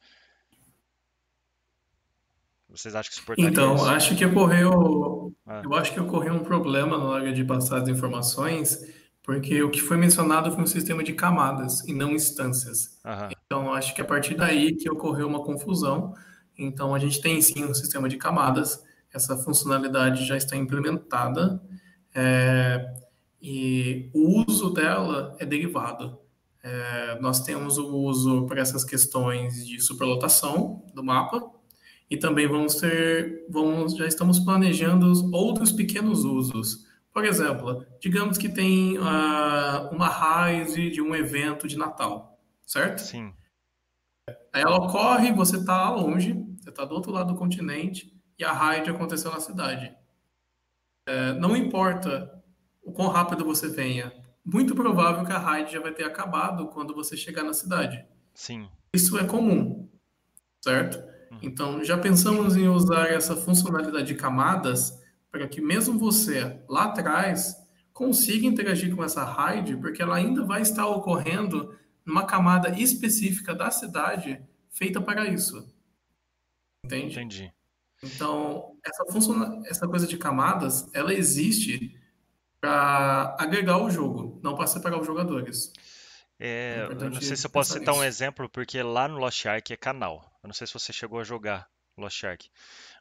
[2.69, 3.87] Vocês acham que suportaria Então, isso?
[3.87, 5.63] acho que ocorreu, ah.
[5.65, 8.79] eu acho que ocorreu um problema na hora de passar as informações,
[9.23, 13.01] porque o que foi mencionado foi um sistema de camadas e não instâncias.
[13.05, 13.31] Aham.
[13.45, 16.15] Então, acho que a partir daí que ocorreu uma confusão.
[16.57, 21.63] Então, a gente tem sim um sistema de camadas, essa funcionalidade já está implementada
[22.15, 22.95] é,
[23.41, 26.19] e o uso dela é derivado.
[26.63, 31.59] É, nós temos o uso para essas questões de superlotação do mapa,
[32.11, 36.87] e também vamos ter, vamos, já estamos planejando outros pequenos usos.
[37.13, 43.01] Por exemplo, digamos que tem uh, uma raiz de um evento de Natal, certo?
[43.01, 43.33] Sim.
[44.53, 48.53] Aí ela ocorre, você está longe, você está do outro lado do continente e a
[48.53, 49.93] raid aconteceu na cidade.
[51.07, 52.43] É, não importa
[52.83, 54.13] o quão rápido você venha,
[54.45, 58.05] muito provável que a raid já vai ter acabado quando você chegar na cidade.
[58.35, 58.69] Sim.
[58.95, 59.89] Isso é comum,
[60.63, 60.99] certo?
[61.31, 61.39] Uhum.
[61.43, 64.99] Então, já pensamos em usar essa funcionalidade de camadas
[65.31, 67.57] para que mesmo você lá atrás
[67.93, 73.71] consiga interagir com essa RAID, porque ela ainda vai estar ocorrendo numa camada específica da
[73.71, 74.41] cidade
[74.71, 75.75] feita para isso.
[76.85, 77.13] Entende?
[77.13, 77.53] Entendi.
[78.03, 81.99] Então, essa, função, essa coisa de camadas, ela existe
[82.61, 85.73] para agregar o jogo, não para separar os jogadores.
[86.39, 89.45] É, é eu não sei se eu posso citar um exemplo, porque lá no Lost
[89.47, 90.25] Ark é canal.
[90.43, 92.49] Eu não sei se você chegou a jogar Lost Ark.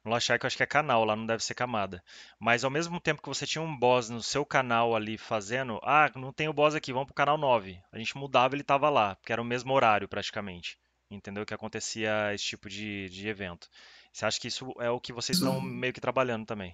[0.03, 2.03] No Lost Ark eu acho que é canal, lá não deve ser camada.
[2.39, 6.11] Mas ao mesmo tempo que você tinha um boss no seu canal ali fazendo, ah,
[6.15, 7.79] não tem o boss aqui, vamos pro canal 9.
[7.91, 10.77] A gente mudava ele tava lá, porque era o mesmo horário praticamente.
[11.09, 11.45] Entendeu?
[11.45, 13.69] Que acontecia esse tipo de, de evento.
[14.17, 16.73] Você acha que isso é o que vocês estão meio que trabalhando também?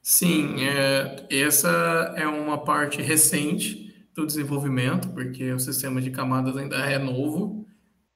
[0.00, 6.76] Sim, é, essa é uma parte recente do desenvolvimento, porque o sistema de camadas ainda
[6.76, 7.66] é novo,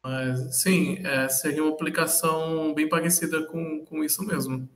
[0.05, 4.69] mas sim, é, seria uma aplicação bem parecida com, com isso mesmo.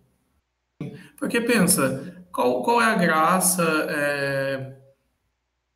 [1.17, 3.63] Porque pensa, qual, qual é a graça?
[3.89, 4.77] É,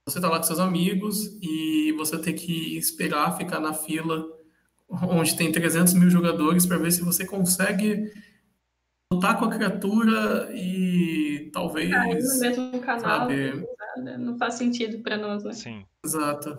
[0.09, 4.42] você está lá com seus amigos e você tem que esperar ficar na fila
[4.93, 8.13] onde tem 300 mil jogadores para ver se você consegue
[9.13, 11.93] lutar com a criatura e talvez.
[11.93, 13.01] Ah, no mesmo canal.
[13.01, 13.67] Sabe,
[13.99, 14.17] né?
[14.17, 15.53] Não faz sentido para nós, né?
[15.53, 15.87] Sim.
[16.05, 16.59] Exato.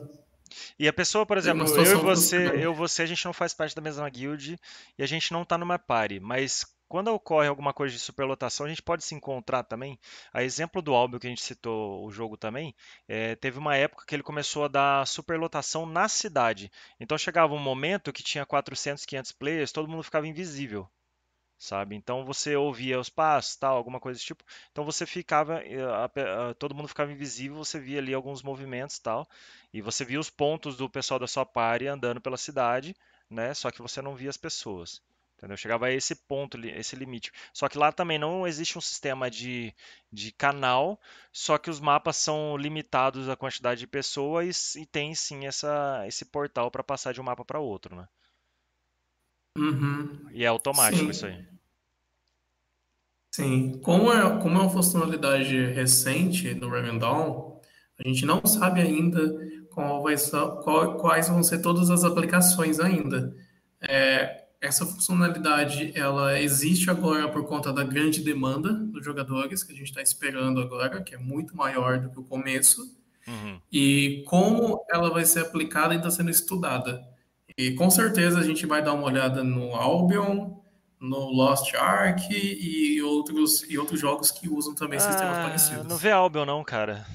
[0.78, 3.76] E a pessoa, por exemplo, eu e você, eu você, a gente não faz parte
[3.76, 4.56] da mesma guild
[4.98, 8.70] e a gente não tá numa party, mas quando ocorre alguma coisa de superlotação, a
[8.70, 10.00] gente pode se encontrar também.
[10.34, 12.76] A exemplo do Albion que a gente citou o jogo também,
[13.08, 16.72] é, teve uma época que ele começou a dar superlotação na cidade.
[17.00, 20.90] Então chegava um momento que tinha 400, 500 players, todo mundo ficava invisível
[21.58, 21.96] sabe?
[21.96, 24.44] Então você ouvia os passos, tal, alguma coisa desse tipo.
[24.72, 29.28] Então você ficava, eh, todo mundo ficava invisível, você via ali alguns movimentos, tal,
[29.74, 32.96] e você via os pontos do pessoal da sua party andando pela cidade,
[33.30, 33.54] né?
[33.54, 35.02] Só que você não via as pessoas.
[35.44, 35.58] Entendeu?
[35.58, 37.30] Chegava a esse ponto, esse limite.
[37.54, 39.76] Só que lá também não existe um sistema de,
[40.10, 40.98] de canal,
[41.34, 46.24] só que os mapas são limitados à quantidade de pessoas e tem sim essa, esse
[46.24, 48.08] portal para passar de um mapa para outro, né?
[49.58, 50.30] Uhum.
[50.32, 51.10] E é automático Sim.
[51.10, 51.46] isso aí.
[53.36, 57.60] Sim, como é, como é uma funcionalidade recente no Dawn,
[58.00, 59.20] a gente não sabe ainda
[59.72, 60.16] qual vai
[60.64, 63.36] qual, quais vão ser todas as aplicações ainda.
[63.82, 69.76] É, essa funcionalidade ela existe agora por conta da grande demanda dos jogadores que a
[69.76, 72.82] gente está esperando agora, que é muito maior do que o começo.
[73.28, 73.60] Uhum.
[73.70, 77.06] E como ela vai ser aplicada ainda sendo estudada.
[77.58, 80.52] E com certeza a gente vai dar uma olhada no Albion,
[80.98, 85.86] no Lost Ark e outros, e outros jogos que usam também ah, sistemas parecidos.
[85.86, 87.06] Não vê Albion não, cara.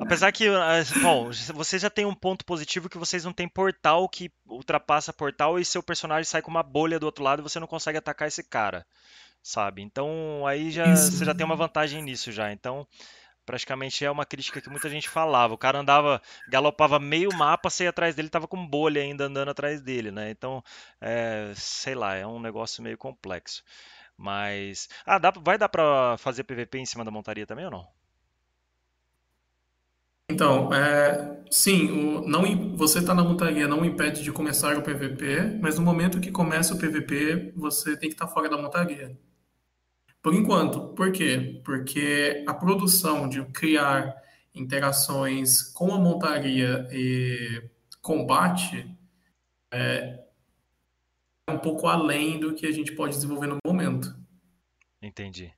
[0.00, 4.08] Apesar que, ah, bom, você já tem um ponto positivo que vocês não têm portal
[4.08, 7.58] que ultrapassa portal e seu personagem sai com uma bolha do outro lado e você
[7.58, 8.86] não consegue atacar esse cara,
[9.42, 9.82] sabe?
[9.82, 11.12] Então aí já Isso.
[11.12, 12.52] você já tem uma vantagem nisso já.
[12.52, 12.86] Então
[13.46, 15.54] praticamente é uma crítica que muita gente falava.
[15.54, 19.80] O cara andava, galopava meio mapa, saía atrás dele, tava com bolha ainda andando atrás
[19.80, 20.30] dele, né?
[20.30, 20.62] Então,
[21.00, 23.62] é, sei lá, é um negócio meio complexo.
[24.16, 27.95] Mas, ah, dá, vai dar pra fazer PVP em cima da montaria também ou não?
[30.30, 35.58] Então, é, sim, o, não, você está na montaria não impede de começar o PVP,
[35.60, 39.16] mas no momento que começa o PVP, você tem que estar tá fora da montaria.
[40.20, 40.88] Por enquanto.
[40.94, 41.60] Por quê?
[41.64, 44.16] Porque a produção de criar
[44.52, 47.62] interações com a montaria e
[48.02, 48.90] combate
[49.72, 50.24] é
[51.48, 54.12] um pouco além do que a gente pode desenvolver no momento.
[55.00, 55.54] Entendi.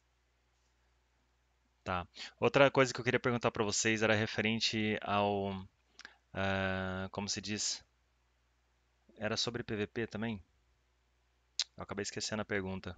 [1.88, 2.06] Tá.
[2.38, 7.82] Outra coisa que eu queria perguntar para vocês era referente ao, uh, como se diz,
[9.16, 10.38] era sobre PVP também?
[11.78, 12.94] Eu acabei esquecendo a pergunta.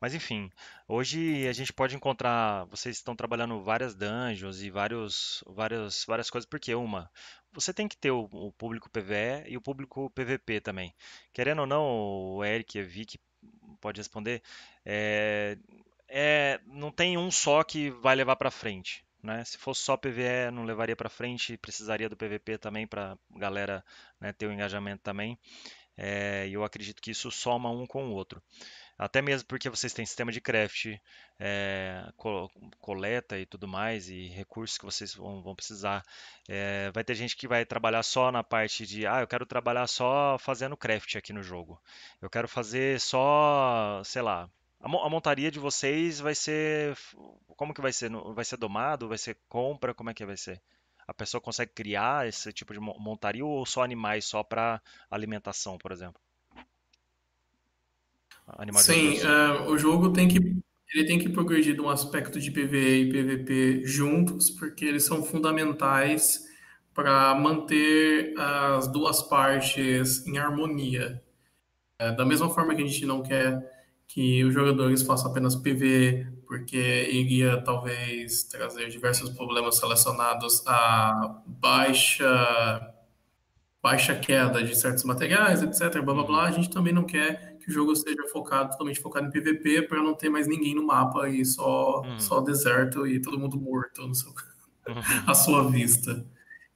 [0.00, 0.50] Mas enfim,
[0.88, 2.64] hoje a gente pode encontrar.
[2.64, 7.08] Vocês estão trabalhando várias dungeons e vários, várias, várias coisas, porque uma,
[7.52, 10.92] você tem que ter o, o público PVE e o público PVP também.
[11.32, 13.20] Querendo ou não, o Eric e a Vicky
[13.80, 14.42] pode responder.
[14.84, 15.56] É,
[16.08, 19.04] é, não tem um só que vai levar para frente.
[19.22, 19.44] Né?
[19.44, 23.84] Se fosse só PVE, não levaria para frente, precisaria do PVP também para galera
[24.20, 25.38] né, ter o engajamento também.
[25.96, 28.42] É, e eu acredito que isso soma um com o outro.
[28.98, 30.86] Até mesmo porque vocês têm sistema de craft,
[31.38, 32.02] é,
[32.80, 36.02] coleta e tudo mais, e recursos que vocês vão, vão precisar.
[36.48, 39.86] É, vai ter gente que vai trabalhar só na parte de, ah, eu quero trabalhar
[39.86, 41.80] só fazendo craft aqui no jogo.
[42.22, 44.48] Eu quero fazer só, sei lá,
[44.80, 46.96] a, montaria de vocês vai ser,
[47.56, 48.10] como que vai ser?
[48.10, 49.08] Vai ser domado?
[49.08, 49.94] Vai ser compra?
[49.94, 50.60] Como é que vai ser?
[51.06, 54.80] A pessoa consegue criar esse tipo de montaria ou só animais só para
[55.10, 56.20] alimentação, por exemplo?
[58.46, 60.56] Animais Sim, uh, o jogo tem que
[60.94, 65.22] ele tem que progredir de um aspecto de PvE e PvP juntos, porque eles são
[65.22, 66.46] fundamentais
[66.94, 71.22] para manter as duas partes em harmonia.
[71.98, 73.75] É, da mesma forma que a gente não quer
[74.08, 82.92] que os jogadores façam apenas PvE, porque iria talvez trazer diversos problemas relacionados a baixa
[83.82, 87.70] baixa queda de certos materiais, etc, blá blá blá, a gente também não quer que
[87.70, 91.28] o jogo seja focado totalmente focado em PVP para não ter mais ninguém no mapa
[91.28, 92.18] e só uhum.
[92.18, 94.96] só deserto e todo mundo morto no seu, uhum.
[95.26, 96.26] à sua vista.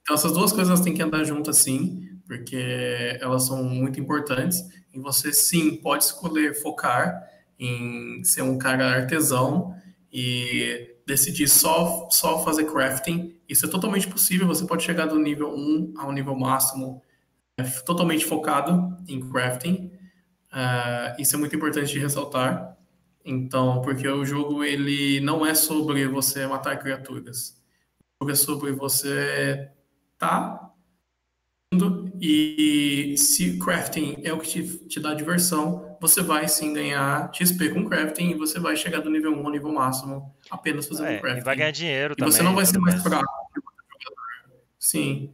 [0.01, 4.63] Então essas duas coisas têm que andar juntas sim, porque elas são muito importantes
[4.93, 7.29] e você sim pode escolher focar
[7.59, 9.75] em ser um cara artesão
[10.09, 13.37] e decidir só, só fazer crafting.
[13.49, 17.01] Isso é totalmente possível, você pode chegar do nível 1 ao nível máximo
[17.57, 19.91] é, totalmente focado em crafting.
[20.53, 22.77] Uh, isso é muito importante de ressaltar.
[23.25, 27.61] Então, porque o jogo ele não é sobre você matar criaturas.
[28.21, 29.69] O jogo é sobre você
[30.17, 30.71] tá
[32.23, 37.69] e se crafting é o que te, te dá diversão, você vai sim ganhar XP
[37.69, 41.17] com crafting e você vai chegar do nível 1 ao nível máximo apenas fazendo é,
[41.19, 41.41] crafting.
[41.41, 42.31] E vai ganhar dinheiro e também.
[42.31, 43.03] você não vai ser mais mais.
[43.07, 44.61] fraco que o outro jogador.
[44.77, 45.33] Sim.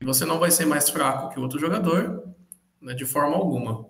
[0.00, 2.26] E você não vai ser mais fraco que o outro jogador,
[2.80, 3.86] né, de forma alguma.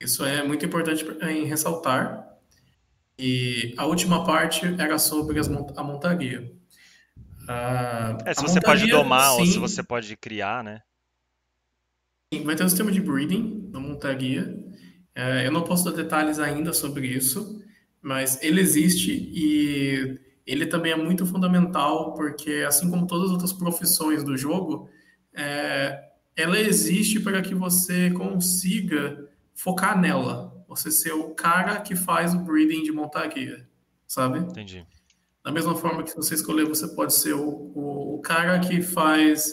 [0.00, 2.28] Isso é muito importante em ressaltar.
[3.18, 6.52] E a última parte era sobre as, a montaria.
[7.48, 10.80] Ah, é, se você montaria, pode domar sim, ou se você pode criar, né?
[12.40, 14.58] Vai ter um sistema de breeding na montaria.
[15.14, 17.62] É, eu não posso dar detalhes ainda sobre isso,
[18.00, 23.52] mas ele existe e ele também é muito fundamental porque, assim como todas as outras
[23.52, 24.88] profissões do jogo,
[25.34, 30.52] é, ela existe para que você consiga focar nela.
[30.68, 33.68] Você ser o cara que faz o breeding de montaria,
[34.06, 34.38] sabe?
[34.38, 34.86] Entendi.
[35.44, 39.52] Da mesma forma que você escolher, você pode ser o, o, o cara que faz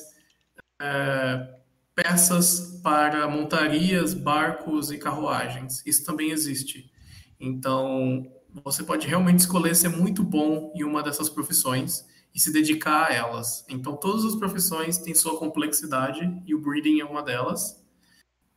[0.80, 1.59] é,
[2.02, 5.84] peças para montarias, barcos e carruagens.
[5.86, 6.90] Isso também existe.
[7.38, 8.26] Então,
[8.64, 13.14] você pode realmente escolher ser muito bom em uma dessas profissões e se dedicar a
[13.14, 13.66] elas.
[13.68, 17.84] Então, todas as profissões têm sua complexidade e o breeding é uma delas.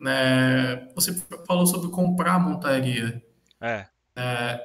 [0.06, 1.12] É, você
[1.47, 3.23] falou sobre comprar montaria.
[3.60, 3.86] É.
[4.16, 4.60] é.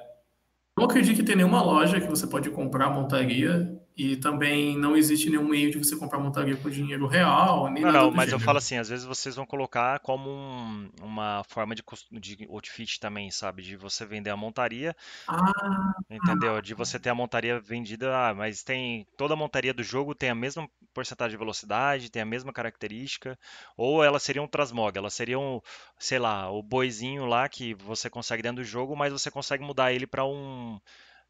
[0.77, 5.27] Não acredito que tem nenhuma loja que você pode comprar montaria e também não existe
[5.27, 8.35] nenhum meio de você comprar montaria com dinheiro real, nem não, nada Não, mas gênero.
[8.35, 12.99] eu falo assim, às vezes vocês vão colocar como um, uma forma de, de outfit
[12.99, 13.63] também, sabe?
[13.63, 14.95] De você vender a montaria,
[15.27, 16.61] ah, entendeu?
[16.61, 20.29] De você ter a montaria vendida, ah, mas tem toda a montaria do jogo tem
[20.29, 23.37] a mesma porcentagem de velocidade, tem a mesma característica,
[23.75, 25.59] ou ela seria um transmog, ela seria um,
[25.97, 29.91] sei lá, o boizinho lá que você consegue dentro do jogo, mas você consegue mudar
[29.91, 30.79] ele para um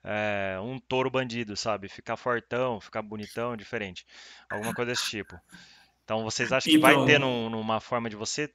[0.09, 1.89] é, um touro bandido, sabe?
[1.89, 4.05] Ficar fortão, ficar bonitão, diferente.
[4.49, 5.37] Alguma coisa desse tipo.
[6.05, 6.95] Então vocês acham que então...
[6.95, 8.49] vai ter então num, numa forma de você.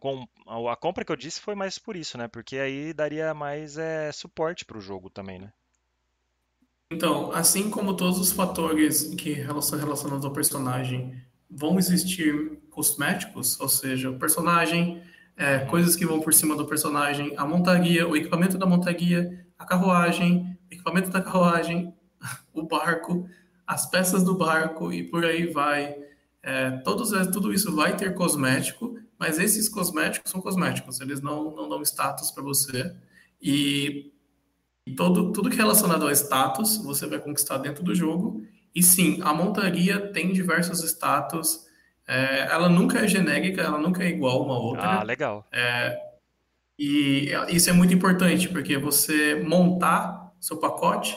[0.00, 0.26] Com,
[0.68, 2.26] a compra que eu disse foi mais por isso, né?
[2.26, 5.52] Porque aí daria mais é, suporte para o jogo também, né?
[6.92, 13.68] Então, assim como todos os fatores que são relacionados ao personagem vão existir cosméticos, ou
[13.68, 15.02] seja, o personagem,
[15.36, 15.66] é, uhum.
[15.66, 20.55] coisas que vão por cima do personagem, a montaria, o equipamento da montaria, a carruagem,
[20.70, 21.94] equipamento da carruagem,
[22.52, 23.28] o barco,
[23.66, 25.96] as peças do barco e por aí vai.
[26.42, 31.50] É, todos, é, tudo isso vai ter cosmético, mas esses cosméticos são cosméticos, eles não,
[31.54, 32.94] não dão status para você.
[33.42, 34.12] E
[34.96, 38.44] todo, tudo que é relacionado ao status, você vai conquistar dentro do jogo.
[38.74, 41.66] E sim, a montaria tem diversos status.
[42.06, 45.00] É, ela nunca é genérica, ela nunca é igual uma outra.
[45.00, 45.44] Ah, legal.
[45.50, 45.98] É,
[46.78, 51.16] e isso é muito importante, porque você montar seu pacote,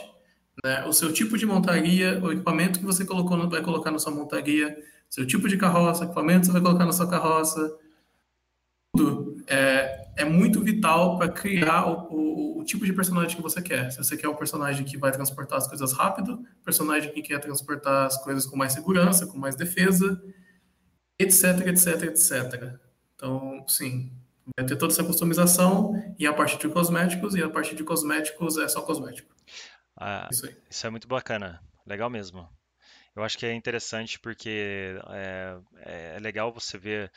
[0.64, 4.00] né, o seu tipo de montaria, o equipamento que você colocou no, vai colocar na
[4.00, 4.76] sua montaria,
[5.08, 7.78] seu tipo de carroça, equipamento que você vai colocar na sua carroça,
[8.96, 13.62] tudo é, é muito vital para criar o, o, o, tipo de personagem que você
[13.62, 13.92] quer.
[13.92, 18.08] Se você quer um personagem que vai transportar as coisas rápido, personagem que quer transportar
[18.08, 20.20] as coisas com mais segurança, com mais defesa,
[21.20, 22.80] etc, etc, etc.
[23.16, 24.12] Então, sim,
[24.58, 28.58] vai ter toda essa customização e a parte de cosméticos, e a parte de cosméticos
[28.58, 29.34] é só cosmético.
[29.98, 32.48] Ah, isso, isso, é muito bacana, legal mesmo.
[33.16, 35.58] Eu acho que é interessante porque é,
[36.16, 37.12] é legal você ver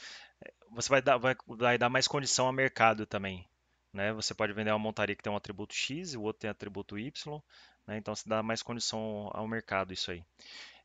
[0.74, 3.46] você vai dar, vai, vai dar mais condição ao mercado também.
[3.92, 4.12] Né?
[4.14, 6.98] Você pode vender uma montaria que tem um atributo X e o outro tem atributo
[6.98, 7.40] Y,
[7.86, 7.98] né?
[7.98, 10.24] então você dá mais condição ao mercado isso aí.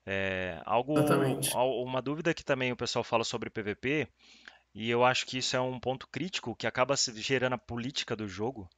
[0.05, 0.93] É, algo,
[1.83, 4.07] uma dúvida que também o pessoal fala sobre PVP,
[4.77, 8.27] e eu acho que isso é um ponto crítico que acaba gerando a política do
[8.27, 8.69] jogo,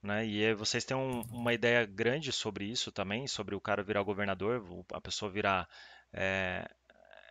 [0.00, 0.24] né?
[0.24, 4.64] E vocês têm um, uma ideia grande sobre isso também, sobre o cara virar governador,
[4.92, 5.68] a pessoa virar
[6.12, 6.70] é,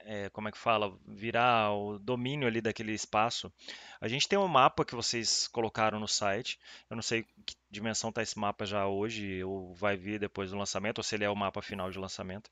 [0.03, 3.51] é, como é que fala, virar o domínio ali daquele espaço.
[3.99, 6.59] A gente tem um mapa que vocês colocaram no site.
[6.89, 10.57] Eu não sei que dimensão está esse mapa já hoje, ou vai vir depois do
[10.57, 12.49] lançamento, ou se ele é o mapa final de lançamento.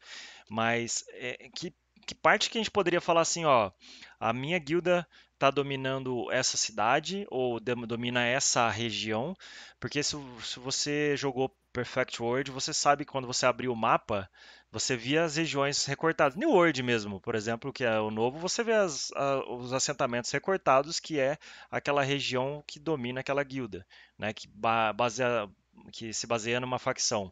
[0.49, 1.73] Mas é, que,
[2.05, 3.72] que parte que a gente poderia falar assim, ó,
[4.19, 9.35] a minha guilda está dominando essa cidade ou domina essa região?
[9.80, 14.30] Porque se, se você jogou Perfect World, você sabe quando você abrir o mapa,
[14.72, 16.38] você via as regiões recortadas.
[16.38, 20.31] New World mesmo, por exemplo, que é o novo, você vê as, a, os assentamentos
[20.31, 21.38] recortados, que é
[21.69, 23.85] aquela região que domina aquela guilda,
[24.17, 25.49] né, que, baseia,
[25.91, 27.31] que se baseia numa facção.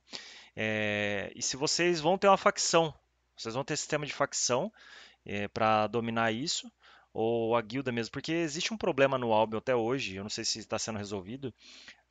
[0.56, 2.94] É, e se vocês vão ter uma facção,
[3.35, 4.72] vocês vão ter sistema de facção
[5.26, 6.72] é, para dominar isso,
[7.14, 10.43] ou a guilda mesmo, porque existe um problema no Albion até hoje, eu não sei
[10.43, 11.53] se está sendo resolvido,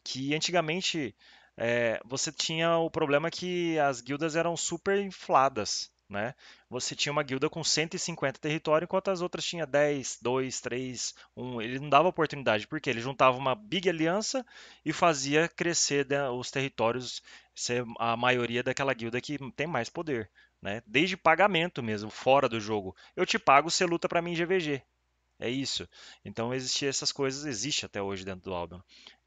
[0.05, 1.15] que antigamente
[1.57, 5.91] é, você tinha o problema que as guildas eram super infladas.
[6.09, 6.35] Né?
[6.69, 11.63] Você tinha uma guilda com 150 territórios, enquanto as outras tinha 10, 2, 3, 1.
[11.63, 14.45] Ele não dava oportunidade, porque ele juntava uma big aliança
[14.85, 17.23] e fazia crescer né, os territórios,
[17.55, 20.31] ser a maioria daquela guilda que tem mais poder.
[20.63, 20.81] Né?
[20.87, 22.95] Desde pagamento mesmo, fora do jogo.
[23.17, 24.83] Eu te pago, você luta para mim em GVG.
[25.41, 25.89] É isso.
[26.25, 28.79] Então existia essas coisas, existe até hoje dentro do Albion.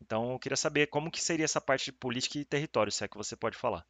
[0.02, 3.08] Então eu queria saber como que seria essa parte de política e território, se é
[3.08, 3.86] que você pode falar.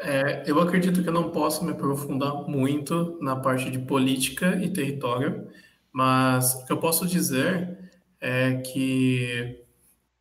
[0.00, 4.72] É, eu acredito que eu não posso me aprofundar muito na parte de política e
[4.72, 5.48] território,
[5.92, 7.90] mas o que eu posso dizer
[8.20, 9.64] é que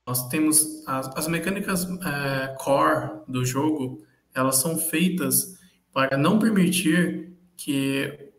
[0.05, 5.59] nós temos as, as mecânicas é, core do jogo, elas são feitas
[5.93, 8.31] para não permitir que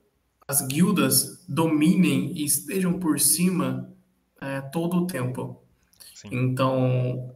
[0.46, 3.92] as guildas dominem e estejam por cima
[4.40, 5.62] é, todo o tempo.
[6.14, 6.28] Sim.
[6.32, 7.34] Então,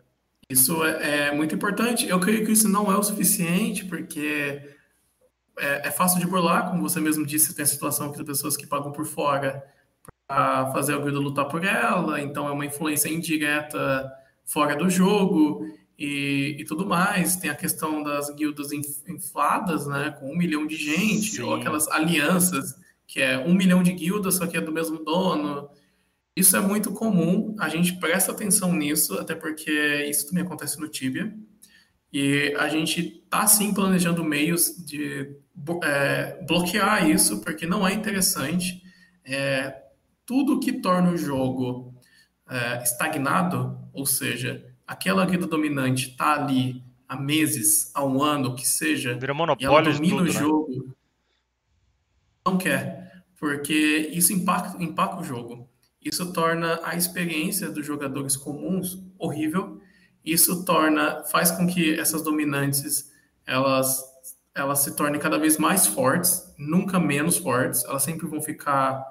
[0.49, 2.09] isso é, é, muito importante.
[2.09, 4.75] Eu creio que isso não é o suficiente, porque
[5.59, 8.57] é, é fácil de burlar, como você mesmo disse, tem a situação que tem pessoas
[8.57, 9.65] que pagam por fora
[10.27, 14.13] para fazer a guilda lutar por ela, então é uma influência indireta
[14.45, 15.67] fora do jogo
[15.99, 17.37] e, e tudo mais.
[17.37, 21.43] Tem a questão das guildas infladas, né, com um milhão de gente, Sim.
[21.43, 22.75] ou aquelas alianças
[23.07, 25.71] que é um milhão de guildas, só que é do mesmo dono.
[26.35, 30.89] Isso é muito comum, a gente presta atenção nisso, até porque isso também acontece no
[30.89, 31.33] Tibia.
[32.13, 35.37] E a gente está sim planejando meios de
[35.83, 38.83] é, bloquear isso, porque não é interessante.
[39.25, 39.83] É,
[40.25, 41.95] tudo que torna o jogo
[42.49, 48.67] é, estagnado, ou seja, aquela guilda dominante está ali há meses, há um ano, que
[48.67, 50.31] seja, Vira e ela domina tudo, o né?
[50.31, 50.97] jogo,
[52.45, 55.69] não quer, porque isso impacta, impacta o jogo.
[56.01, 59.81] Isso torna a experiência dos jogadores comuns horrível
[60.25, 63.13] Isso torna, faz com que essas dominantes
[63.45, 64.05] elas
[64.55, 67.85] elas se tornem cada vez mais fortes, nunca menos fortes.
[67.85, 69.05] Elas sempre vão ficar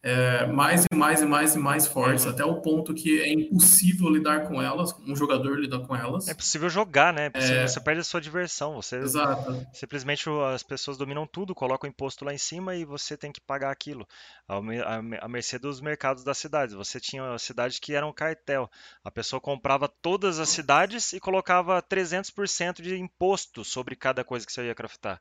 [0.00, 2.30] é, mais e mais e mais e mais fortes, uhum.
[2.30, 6.28] até o ponto que é impossível lidar com elas, um jogador lidar com elas.
[6.28, 7.30] É possível jogar, né?
[7.34, 7.66] É...
[7.66, 8.76] Você perde a sua diversão.
[8.76, 9.66] Você Exato.
[9.72, 13.40] simplesmente as pessoas dominam tudo, colocam o imposto lá em cima e você tem que
[13.40, 14.06] pagar aquilo.
[14.46, 16.74] A mercê dos mercados das cidades.
[16.74, 18.70] Você tinha cidades que eram cartel.
[19.04, 24.52] A pessoa comprava todas as cidades e colocava 300% de imposto sobre cada coisa que
[24.52, 25.20] você ia craftar.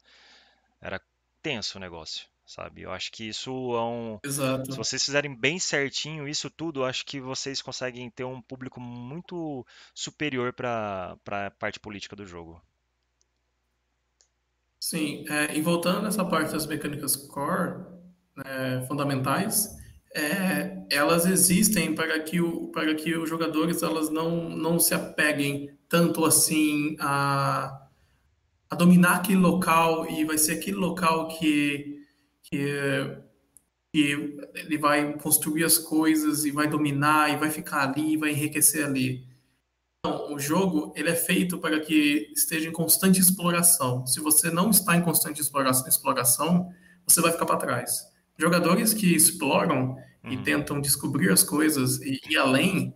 [0.80, 1.02] Era
[1.42, 2.84] tenso o negócio sabe?
[2.84, 4.20] Eu acho que isso é um.
[4.24, 4.72] Exato.
[4.72, 8.80] Se vocês fizerem bem certinho isso tudo, eu acho que vocês conseguem ter um público
[8.80, 12.62] muito superior para a parte política do jogo.
[14.80, 17.84] Sim, é, e voltando nessa parte das mecânicas core,
[18.46, 19.76] é, fundamentais,
[20.16, 25.76] é, elas existem para que, o, para que os jogadores elas não, não se apeguem
[25.90, 27.88] tanto assim a,
[28.70, 31.97] a dominar aquele local e vai ser aquele local que
[32.50, 33.18] que,
[33.94, 38.32] que ele vai construir as coisas e vai dominar e vai ficar ali e vai
[38.32, 39.28] enriquecer ali.
[40.00, 44.06] Então, o jogo ele é feito para que esteja em constante exploração.
[44.06, 46.72] Se você não está em constante exploração,
[47.06, 48.06] você vai ficar para trás.
[48.38, 50.32] Jogadores que exploram uhum.
[50.32, 52.94] e tentam descobrir as coisas e ir além,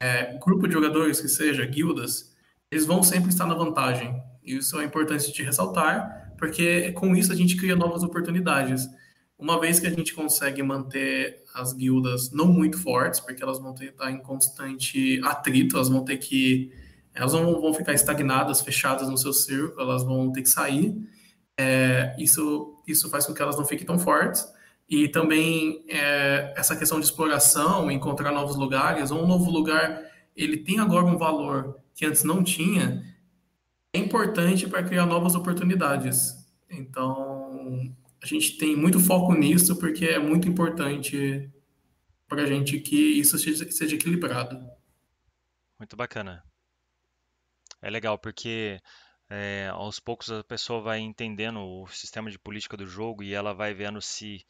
[0.00, 2.32] é, grupo de jogadores que seja, guildas,
[2.70, 4.22] eles vão sempre estar na vantagem.
[4.42, 8.90] Isso é importante de ressaltar, porque com isso a gente cria novas oportunidades.
[9.38, 13.72] Uma vez que a gente consegue manter as guildas não muito fortes, porque elas vão
[13.72, 16.72] ter estar em constante atrito, elas vão ter que.
[17.14, 20.96] Elas vão ficar estagnadas, fechadas no seu círculo, elas vão ter que sair.
[21.56, 24.44] É, isso, isso faz com que elas não fiquem tão fortes.
[24.90, 30.02] E também é, essa questão de exploração, encontrar novos lugares, ou um novo lugar,
[30.36, 33.11] ele tem agora um valor que antes não tinha,
[33.92, 36.46] é importante para criar novas oportunidades.
[36.70, 41.50] Então, a gente tem muito foco nisso porque é muito importante
[42.26, 44.58] para a gente que isso seja, seja equilibrado.
[45.78, 46.42] Muito bacana.
[47.82, 48.80] É legal porque
[49.28, 53.52] é, aos poucos a pessoa vai entendendo o sistema de política do jogo e ela
[53.52, 54.46] vai vendo se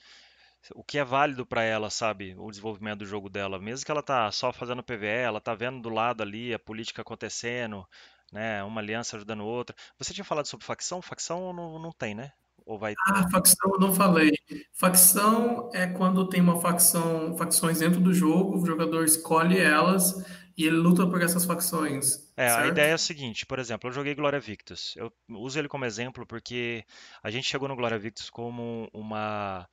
[0.75, 4.03] o que é válido para ela, sabe, o desenvolvimento do jogo dela, mesmo que ela
[4.03, 7.85] tá só fazendo PvE, ela tá vendo do lado ali a política acontecendo,
[8.33, 8.65] né?
[8.65, 9.77] Uma aliança ajudando outra.
[9.99, 11.03] Você tinha falado sobre facção?
[11.03, 12.33] Facção não, não tem, né?
[12.65, 14.33] Ou vai Ah, facção eu não falei.
[14.73, 20.25] Facção é quando tem uma facção, facções dentro do jogo, o jogador escolhe elas
[20.57, 22.33] e ele luta por essas facções.
[22.37, 22.65] É, certo?
[22.65, 24.95] a ideia é a seguinte, por exemplo, eu joguei Glória Victus.
[24.97, 26.85] Eu uso ele como exemplo porque
[27.23, 29.69] a gente chegou no Glória Victus como uma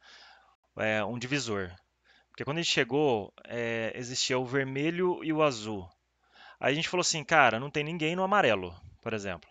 [0.77, 1.71] é, um divisor.
[2.29, 5.87] Porque quando a gente chegou, é, existia o vermelho e o azul.
[6.59, 9.49] Aí a gente falou assim, cara, não tem ninguém no amarelo, por exemplo.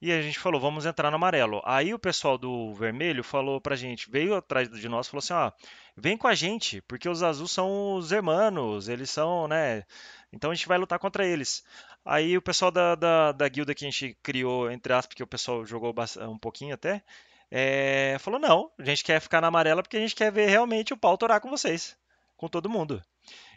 [0.00, 1.62] E a gente falou, vamos entrar no amarelo.
[1.64, 5.50] Aí o pessoal do vermelho falou pra gente, veio atrás de nós, falou assim, ó,
[5.96, 9.84] vem com a gente, porque os azuis são os hermanos, eles são, né?
[10.30, 11.64] Então a gente vai lutar contra eles.
[12.04, 15.26] Aí o pessoal da, da, da guilda que a gente criou, entre aspas, porque o
[15.26, 15.94] pessoal jogou
[16.28, 17.02] um pouquinho até,
[17.50, 20.92] é, falou, não, a gente quer ficar na amarela porque a gente quer ver realmente
[20.92, 21.96] o pau torar com vocês,
[22.36, 23.02] com todo mundo.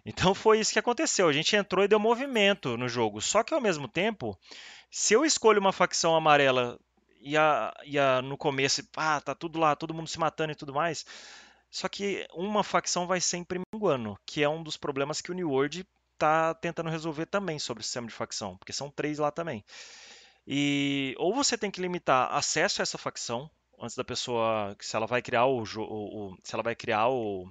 [0.06, 1.28] Então foi isso que aconteceu.
[1.28, 3.22] A gente entrou e deu movimento no jogo.
[3.22, 4.38] Só que ao mesmo tempo,
[4.90, 6.80] se eu escolho uma facção amarela
[7.20, 10.56] e, a, e a, no começo, ah, tá tudo lá, todo mundo se matando e
[10.56, 11.06] tudo mais.
[11.70, 15.50] Só que uma facção vai sempre minguando, que é um dos problemas que o New
[15.50, 15.86] World
[16.18, 19.64] tá tentando resolver também sobre o sistema de facção, porque são três lá também.
[20.48, 23.50] E ou você tem que limitar acesso a essa facção
[23.80, 27.48] antes da pessoa, se ela vai criar o, o, o se ela vai criar o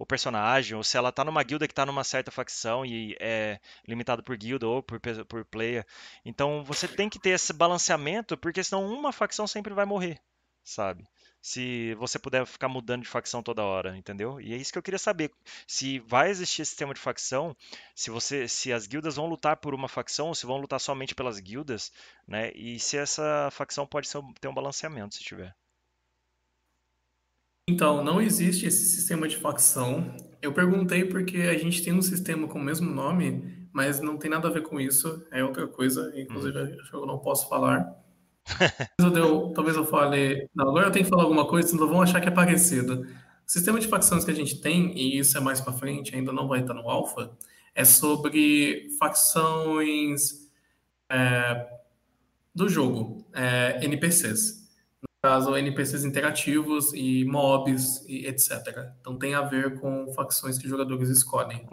[0.00, 3.60] o personagem, ou se ela tá numa guilda que tá numa certa facção e é
[3.86, 4.98] limitado por guilda ou por,
[5.28, 5.86] por player.
[6.24, 10.18] Então você tem que ter esse balanceamento, porque senão uma facção sempre vai morrer,
[10.64, 11.04] sabe?
[11.42, 14.40] Se você puder ficar mudando de facção toda hora, entendeu?
[14.40, 15.30] E é isso que eu queria saber.
[15.66, 17.54] Se vai existir esse sistema de facção,
[17.94, 21.14] se você, se as guildas vão lutar por uma facção, ou se vão lutar somente
[21.14, 21.92] pelas guildas,
[22.26, 22.52] né?
[22.54, 25.54] E se essa facção pode ser, ter um balanceamento, se tiver.
[27.70, 30.12] Então, não existe esse sistema de facção.
[30.42, 34.28] Eu perguntei porque a gente tem um sistema com o mesmo nome, mas não tem
[34.28, 35.24] nada a ver com isso.
[35.30, 36.12] É outra coisa.
[36.16, 36.76] Inclusive, hum.
[36.94, 37.94] eu não posso falar.
[38.98, 40.48] talvez, eu, talvez eu fale.
[40.52, 43.02] Não, agora eu tenho que falar alguma coisa, senão vão achar que é parecido.
[43.02, 43.06] O
[43.46, 46.48] sistema de facções que a gente tem, e isso é mais para frente, ainda não
[46.48, 47.30] vai estar no alfa,
[47.72, 50.50] é sobre facções
[51.08, 51.68] é,
[52.52, 54.59] do jogo, é, NPCs
[55.22, 58.50] caso NPCs interativos e mobs e etc.
[59.00, 61.66] Então tem a ver com facções que jogadores escolhem.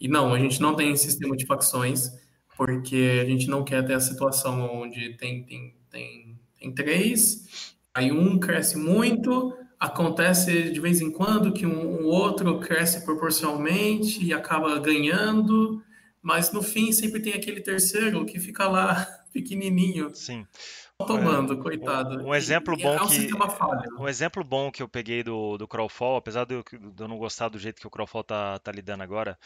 [0.00, 2.10] E não, a gente não tem sistema de facções.
[2.56, 8.12] porque a gente não quer ter a situação onde tem, tem, tem, tem três, aí
[8.12, 14.32] um cresce muito, acontece de vez em quando que um, um outro cresce proporcionalmente e
[14.32, 15.82] acaba ganhando,
[16.22, 19.04] mas no fim sempre tem aquele terceiro que fica lá
[19.34, 20.14] pequenininho.
[20.14, 20.46] Sim
[20.98, 22.20] tomando, coitado.
[22.20, 23.30] Um, um exemplo bom é um que
[23.98, 27.18] um exemplo bom que eu peguei do, do Crawlfall, apesar de eu, de eu, não
[27.18, 29.38] gostar do jeito que o Crawlfall tá, tá lidando agora,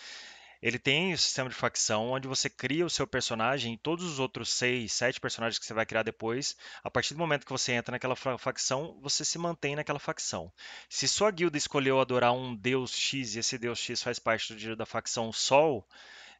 [0.60, 4.18] ele tem o sistema de facção onde você cria o seu personagem e todos os
[4.18, 7.72] outros seis, sete personagens que você vai criar depois, a partir do momento que você
[7.72, 10.52] entra naquela facção, você se mantém naquela facção.
[10.88, 14.76] Se sua guilda escolheu adorar um deus X e esse deus X faz parte do,
[14.76, 15.86] da facção Sol,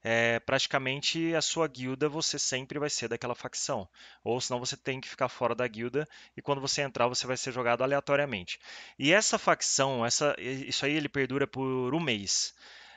[0.02, 3.88] é, praticamente a sua guilda você sempre vai ser daquela facção.
[4.22, 7.36] Ou senão você tem que ficar fora da guilda e quando você entrar você vai
[7.36, 8.58] ser jogado aleatoriamente.
[8.98, 12.54] E essa facção, essa, isso aí ele perdura por um mês.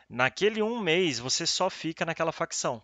[0.09, 2.81] Naquele um mês você só fica naquela facção.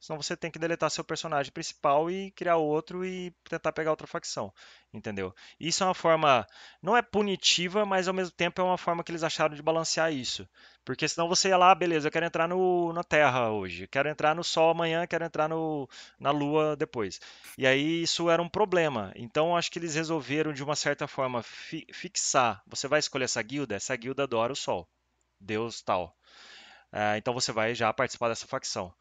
[0.00, 4.06] Senão você tem que deletar seu personagem principal e criar outro e tentar pegar outra
[4.06, 4.52] facção.
[4.92, 5.34] Entendeu?
[5.58, 6.46] Isso é uma forma.
[6.82, 10.12] Não é punitiva, mas ao mesmo tempo é uma forma que eles acharam de balancear
[10.12, 10.48] isso.
[10.84, 14.34] Porque senão você ia lá, beleza, eu quero entrar no, na Terra hoje, quero entrar
[14.34, 17.20] no Sol amanhã, quero entrar no, na Lua depois.
[17.58, 19.12] E aí isso era um problema.
[19.14, 22.62] Então acho que eles resolveram de uma certa forma fi, fixar.
[22.66, 24.88] Você vai escolher essa guilda, essa guilda adora o Sol.
[25.40, 26.16] Deus tal.
[26.92, 28.92] É, então você vai já participar dessa facção.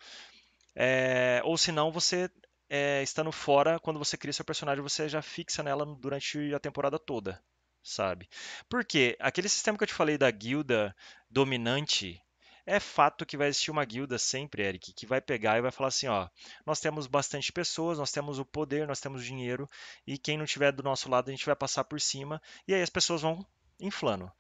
[0.76, 2.30] É, ou senão você,
[2.70, 6.98] é, estando fora, quando você cria seu personagem, você já fixa nela durante a temporada
[7.00, 7.42] toda,
[7.84, 8.30] sabe?
[8.70, 10.96] Porque aquele sistema que eu te falei da guilda
[11.30, 12.22] dominante,
[12.66, 15.88] é fato que vai existir uma guilda sempre, Eric, que vai pegar e vai falar
[15.88, 16.30] assim, ó,
[16.66, 19.68] nós temos bastante pessoas, nós temos o poder, nós temos dinheiro,
[20.06, 22.82] e quem não tiver do nosso lado a gente vai passar por cima, e aí
[22.82, 23.44] as pessoas vão
[23.80, 24.32] inflando.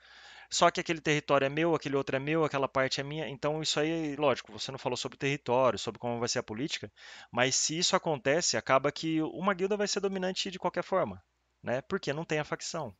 [0.51, 3.27] Só que aquele território é meu, aquele outro é meu, aquela parte é minha.
[3.29, 6.91] Então isso aí, lógico, você não falou sobre território, sobre como vai ser a política,
[7.31, 11.23] mas se isso acontece, acaba que uma guilda vai ser dominante de qualquer forma,
[11.63, 11.81] né?
[11.81, 12.95] Porque não tem a facção,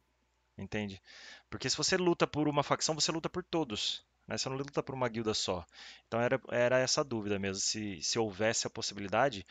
[0.57, 1.01] entende?
[1.49, 4.05] Porque se você luta por uma facção, você luta por todos.
[4.27, 4.37] Né?
[4.37, 5.65] Você não luta por uma guilda só.
[6.07, 9.45] Então era, era essa dúvida mesmo, se, se houvesse a possibilidade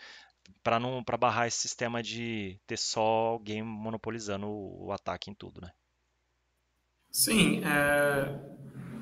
[0.63, 5.35] para não para barrar esse sistema de ter só alguém monopolizando o, o ataque em
[5.35, 5.73] tudo, né?
[7.19, 8.33] Sim, é,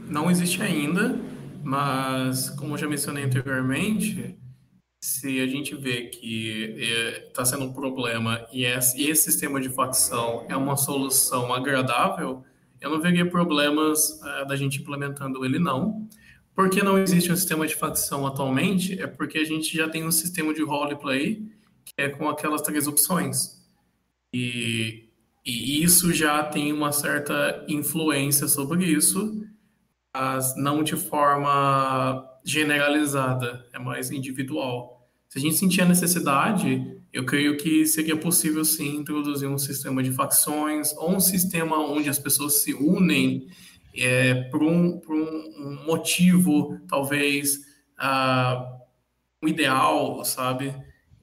[0.09, 1.20] não existe ainda,
[1.62, 4.38] mas como eu já mencionei anteriormente,
[5.05, 6.78] se a gente vê que
[7.28, 11.52] está é, sendo um problema e esse, e esse sistema de facção é uma solução
[11.52, 12.43] agradável,
[12.80, 16.09] eu não veria problemas é, da gente implementando ele não.
[16.55, 20.10] Porque não existe um sistema de facção atualmente, é porque a gente já tem um
[20.10, 21.47] sistema de roleplay
[21.84, 23.62] que é com aquelas três opções.
[24.32, 25.06] E
[25.47, 29.47] e isso já tem uma certa influência sobre isso,
[30.12, 35.09] mas não de forma generalizada, é mais individual.
[35.28, 40.02] Se a gente sentir a necessidade, eu creio que seria possível sim introduzir um sistema
[40.02, 43.47] de facções ou um sistema onde as pessoas se unem
[43.97, 47.59] é, por, um, por um, motivo, talvez,
[48.01, 48.64] uh,
[49.40, 50.74] um ideal, sabe?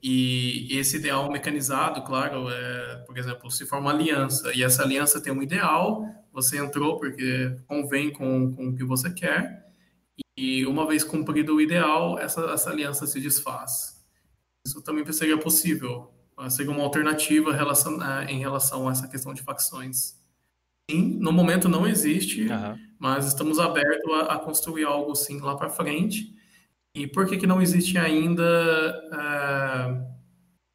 [0.02, 5.22] E esse ideal mecanizado, claro, é, por exemplo, se for uma aliança e essa aliança
[5.22, 9.68] tem um ideal, você entrou porque convém com, com o que você quer,
[10.36, 14.04] e uma vez cumprido o ideal, essa, essa aliança se desfaz.
[14.66, 16.12] Isso também seria possível,
[16.50, 20.16] seria uma alternativa relacion, é, em relação a essa questão de facções.
[20.90, 22.80] Sim, no momento não existe, uhum.
[22.98, 26.36] mas estamos abertos a, a construir algo sim lá para frente.
[26.96, 28.44] E por que, que não existe ainda,
[29.14, 30.14] uh,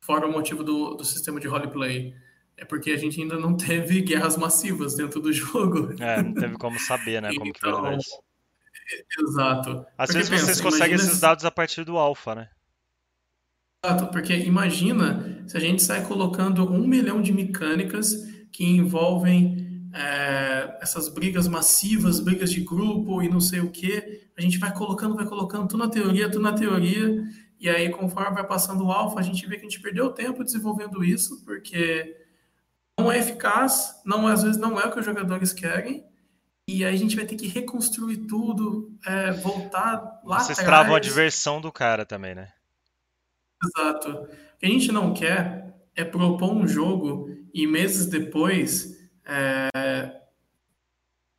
[0.02, 2.14] fora o motivo do, do sistema de roleplay?
[2.58, 5.94] É porque a gente ainda não teve guerras massivas dentro do jogo.
[6.02, 8.20] É, não teve como saber, né, como então, que vai isso.
[9.20, 9.86] Exato.
[9.96, 12.48] Às porque, vezes pensa, vocês conseguem esses dados a partir do alfa, né?
[13.84, 20.78] Exato, porque imagina se a gente sai colocando um milhão de mecânicas que envolvem é,
[20.80, 25.14] essas brigas massivas, brigas de grupo e não sei o que, a gente vai colocando,
[25.14, 27.22] vai colocando tudo na teoria, tudo na teoria,
[27.60, 30.42] e aí conforme vai passando o alfa, a gente vê que a gente perdeu tempo
[30.42, 32.16] desenvolvendo isso, porque
[32.98, 36.04] não é eficaz, não às vezes não é o que os jogadores querem,
[36.68, 40.66] e aí a gente vai ter que reconstruir tudo, é, voltar lá Vocês atrás.
[40.66, 42.52] travam a diversão do cara também, né?
[43.64, 44.10] Exato.
[44.10, 49.68] O que a gente não quer é propor um jogo e meses depois é,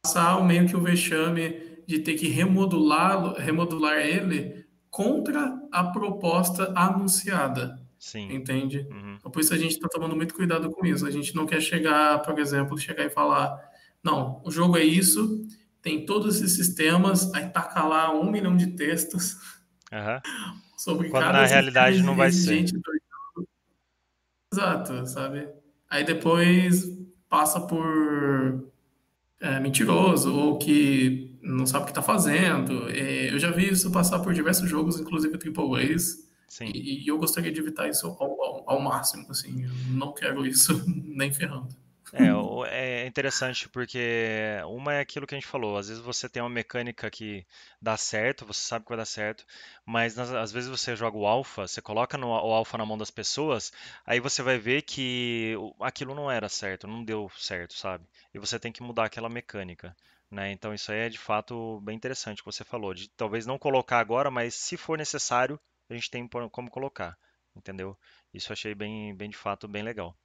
[0.03, 7.79] passar meio que o vexame de ter que remodular, remodular ele contra a proposta anunciada.
[7.99, 8.31] Sim.
[8.33, 8.87] Entende?
[8.89, 9.15] Uhum.
[9.19, 11.05] Então, por isso a gente está tomando muito cuidado com isso.
[11.05, 13.59] A gente não quer chegar, por exemplo, chegar e falar:
[14.01, 15.45] não, o jogo é isso,
[15.81, 19.33] tem todos esses sistemas, aí taca lá um milhão de textos.
[19.91, 20.19] Uhum.
[20.79, 22.63] sobre Quando cada na realidade não vai ser.
[22.63, 22.81] do.
[24.53, 25.49] Exato, sabe?
[25.89, 26.85] Aí depois
[27.27, 28.71] passa por
[29.41, 32.89] é, mentiroso ou que não sabe o que está fazendo.
[32.89, 36.28] É, eu já vi isso passar por diversos jogos, inclusive Triple A's.
[36.63, 39.63] E, e eu gostaria de evitar isso ao, ao, ao máximo, assim.
[39.63, 41.69] Eu não quero isso nem ferrando.
[42.11, 43.99] É, é interessante porque
[44.67, 47.45] uma é aquilo que a gente falou, às vezes você tem uma mecânica que
[47.81, 49.45] dá certo, você sabe que vai dar certo,
[49.85, 52.97] mas nas- às vezes você joga o alpha, você coloca no- o alpha na mão
[52.97, 53.71] das pessoas,
[54.05, 58.05] aí você vai ver que aquilo não era certo, não deu certo, sabe?
[58.33, 59.95] E você tem que mudar aquela mecânica,
[60.31, 60.51] né?
[60.51, 63.57] Então isso aí é de fato bem interessante o que você falou, de talvez não
[63.59, 65.59] colocar agora, mas se for necessário,
[65.89, 67.17] a gente tem como colocar,
[67.55, 67.97] entendeu?
[68.33, 70.15] Isso achei bem, bem de fato bem legal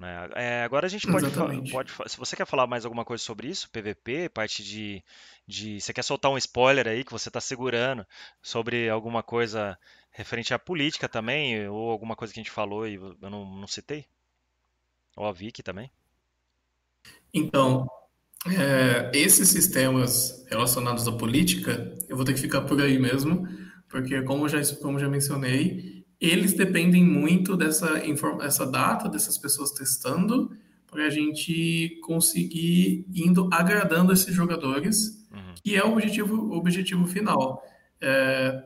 [0.00, 0.30] né?
[0.34, 1.26] É, agora a gente pode,
[1.70, 5.04] pode, se você quer falar mais alguma coisa sobre isso, PVP, parte de,
[5.46, 8.04] de, você quer soltar um spoiler aí que você está segurando
[8.42, 9.78] sobre alguma coisa
[10.10, 13.66] referente à política também, ou alguma coisa que a gente falou e eu não, não
[13.66, 14.06] citei?
[15.14, 15.90] Ou a Vicky também?
[17.32, 17.86] Então,
[18.46, 23.46] é, esses sistemas relacionados à política, eu vou ter que ficar por aí mesmo,
[23.90, 28.00] porque como já, como já mencionei, eles dependem muito dessa,
[28.42, 30.56] essa data dessas pessoas testando
[30.90, 37.06] para a gente conseguir indo agradando esses jogadores, Uhum, que é o objetivo, o objetivo
[37.06, 37.62] final.
[38.00, 38.64] É,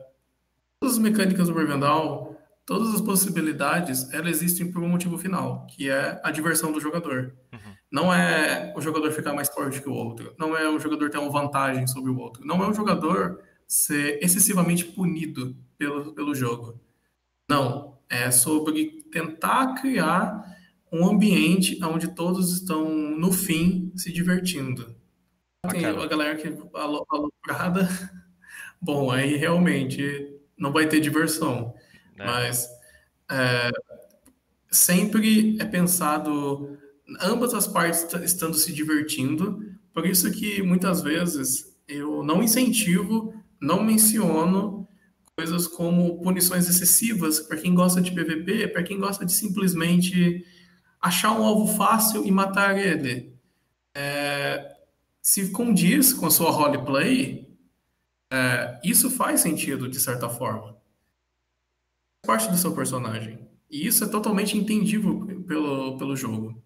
[0.79, 2.35] todas as mecânicas do Rivendell,
[2.65, 7.35] todas as possibilidades, elas existem por um motivo final, que é a diversão do jogador.
[7.53, 10.33] uhum, Não é o jogador ficar mais forte que o outro.
[10.39, 12.45] Não é o jogador ter uma vantagem sobre o outro.
[12.45, 16.79] Não é o jogador ser excessivamente punido pelo, pelo jogo.
[17.49, 17.95] Não.
[18.09, 20.45] É sobre tentar criar
[20.91, 24.95] um ambiente onde todos estão, no fim, se divertindo.
[25.71, 26.03] Tem Bacana.
[26.03, 27.89] a galera que alo- aloprada.
[28.79, 31.73] Bom, aí realmente não vai ter diversão.
[32.15, 32.25] né?
[32.25, 32.69] Mas
[33.31, 33.71] é,
[34.69, 36.77] sempre é pensado
[37.21, 39.59] ambas as partes estando se divertindo.
[39.93, 43.33] Por isso que muitas vezes eu não incentivo,
[43.65, 44.87] não menciono
[45.35, 50.45] coisas como punições excessivas para quem gosta de PVP, para quem gosta de simplesmente
[51.01, 53.33] achar um alvo fácil e matar ele.
[53.93, 54.77] É,
[55.21, 57.49] se condiz com a sua roleplay,
[58.31, 60.75] é, isso faz sentido de certa forma
[62.25, 63.39] parte do seu personagem.
[63.69, 66.61] E isso é totalmente entendível pelo, pelo jogo.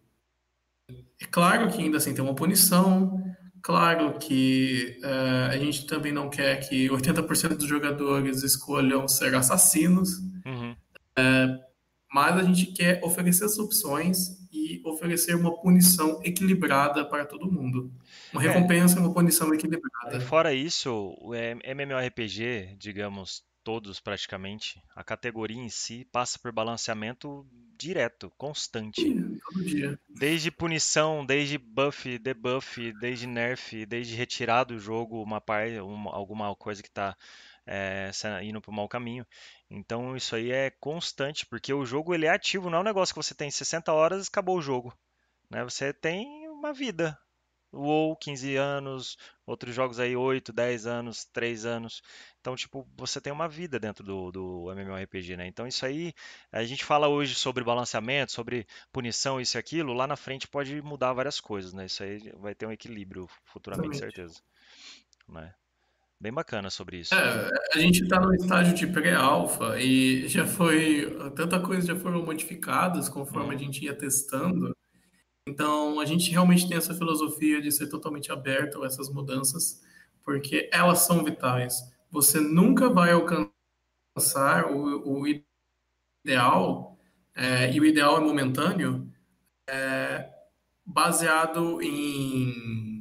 [1.22, 3.29] É claro que ainda assim tem uma punição,
[3.62, 10.10] claro que eh, a gente também não quer que 80% dos jogadores escolham ser assassinos,
[10.46, 10.76] Uhum,
[12.12, 17.92] mas a gente quer oferecer as opções e oferecer uma punição equilibrada para todo mundo.
[18.34, 18.48] Uma É.
[18.48, 20.20] recompensa e uma punição equilibrada.
[20.22, 27.46] fora isso, o MMORPG, digamos, todos praticamente, a categoria em si passa por balanceamento
[27.78, 29.02] direto, constante.
[29.02, 30.00] Sim, Todo dia.
[30.10, 36.56] Desde punição, desde buff, debuff, desde nerf, desde retirar do jogo uma parte, uma- alguma
[36.56, 37.16] coisa que está
[38.44, 39.26] indo para o mau caminho.
[39.70, 43.14] Então isso aí é constante, porque o jogo ele é ativo, não é um negócio
[43.14, 44.94] que você tem 60 horas e acabou o jogo,
[45.50, 45.64] né?
[45.64, 47.18] Você tem uma vida.
[47.72, 49.16] O WoW, 15 anos,
[49.46, 52.02] outros jogos aí 8, 10 anos, 3 anos.
[52.40, 55.46] Então, tipo, você tem uma vida dentro do, do MMORPG, né?
[55.48, 56.14] Então, isso aí,
[56.52, 60.82] a gente fala hoje sobre balanceamento, sobre punição, isso e aquilo, lá na frente pode
[60.82, 61.86] mudar várias coisas, né?
[61.86, 64.16] Isso aí vai ter um equilíbrio futuramente, Exatamente.
[64.16, 64.42] certeza.
[65.28, 65.54] Né?
[66.22, 67.14] Bem bacana sobre isso.
[67.14, 72.24] É, a gente está no estágio de pré-alfa e já foi, tanta coisa já foram
[72.26, 73.60] modificadas conforme a Uhum.
[73.60, 74.76] gente ia testando.
[75.50, 79.82] Então, a gente realmente tem essa filosofia de ser totalmente aberto a essas mudanças,
[80.24, 81.82] porque elas são vitais.
[82.12, 85.26] Você nunca vai alcançar o, o
[86.24, 86.98] ideal,
[87.36, 89.12] é, e o ideal é momentâneo,
[89.68, 90.30] é,
[90.86, 93.00] baseado em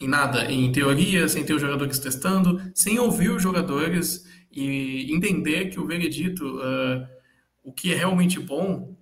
[0.00, 5.66] em nada, em teoria, sem ter os jogadores testando, sem ouvir os jogadores e entender
[5.66, 7.06] que o veredito, uh,
[7.62, 8.96] o que é realmente bom,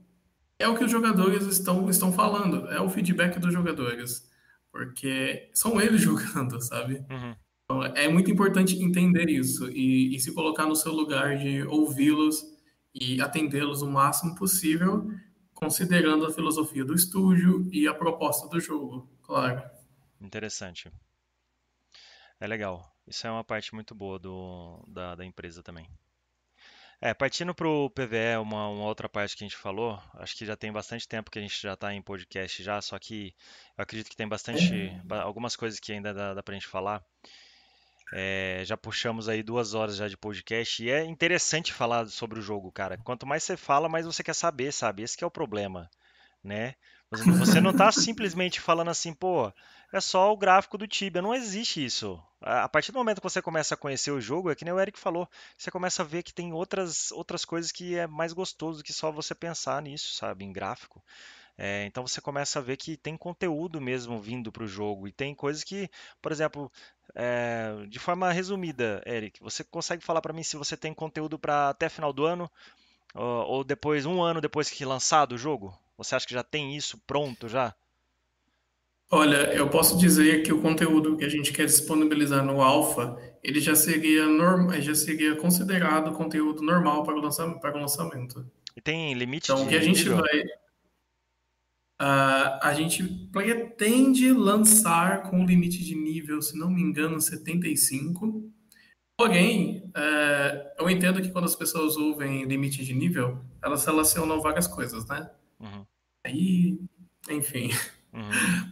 [0.59, 4.29] é o que os jogadores estão, estão falando, é o feedback dos jogadores,
[4.73, 7.05] porque são eles jogando, sabe?
[7.11, 7.37] Uhum.
[7.65, 12.43] Então, é muito importante entender isso e, e se colocar no seu lugar de ouvi-los
[12.95, 15.11] e atendê-los o máximo possível,
[15.53, 19.63] considerando a filosofia do estúdio e a proposta do jogo, claro.
[20.21, 20.91] Interessante.
[22.41, 22.91] É legal.
[23.07, 25.89] Isso é uma parte muito boa do, da, da empresa também.
[27.01, 30.45] É, partindo para o PVE, uma, uma outra parte que a gente falou, acho que
[30.45, 33.33] já tem bastante tempo que a gente já está em podcast já, só que
[33.77, 36.67] eu acredito que tem bastante, ba- algumas coisas que ainda dá, dá para a gente
[36.67, 37.01] falar.
[38.13, 42.43] É, já puxamos aí duas horas já de podcast e é interessante falar sobre o
[42.43, 42.97] jogo, cara.
[43.05, 45.03] Quanto mais você fala, mais você quer saber, sabe?
[45.03, 45.91] Esse que é o problema,
[46.43, 46.75] né?
[47.11, 49.53] Você não está simplesmente falando assim, pô,
[49.93, 51.23] é só o gráfico do Tibia.
[51.23, 52.23] Não existe isso.
[52.41, 54.79] A partir do momento que você começa a conhecer o jogo, é que nem o
[54.79, 58.79] Eric falou, você começa a ver que tem outras, outras coisas que é mais gostoso
[58.79, 61.03] do que só você pensar nisso, sabe, em gráfico.
[61.57, 65.13] É, então você começa a ver que tem conteúdo mesmo vindo para o jogo e
[65.13, 65.91] tem coisas que,
[66.23, 66.71] por exemplo,
[67.17, 71.71] é, de forma resumida, Eric, você consegue falar para mim se você tem conteúdo para
[71.71, 72.49] até final do ano
[73.13, 75.77] ou, ou depois um ano depois que lançado o jogo?
[75.97, 77.75] Você acha que já tem isso pronto já?
[79.11, 83.59] Olha, eu posso dizer que o conteúdo que a gente quer disponibilizar no Alpha, ele
[83.59, 84.71] já seria, norm...
[84.81, 88.47] já seria considerado conteúdo normal para o, lançamento, para o lançamento.
[88.77, 90.19] E tem limite então, de o que a gente nível?
[90.19, 90.43] vai...
[92.01, 93.03] Uh, a gente
[93.33, 98.49] pretende lançar com limite de nível, se não me engano, 75.
[99.19, 104.69] Porém, uh, eu entendo que quando as pessoas ouvem limite de nível, elas relacionam várias
[104.69, 105.29] coisas, né?
[105.59, 105.85] Uhum.
[106.25, 106.79] Aí,
[107.31, 107.71] enfim.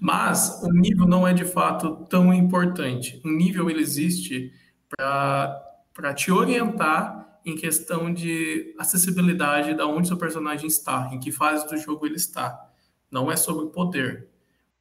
[0.01, 3.21] Mas o nível não é de fato tão importante.
[3.25, 4.53] O nível ele existe
[4.89, 11.67] para te orientar em questão de acessibilidade da onde seu personagem está, em que fase
[11.69, 12.69] do jogo ele está.
[13.11, 14.29] Não é sobre poder.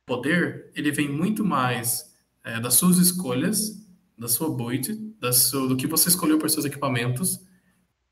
[0.06, 3.86] Poder ele vem muito mais é, das suas escolhas,
[4.18, 4.49] da sua
[5.32, 7.40] sua, do que você escolheu para seus equipamentos,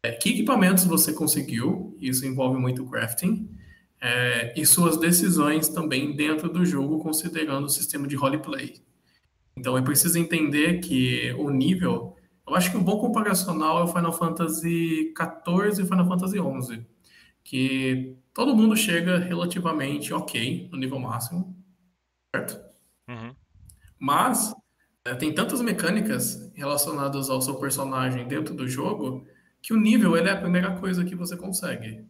[0.04, 3.50] é, que equipamentos você conseguiu, isso envolve muito crafting,
[4.04, 8.84] é, e suas decisões também dentro do jogo, considerando o sistema de roleplay.
[9.56, 12.14] Então é preciso entender que o nível,
[12.46, 16.86] eu acho que um bom comparacional é o Final Fantasy XIV e Final Fantasy XI,
[17.46, 21.56] que todo mundo chega relativamente ok no nível máximo,
[22.36, 22.60] certo?
[23.08, 23.34] Uhum.
[23.98, 24.54] Mas
[25.06, 29.26] é, tem tantas mecânicas relacionadas ao seu personagem dentro do jogo
[29.62, 32.06] que o nível ele é a primeira coisa que você consegue.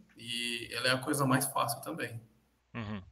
[0.54, 2.20] E ela é a coisa mais fácil também.
[2.74, 3.02] Uhum.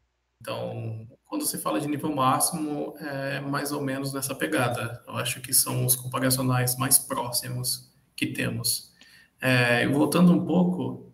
[0.40, 5.02] Então, quando se fala de nível máximo, é mais ou menos nessa pegada.
[5.06, 8.92] Eu acho que são os comparacionais mais próximos que temos.
[9.40, 11.12] É, voltando um pouco,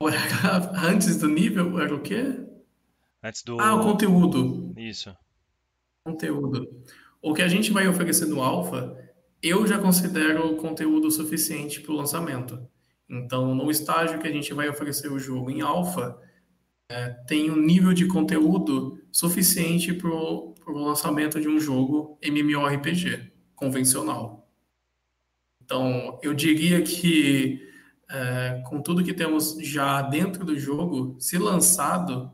[0.84, 2.46] antes do nível, era o quê?
[3.22, 3.60] Antes do.
[3.60, 4.72] Ah, o conteúdo.
[4.76, 5.14] Isso.
[6.04, 6.82] Conteúdo.
[7.20, 8.96] O que a gente vai oferecer no Alpha,
[9.42, 12.66] eu já considero conteúdo suficiente para o lançamento.
[13.08, 16.20] Então, no estágio que a gente vai oferecer o jogo em alfa,
[16.90, 24.48] é, tem um nível de conteúdo suficiente para o lançamento de um jogo MMORPG convencional.
[25.62, 27.68] Então, eu diria que
[28.10, 32.32] é, com tudo que temos já dentro do jogo, se lançado,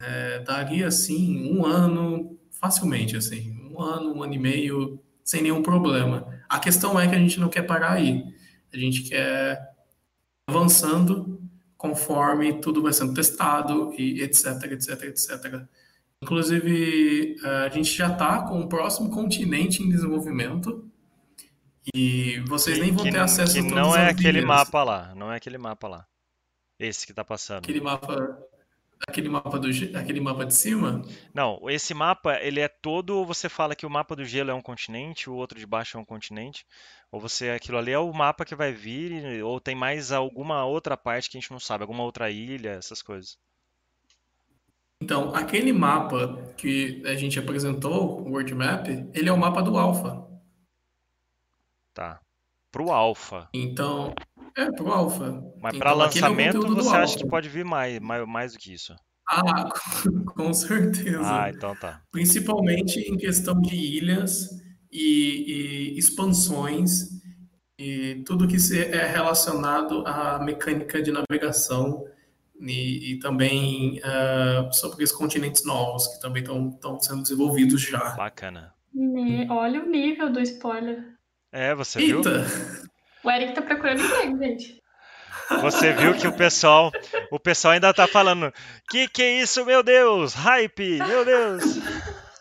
[0.00, 5.62] é, daria assim um ano facilmente, assim, um ano, um ano e meio, sem nenhum
[5.62, 6.26] problema.
[6.48, 8.24] A questão é que a gente não quer parar aí.
[8.72, 9.60] A gente quer
[10.48, 11.38] avançando
[11.76, 15.62] conforme tudo vai sendo testado e etc, etc, etc.
[16.22, 20.90] Inclusive, a gente já está com o próximo continente em desenvolvimento
[21.94, 24.82] e vocês que, nem vão que, ter acesso que a todas não é aquele mapa
[24.82, 26.06] lá, não é aquele mapa lá.
[26.78, 27.64] Esse que está passando.
[27.64, 28.38] Aquele mapa
[29.06, 31.02] aquele mapa do aquele mapa de cima?
[31.32, 33.24] Não, esse mapa ele é todo.
[33.24, 36.00] Você fala que o mapa do gelo é um continente, o outro de baixo é
[36.00, 36.66] um continente.
[37.10, 40.96] Ou você aquilo ali é o mapa que vai vir, ou tem mais alguma outra
[40.96, 43.38] parte que a gente não sabe, alguma outra ilha, essas coisas.
[45.00, 49.78] Então, aquele mapa que a gente apresentou, o World Map, ele é o mapa do
[49.78, 50.26] Alpha.
[51.94, 52.20] Tá.
[52.70, 53.48] Pro Alpha.
[53.54, 54.12] Então,
[54.56, 55.32] é pro Alpha.
[55.60, 58.58] Mas então, para é lançamento é você acha que pode vir mais, mais, mais do
[58.58, 58.94] que isso?
[59.28, 59.68] Ah,
[60.34, 61.20] com certeza.
[61.22, 62.00] Ah, então tá.
[62.10, 64.48] Principalmente em questão de ilhas
[64.90, 67.18] e, e expansões
[67.78, 72.04] e tudo que é relacionado à mecânica de navegação
[72.60, 78.16] e, e também uh, sobre os continentes novos que também estão sendo desenvolvidos já.
[78.16, 78.74] Bacana.
[79.50, 81.14] Olha o nível do spoiler.
[81.52, 82.42] É, você Eita.
[82.42, 82.88] viu?
[83.22, 84.82] O Eric tá procurando emprego, gente.
[85.62, 86.92] Você viu que o pessoal,
[87.30, 88.52] o pessoal ainda tá falando:
[88.90, 90.34] "Que que é isso, meu Deus?
[90.34, 91.62] Hype, meu Deus".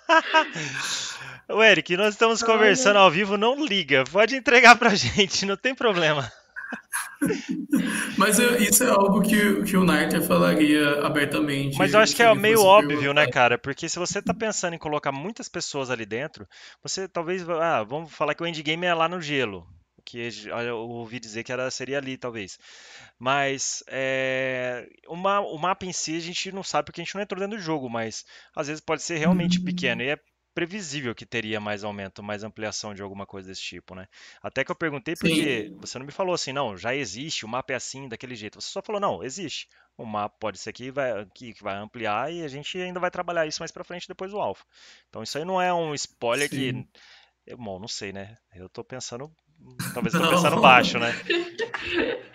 [1.49, 5.73] O Eric, nós estamos conversando ao vivo, não liga, pode entregar pra gente, não tem
[5.73, 6.29] problema.
[8.17, 11.77] Mas eu, isso é algo que, que o Narter falaria abertamente.
[11.77, 13.57] Mas eu acho que é meio óbvio, né, cara?
[13.57, 16.45] Porque se você tá pensando em colocar muitas pessoas ali dentro,
[16.83, 17.47] você talvez.
[17.49, 19.65] Ah, vamos falar que o endgame é lá no gelo.
[20.07, 22.57] Que eu ouvi dizer que era, seria ali, talvez.
[23.19, 27.41] Mas é, o mapa em si a gente não sabe porque a gente não entrou
[27.41, 28.23] dentro do jogo, mas
[28.55, 30.01] às vezes pode ser realmente pequeno.
[30.01, 30.19] E é
[30.57, 34.07] previsível que teria mais aumento, mais ampliação de alguma coisa desse tipo, né?
[34.41, 35.77] Até que eu perguntei porque Sim.
[35.77, 38.59] você não me falou assim, não, já existe, o mapa é assim, daquele jeito.
[38.59, 39.67] Você só falou, não, existe.
[39.97, 43.45] O mapa pode ser que vai, que, vai ampliar e a gente ainda vai trabalhar
[43.45, 44.65] isso mais para frente depois do alfa.
[45.09, 46.55] Então isso aí não é um spoiler Sim.
[46.55, 46.89] que.
[47.45, 48.35] Eu, bom, não sei, né?
[48.55, 49.31] Eu tô pensando.
[49.93, 51.13] Talvez eu tô pensando baixo, né?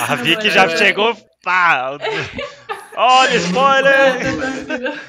[0.00, 1.16] A Vicky já chegou.
[1.42, 1.98] Pá!
[2.96, 5.00] Olha, spoiler!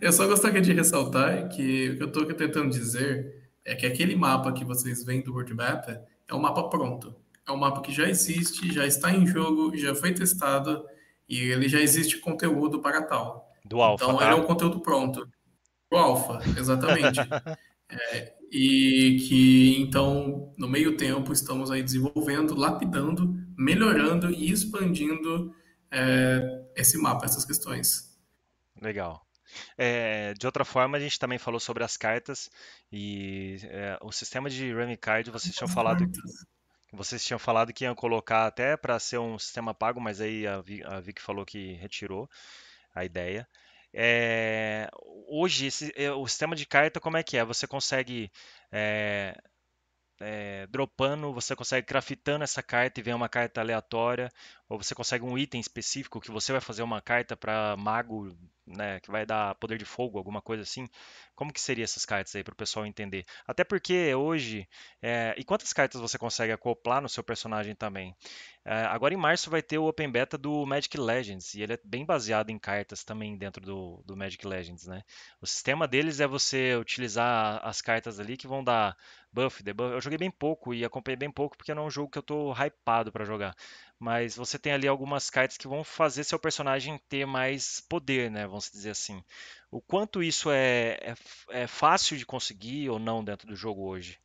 [0.00, 4.14] Eu só gostaria de ressaltar que o que eu estou tentando dizer é que aquele
[4.14, 5.88] mapa que vocês veem do World Map
[6.28, 7.14] é um mapa pronto.
[7.46, 10.84] É um mapa que já existe, já está em jogo, já foi testado
[11.28, 13.50] e ele já existe conteúdo para tal.
[13.64, 14.04] Do Alpha.
[14.04, 14.24] Então tá?
[14.24, 15.28] ele é um conteúdo pronto.
[15.90, 17.20] Do Alpha, exatamente.
[17.90, 25.54] é, e que então, no meio tempo, estamos aí desenvolvendo, lapidando, melhorando e expandindo
[25.90, 28.16] é, esse mapa, essas questões.
[28.80, 29.26] Legal.
[29.76, 32.50] É, de outra forma, a gente também falou sobre as cartas
[32.92, 36.04] e é, o sistema de Remy Card, vocês tinham falado
[36.92, 40.62] vocês tinham falado que iam colocar até para ser um sistema pago, mas aí a,
[40.86, 42.28] a Vic falou que retirou
[42.94, 43.46] a ideia.
[43.94, 44.88] É,
[45.28, 47.44] hoje, esse, é, o sistema de carta, como é que é?
[47.44, 48.30] Você consegue
[48.72, 49.34] é,
[50.20, 54.30] é, dropando, você consegue craftando essa carta e vem uma carta aleatória,
[54.68, 58.36] ou você consegue um item específico que você vai fazer uma carta para mago
[58.68, 60.88] né, que vai dar poder de fogo, alguma coisa assim.
[61.34, 63.24] Como que seriam essas cartas aí para o pessoal entender?
[63.46, 64.68] Até porque hoje,
[65.00, 68.14] é, e quantas cartas você consegue acoplar no seu personagem também?
[68.64, 71.80] É, agora em março vai ter o Open Beta do Magic Legends, e ele é
[71.82, 75.02] bem baseado em cartas também dentro do, do Magic Legends, né?
[75.40, 78.96] O sistema deles é você utilizar as cartas ali que vão dar
[79.42, 79.92] buff, debuff.
[79.92, 82.22] Eu joguei bem pouco e acompanhei bem pouco porque não é um jogo que eu
[82.22, 83.54] tô hypado para jogar
[83.98, 88.46] mas você tem ali algumas cartas que vão fazer seu personagem ter mais poder, né?
[88.46, 89.22] Vamos dizer assim.
[89.70, 91.14] O quanto isso é, é,
[91.62, 94.18] é fácil de conseguir ou não dentro do jogo hoje?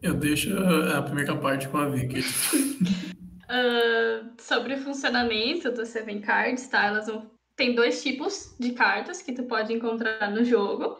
[0.00, 2.20] Eu deixo a primeira parte com a Vicky.
[2.20, 2.24] uh,
[4.38, 6.86] sobre o funcionamento do Seven Cards, tá?
[6.86, 7.28] Elas vão...
[7.56, 10.96] Tem dois tipos de cartas que tu pode encontrar no jogo.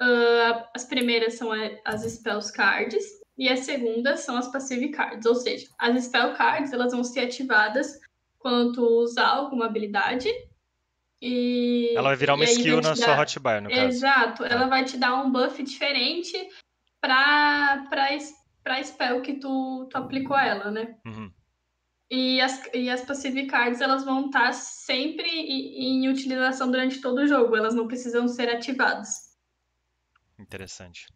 [0.00, 1.50] Uh, as primeiras são
[1.84, 3.04] as Spells Cards,
[3.38, 7.20] e a segunda são as Passive Cards, ou seja, as Spell Cards elas vão ser
[7.20, 8.00] ativadas
[8.38, 10.28] quando tu usar alguma habilidade.
[11.20, 12.96] E, ela vai virar uma skill na dar...
[12.96, 13.82] sua hotbar, no caso.
[13.82, 14.48] Exato, tá.
[14.48, 16.36] ela vai te dar um buff diferente
[17.00, 17.86] para
[18.62, 20.96] para spell que tu, tu aplicou a ela, né?
[21.06, 21.30] Uhum.
[22.10, 27.00] E as, e as Passive Cards elas vão estar tá sempre em, em utilização durante
[27.00, 29.25] todo o jogo, elas não precisam ser ativadas.
[30.38, 31.06] Interessante.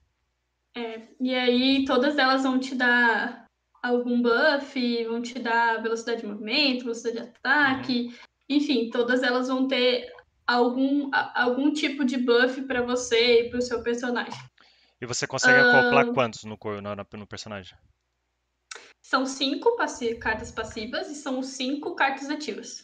[0.77, 3.47] É, e aí todas elas vão te dar
[3.83, 8.15] algum buff, vão te dar velocidade de movimento, velocidade de ataque, uhum.
[8.49, 10.13] enfim, todas elas vão ter
[10.47, 14.39] algum, algum tipo de buff para você e para o seu personagem.
[15.01, 17.77] E você consegue acoplar uh, quantos no, no, no, personagem?
[19.01, 22.83] São cinco passi cartas passivas e são cinco cartas ativas.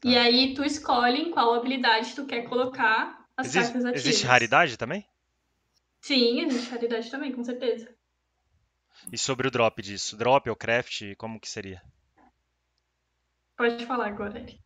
[0.00, 0.08] Tá.
[0.08, 4.06] E aí tu escolhe em qual habilidade tu quer colocar as existe, cartas ativas.
[4.06, 5.06] Existe raridade também?
[6.06, 7.92] Sim, existe raridade também, com certeza.
[9.12, 10.16] E sobre o drop disso?
[10.16, 11.82] Drop ou craft, como que seria?
[13.56, 14.60] Pode falar agora, Eric.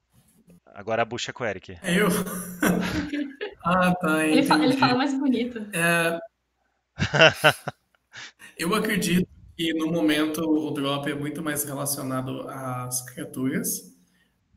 [0.67, 1.79] Agora a bucha é com o Eric.
[1.83, 2.09] É eu?
[3.65, 4.27] ah, tá.
[4.27, 5.67] Ele fala, ele fala, mais bonito.
[5.73, 6.21] É...
[8.59, 9.27] eu acredito
[9.57, 13.99] que no momento o drop é muito mais relacionado às criaturas,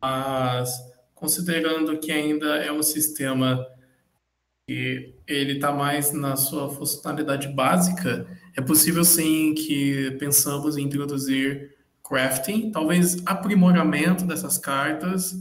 [0.01, 0.69] mas
[1.15, 3.65] considerando que ainda é um sistema
[4.67, 11.75] que ele está mais na sua funcionalidade básica, é possível sim que pensamos em introduzir
[12.03, 15.35] crafting, talvez aprimoramento dessas cartas,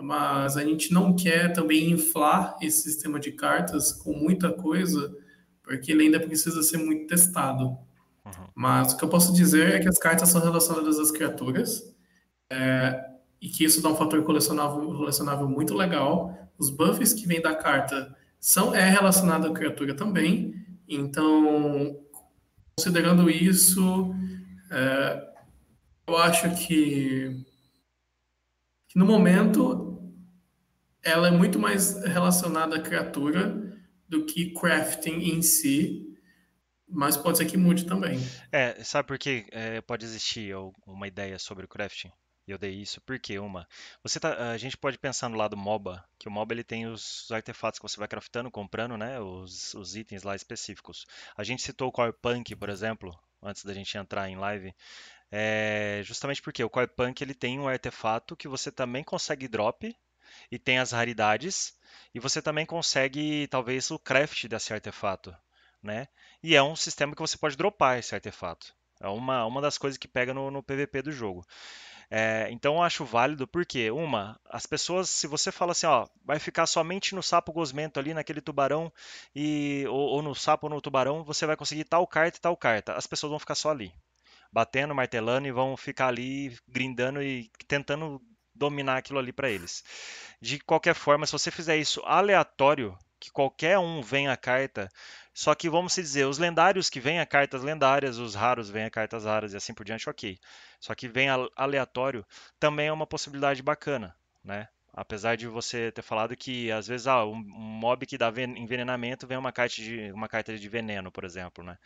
[0.00, 5.14] mas a gente não quer também inflar esse sistema de cartas com muita coisa,
[5.62, 7.64] porque ele ainda precisa ser muito testado.
[7.64, 8.46] Uhum.
[8.54, 11.94] Mas o que eu posso dizer é que as cartas são relacionadas às criaturas,
[12.50, 13.04] é,
[13.40, 16.50] e que isso dá um fator colecionável, colecionável muito legal.
[16.58, 18.14] Os buffs que vêm da carta
[18.44, 20.54] são, é relacionado à criatura também.
[20.86, 21.98] Então,
[22.76, 24.14] considerando isso,
[24.70, 25.32] é,
[26.06, 27.42] eu acho que,
[28.86, 29.98] que, no momento
[31.02, 36.14] ela é muito mais relacionada à criatura do que crafting em si,
[36.86, 38.18] mas pode ser que mude também.
[38.52, 40.54] É, sabe por que é, pode existir
[40.86, 42.12] uma ideia sobre o crafting?
[42.52, 43.66] Eu dei isso porque uma,
[44.02, 47.30] você tá, a gente pode pensar no lado MOBA, que o MOBA ele tem os
[47.30, 51.06] artefatos que você vai craftando, comprando, né, os, os itens lá específicos.
[51.36, 54.74] A gente citou o Core Punk, por exemplo, antes da gente entrar em live,
[55.30, 59.96] é justamente porque o Core Punk ele tem um artefato que você também consegue drop
[60.50, 61.74] e tem as raridades,
[62.14, 65.34] e você também consegue, talvez, o craft desse artefato,
[65.82, 66.08] né?
[66.42, 68.74] E é um sistema que você pode dropar esse artefato.
[69.00, 71.44] É uma, uma das coisas que pega no, no PVP do jogo.
[72.16, 76.38] É, então eu acho válido porque, uma, as pessoas, se você fala assim, ó, vai
[76.38, 78.92] ficar somente no sapo gosmento ali, naquele tubarão,
[79.34, 82.56] e, ou, ou no sapo ou no tubarão, você vai conseguir tal carta e tal
[82.56, 82.94] carta.
[82.94, 83.92] As pessoas vão ficar só ali,
[84.52, 88.22] batendo, martelando e vão ficar ali grindando e tentando
[88.54, 89.82] dominar aquilo ali para eles.
[90.40, 94.88] De qualquer forma, se você fizer isso aleatório, que qualquer um venha a carta,
[95.34, 98.90] só que vamos dizer, os lendários que vêm a cartas lendárias, os raros vêm a
[98.90, 100.38] cartas raras e assim por diante, ok.
[100.78, 102.24] Só que vem aleatório
[102.58, 104.68] também é uma possibilidade bacana, né?
[104.92, 109.36] Apesar de você ter falado que às vezes ah, um mob que dá envenenamento vem
[109.36, 111.76] uma carta de, uma carta de veneno, por exemplo, né?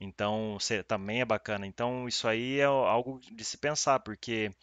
[0.00, 0.56] Então
[0.86, 1.66] também é bacana.
[1.66, 4.54] Então isso aí é algo de se pensar, porque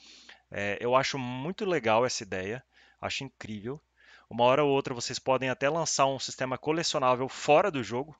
[0.49, 2.63] é, eu acho muito legal essa ideia,
[3.01, 3.81] acho incrível.
[4.29, 8.15] Uma hora ou outra vocês podem até lançar um sistema colecionável fora do jogo,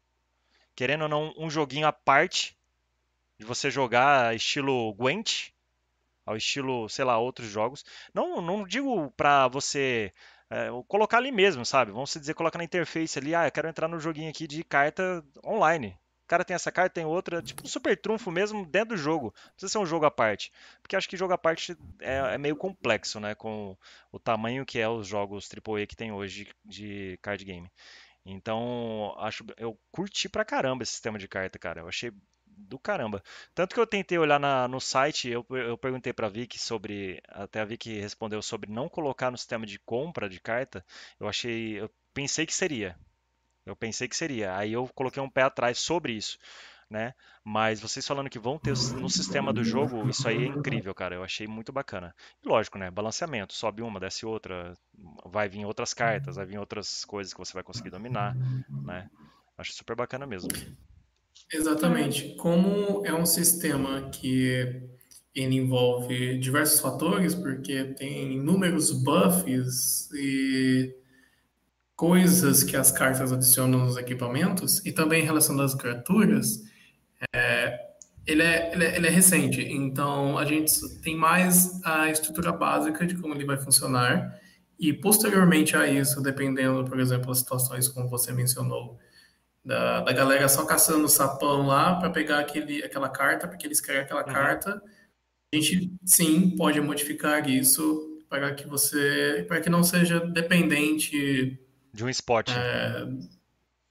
[0.75, 2.57] querendo ou não, um joguinho à parte
[3.37, 5.51] de você jogar estilo Gwent,
[6.25, 7.83] ao estilo, sei lá, outros jogos.
[8.13, 10.13] Não, não digo para você
[10.49, 11.91] é, colocar ali mesmo, sabe?
[11.91, 15.23] Vamos dizer, colocar na interface ali, ah, eu quero entrar no joguinho aqui de carta
[15.45, 15.97] online.
[16.23, 19.33] O cara tem essa carta, tem outra, tipo um super trunfo mesmo dentro do jogo.
[19.35, 20.51] Não precisa ser um jogo à parte.
[20.81, 23.33] Porque acho que jogo à parte é, é meio complexo, né?
[23.33, 23.75] Com
[24.11, 27.71] o tamanho que é os jogos AAA que tem hoje de card game.
[28.25, 31.81] Então, acho, eu curti pra caramba esse sistema de carta, cara.
[31.81, 32.11] Eu achei
[32.45, 33.23] do caramba.
[33.55, 37.21] Tanto que eu tentei olhar na, no site, eu, eu perguntei pra Vicky sobre.
[37.29, 40.85] Até a Vicky respondeu sobre não colocar no sistema de compra de carta.
[41.19, 41.79] Eu achei.
[41.79, 42.97] Eu pensei que seria.
[43.65, 44.55] Eu pensei que seria.
[44.57, 46.37] Aí eu coloquei um pé atrás sobre isso.
[46.89, 47.13] Né?
[47.43, 51.13] Mas vocês falando que vão ter no sistema do jogo, isso aí é incrível, cara.
[51.13, 52.15] Eu achei muito bacana.
[52.43, 52.89] E lógico, né?
[52.89, 54.73] Balanceamento, sobe uma, desce outra,
[55.23, 58.35] vai vir outras cartas, vai vir outras coisas que você vai conseguir dominar,
[58.83, 59.07] né?
[59.55, 60.49] Acho super bacana mesmo.
[61.53, 62.35] Exatamente.
[62.37, 64.81] Como é um sistema que
[65.35, 70.95] ele envolve diversos fatores, porque tem inúmeros buffs e
[71.95, 76.63] coisas que as cartas adicionam nos equipamentos, e também em relação às criaturas,
[77.33, 77.79] é,
[78.25, 80.71] ele, é, ele, é, ele é recente, então a gente
[81.01, 84.39] tem mais a estrutura básica de como ele vai funcionar,
[84.79, 88.97] e posteriormente a isso, dependendo, por exemplo, das situações como você mencionou,
[89.63, 94.01] da, da galera só caçando sapão lá para pegar aquele, aquela carta, porque eles querem
[94.01, 94.33] aquela uhum.
[94.33, 94.81] carta,
[95.53, 101.59] a gente sim pode modificar isso para que você, para que não seja dependente
[101.93, 102.49] de um spot.
[102.51, 103.05] É,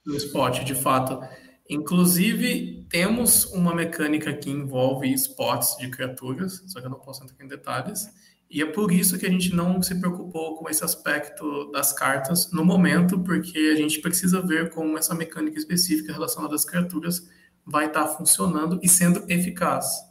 [0.06, 1.20] do spot, de fato.
[1.69, 7.45] Inclusive, temos uma mecânica que envolve spots de criaturas, só que eu não posso entrar
[7.45, 8.09] em detalhes.
[8.51, 12.51] E é por isso que a gente não se preocupou com esse aspecto das cartas
[12.51, 17.28] no momento, porque a gente precisa ver como essa mecânica específica relacionada às criaturas
[17.66, 20.03] vai estar funcionando e sendo eficaz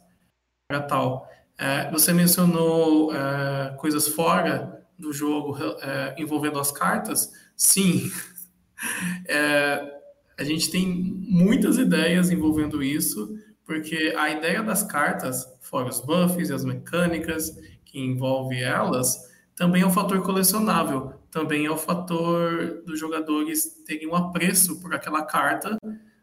[0.68, 1.28] para tal.
[1.58, 7.32] É, você mencionou é, coisas fora do jogo é, envolvendo as cartas.
[7.56, 8.08] Sim,
[9.26, 9.97] é,
[10.38, 16.48] a gente tem muitas ideias envolvendo isso, porque a ideia das cartas, fora os buffs
[16.48, 17.50] e as mecânicas
[17.84, 24.06] que envolve elas, também é um fator colecionável, também é o fator dos jogadores terem
[24.06, 25.76] um apreço por aquela carta,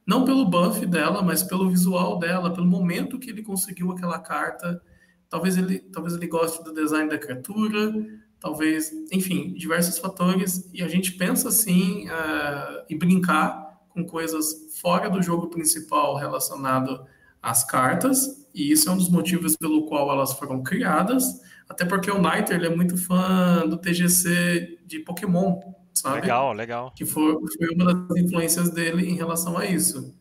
[0.07, 4.81] não pelo buff dela, mas pelo visual dela, pelo momento que ele conseguiu aquela carta.
[5.29, 7.93] Talvez ele, talvez ele goste do design da criatura,
[8.39, 10.69] talvez, enfim, diversos fatores.
[10.73, 13.64] E a gente pensa assim uh, em brincar
[13.95, 17.05] com coisas fora do jogo principal relacionado
[17.41, 21.41] às cartas, e isso é um dos motivos pelo qual elas foram criadas.
[21.67, 25.59] Até porque o Niter ele é muito fã do TGC de Pokémon,
[25.93, 26.21] sabe?
[26.21, 26.93] Legal, legal.
[26.95, 30.13] Que foi, foi uma das influências dele em relação a isso.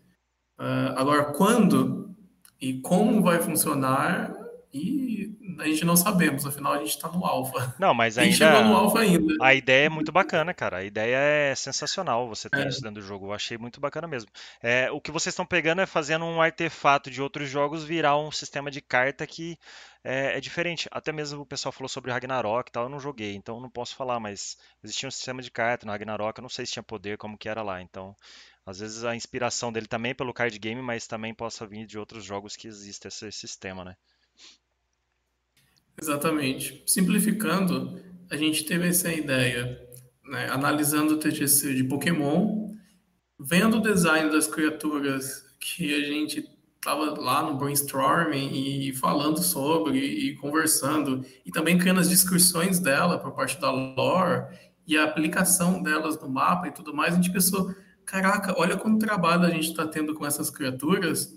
[0.58, 2.14] Uh, agora, quando
[2.60, 4.32] e como vai funcionar,
[4.72, 5.23] e
[5.58, 7.74] a gente não sabemos, afinal a gente está no alfa.
[7.78, 8.58] Não, mas ainda.
[8.58, 9.34] A no alfa ainda.
[9.40, 10.78] A ideia é muito bacana, cara.
[10.78, 12.68] A ideia é sensacional você ter é.
[12.68, 13.26] isso dentro do jogo.
[13.26, 14.30] Eu achei muito bacana mesmo.
[14.62, 18.30] É, o que vocês estão pegando é fazendo um artefato de outros jogos virar um
[18.30, 19.58] sistema de carta que
[20.04, 20.88] é, é, diferente.
[20.90, 23.96] Até mesmo o pessoal falou sobre Ragnarok e tal, eu não joguei, então não posso
[23.96, 27.16] falar, mas existia um sistema de carta no Ragnarok, eu não sei se tinha poder,
[27.16, 27.80] como que era lá.
[27.80, 28.14] Então,
[28.66, 31.98] às vezes a inspiração dele também é pelo card game, mas também possa vir de
[31.98, 33.96] outros jogos que existe esse sistema, né?
[36.00, 36.82] Exatamente.
[36.86, 38.00] Simplificando,
[38.30, 39.80] a gente teve essa ideia,
[40.24, 42.72] né, analisando o TGC de Pokémon,
[43.38, 46.44] vendo o design das criaturas que a gente
[46.76, 53.18] estava lá no brainstorming e falando sobre e conversando e também criando as discussões dela
[53.18, 54.44] por parte da lore
[54.86, 58.98] e a aplicação delas no mapa e tudo mais, a gente pensou, caraca, olha quanto
[58.98, 61.34] trabalho a gente está tendo com essas criaturas,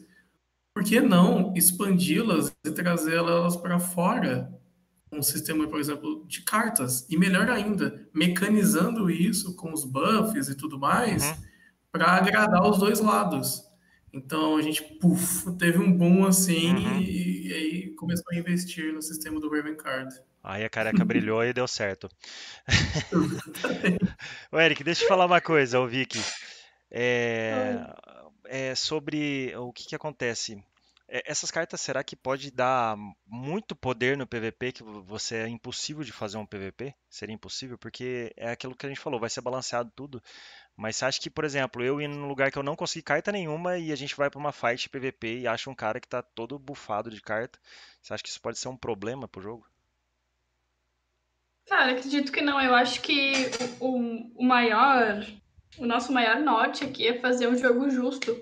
[0.77, 4.53] por que não expandi-las e trazê-las para fora?
[5.11, 7.03] Um sistema, por exemplo, de cartas.
[7.09, 11.35] E melhor ainda, mecanizando isso com os buffs e tudo mais, uhum.
[11.91, 13.63] para agradar os dois lados.
[14.13, 17.01] Então a gente puff, teve um boom assim uhum.
[17.01, 20.13] e, e, aí começou a investir no sistema do Raven Card.
[20.43, 22.07] Aí a careca brilhou e deu certo.
[24.51, 26.21] Ô, Eric, deixa eu te falar uma coisa, ouvi aqui.
[26.91, 27.83] É,
[28.47, 30.63] é sobre o que, que acontece.
[31.09, 36.03] É, essas cartas, será que pode dar muito poder no PVP que você é impossível
[36.03, 36.93] de fazer um PVP?
[37.09, 37.77] Seria impossível?
[37.77, 40.21] Porque é aquilo que a gente falou, vai ser balanceado tudo.
[40.75, 43.31] Mas você acha que, por exemplo, eu ir num lugar que eu não consegui carta
[43.31, 46.21] nenhuma e a gente vai para uma fight PVP e acha um cara que tá
[46.21, 47.57] todo bufado de carta,
[48.01, 49.65] você acha que isso pode ser um problema pro jogo?
[51.67, 52.61] Cara, acredito que não.
[52.61, 53.33] Eu acho que
[53.79, 53.97] o,
[54.35, 55.25] o maior,
[55.79, 58.37] o nosso maior norte aqui é fazer um jogo justo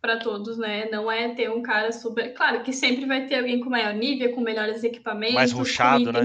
[0.00, 0.88] para todos, né?
[0.90, 2.32] Não é ter um cara super.
[2.34, 6.20] Claro que sempre vai ter alguém com maior nível, com melhores equipamentos, mais ruxado, né?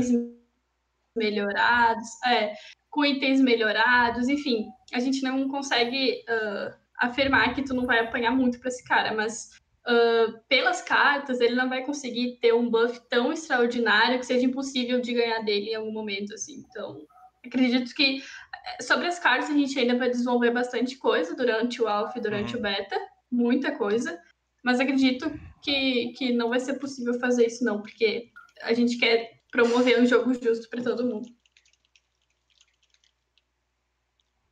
[1.15, 2.53] melhorados, é,
[2.89, 8.31] com itens melhorados, enfim, a gente não consegue uh, afirmar que tu não vai apanhar
[8.31, 9.49] muito para esse cara, mas
[9.87, 15.01] uh, pelas cartas ele não vai conseguir ter um buff tão extraordinário que seja impossível
[15.01, 16.63] de ganhar dele em algum momento, assim.
[16.69, 17.01] Então,
[17.45, 21.87] acredito que eh, sobre as cartas a gente ainda vai desenvolver bastante coisa durante o
[21.87, 22.59] alpha e durante uhum.
[22.59, 22.99] o beta,
[23.31, 24.19] muita coisa,
[24.63, 29.41] mas acredito que, que não vai ser possível fazer isso não, porque a gente quer
[29.51, 31.29] promover um jogo justo para todo mundo.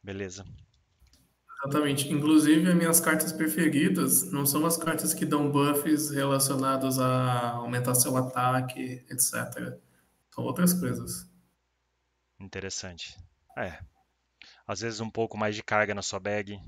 [0.04, 0.46] Beleza.
[1.64, 2.12] Exatamente.
[2.12, 7.94] Inclusive, as minhas cartas preferidas não são as cartas que dão buffs relacionados a aumentar
[7.94, 9.80] seu ataque, etc.
[10.34, 11.31] São outras coisas.
[12.42, 13.16] Interessante.
[13.56, 13.80] É.
[14.68, 16.60] Às vezes um pouco mais de carga na sua bag.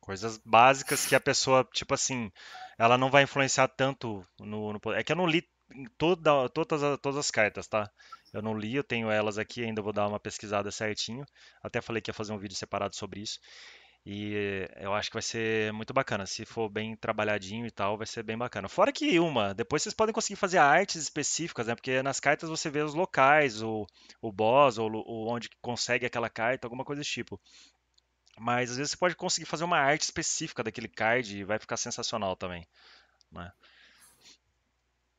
[0.00, 2.30] Coisas básicas que a pessoa, tipo assim,
[2.78, 4.72] ela não vai influenciar tanto no.
[4.72, 4.80] no...
[4.94, 5.46] É que eu não li
[5.98, 7.90] toda, todas, todas as cartas, tá?
[8.32, 11.24] Eu não li, eu tenho elas aqui, ainda vou dar uma pesquisada certinho.
[11.62, 13.38] Até falei que ia fazer um vídeo separado sobre isso.
[14.06, 16.26] E eu acho que vai ser muito bacana.
[16.26, 18.68] Se for bem trabalhadinho e tal, vai ser bem bacana.
[18.68, 21.74] Fora que uma, depois vocês podem conseguir fazer artes específicas, né?
[21.74, 23.86] Porque nas cartas você vê os locais, o,
[24.20, 27.40] o boss, ou, ou onde consegue aquela carta, alguma coisa desse tipo.
[28.38, 31.78] Mas às vezes você pode conseguir fazer uma arte específica daquele card e vai ficar
[31.78, 32.66] sensacional também.
[33.32, 33.50] Né?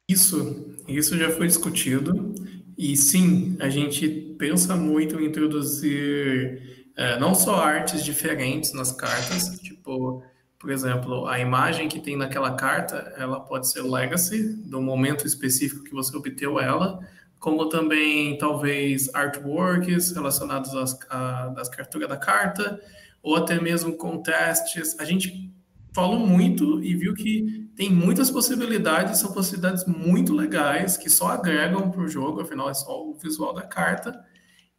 [0.07, 2.35] Isso, isso já foi discutido.
[2.77, 4.07] E sim, a gente
[4.37, 10.23] pensa muito em introduzir é, não só artes diferentes nas cartas, tipo,
[10.57, 15.83] por exemplo, a imagem que tem naquela carta, ela pode ser legacy, do momento específico
[15.83, 16.99] que você obteve ela,
[17.39, 22.81] como também talvez artworks relacionados às, à, às da carta,
[23.21, 24.97] ou até mesmo contests.
[24.99, 25.53] A gente
[25.93, 31.91] falou muito e viu que tem muitas possibilidades, são possibilidades muito legais que só agregam
[31.91, 34.23] para o jogo, afinal é só o visual da carta.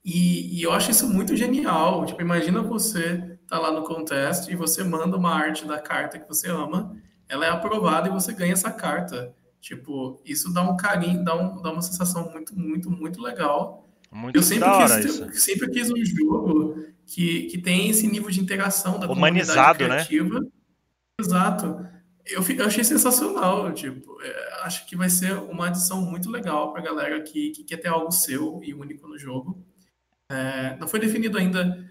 [0.07, 2.07] E, e, eu acho isso muito genial.
[2.07, 6.29] Tipo, imagina você tá lá no contest e você manda uma arte da carta que
[6.29, 6.97] você ama,
[7.29, 9.35] ela é aprovada e você ganha essa carta.
[9.61, 13.85] Tipo, isso dá um carinho, dá, um, dá uma sensação muito, muito, muito legal.
[14.09, 19.01] Muito eu sempre quis, sempre quis um jogo que, que tem esse nível de interação
[19.01, 20.05] da Humanizado, comunidade né?
[20.07, 20.41] criativa.
[20.41, 20.47] Né?
[21.21, 21.85] Exato.
[22.25, 26.81] Eu, eu achei sensacional, tipo, é, acho que vai ser uma adição muito legal para
[26.81, 29.67] a galera que, que quer ter algo seu e único no jogo.
[30.29, 31.91] É, não foi definido ainda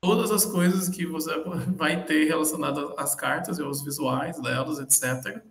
[0.00, 1.32] todas as coisas que você
[1.76, 5.42] vai ter relacionadas às cartas e aos visuais delas, etc.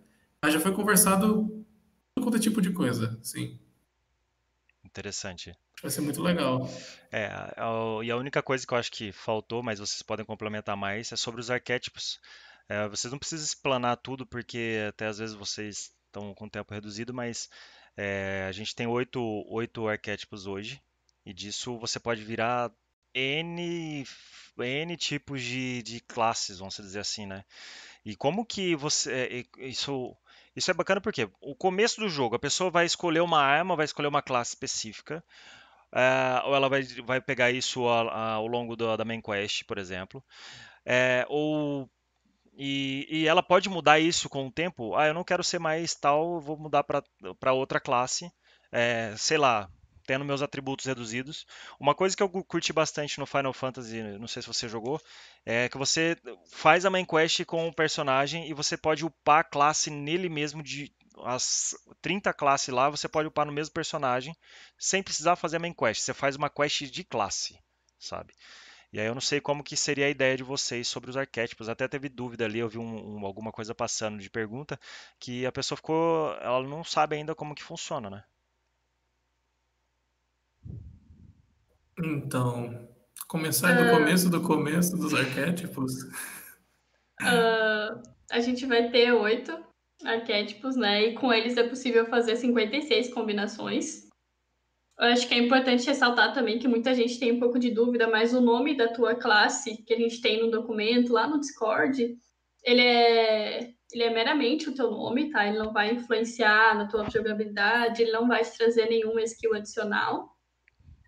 [0.42, 1.48] Mas já foi conversado
[2.14, 3.58] todo quanto é tipo de coisa, sim.
[4.84, 5.56] Interessante.
[5.82, 6.68] Vai ser muito legal.
[7.12, 7.30] É,
[8.02, 11.16] e a única coisa que eu acho que faltou, mas vocês podem complementar mais, é
[11.16, 12.18] sobre os arquétipos.
[12.68, 17.12] É, vocês não precisam explanar tudo, porque até às vezes vocês estão com tempo reduzido,
[17.12, 17.50] mas
[17.96, 20.80] é, a gente tem oito, oito arquétipos hoje,
[21.26, 22.70] e disso você pode virar
[23.12, 24.06] N,
[24.56, 27.44] N tipos de, de classes, vamos dizer assim, né?
[28.04, 29.44] E como que você.
[29.58, 30.16] É, isso,
[30.54, 33.84] isso é bacana porque o começo do jogo, a pessoa vai escolher uma arma, vai
[33.84, 35.24] escolher uma classe específica,
[35.92, 39.78] é, ou ela vai, vai pegar isso ao, ao longo do, da main quest, por
[39.78, 40.24] exemplo.
[40.84, 41.90] É, ou
[42.56, 44.94] e, e, ela pode mudar isso com o tempo.
[44.96, 48.30] Ah, eu não quero ser mais tal, vou mudar para outra classe.
[48.72, 49.68] É, sei lá,
[50.06, 51.46] tendo meus atributos reduzidos.
[51.78, 55.00] Uma coisa que eu curti bastante no Final Fantasy, não sei se você jogou,
[55.44, 56.16] é que você
[56.50, 60.62] faz a main quest com o personagem e você pode upar a classe nele mesmo
[60.62, 60.92] de
[61.24, 64.36] as 30 classes lá, você pode upar no mesmo personagem
[64.78, 66.02] sem precisar fazer a main quest.
[66.02, 67.58] Você faz uma quest de classe,
[67.98, 68.34] sabe?
[68.92, 71.68] E aí eu não sei como que seria a ideia de vocês sobre os arquétipos.
[71.68, 74.78] Até teve dúvida ali, eu vi um, um, alguma coisa passando de pergunta,
[75.18, 78.24] que a pessoa ficou, ela não sabe ainda como que funciona, né?
[81.98, 82.88] Então,
[83.26, 85.92] começar do começo do começo dos arquétipos.
[88.30, 89.56] A gente vai ter oito
[90.04, 91.06] arquétipos, né?
[91.06, 94.06] E com eles é possível fazer 56 combinações.
[94.98, 98.08] Eu acho que é importante ressaltar também que muita gente tem um pouco de dúvida,
[98.08, 102.16] mas o nome da tua classe que a gente tem no documento lá no Discord,
[102.64, 105.46] ele é, ele é meramente o teu nome, tá?
[105.46, 110.35] Ele não vai influenciar na tua jogabilidade, ele não vai te trazer nenhuma skill adicional.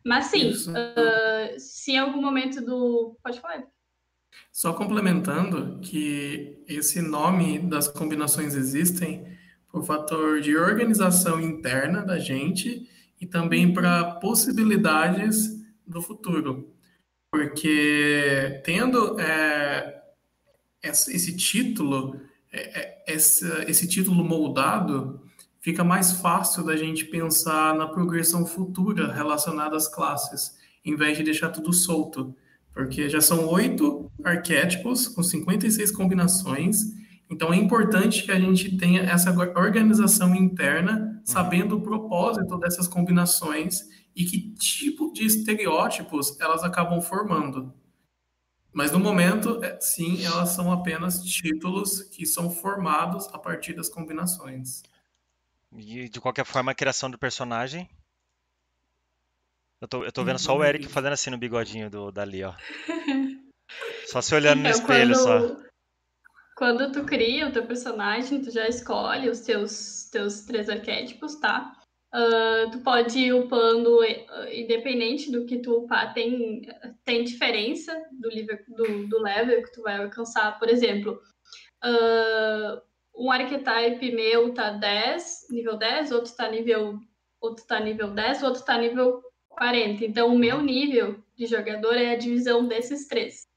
[0.05, 3.17] Mas sim, uh, se em algum momento do.
[3.23, 3.65] Pode falar.
[4.53, 9.27] Só complementando que esse nome das combinações existem
[9.71, 12.89] por fator de organização interna da gente
[13.21, 16.73] e também para possibilidades do futuro.
[17.31, 20.03] Porque tendo é,
[20.83, 22.21] esse título,
[22.53, 25.23] é, é, esse, esse título moldado,
[25.61, 31.25] fica mais fácil da gente pensar na progressão futura relacionada às classes, em vez de
[31.25, 32.35] deixar tudo solto.
[32.73, 36.99] Porque já são oito arquétipos com 56 combinações
[37.31, 43.83] então é importante que a gente tenha essa organização interna, sabendo o propósito dessas combinações
[44.17, 47.73] e que tipo de estereótipos elas acabam formando.
[48.73, 53.89] Mas no momento, é, sim, elas são apenas títulos que são formados a partir das
[53.89, 54.83] combinações.
[55.77, 57.89] E de qualquer forma, a criação do personagem.
[59.81, 62.55] Eu tô, eu tô vendo só o Eric fazendo assim no bigodinho do, dali, ó.
[64.07, 65.57] Só se olhando no espelho, quando...
[65.57, 65.69] só.
[66.57, 71.77] Quando tu cria o teu personagem, tu já escolhe os teus, teus três arquétipos, tá?
[72.13, 76.63] Uh, tu pode ir upando, uh, independente do que tu upar, tem,
[77.05, 80.59] tem diferença do, level, do, do level que tu vai alcançar.
[80.59, 81.21] Por exemplo,
[81.85, 82.81] uh,
[83.19, 87.01] um archetype meu tá 10, nível 10, outro tá nível,
[87.41, 90.05] outro tá nível 10, outro tá nível 40.
[90.05, 93.49] Então, o meu nível de jogador é a divisão desses três.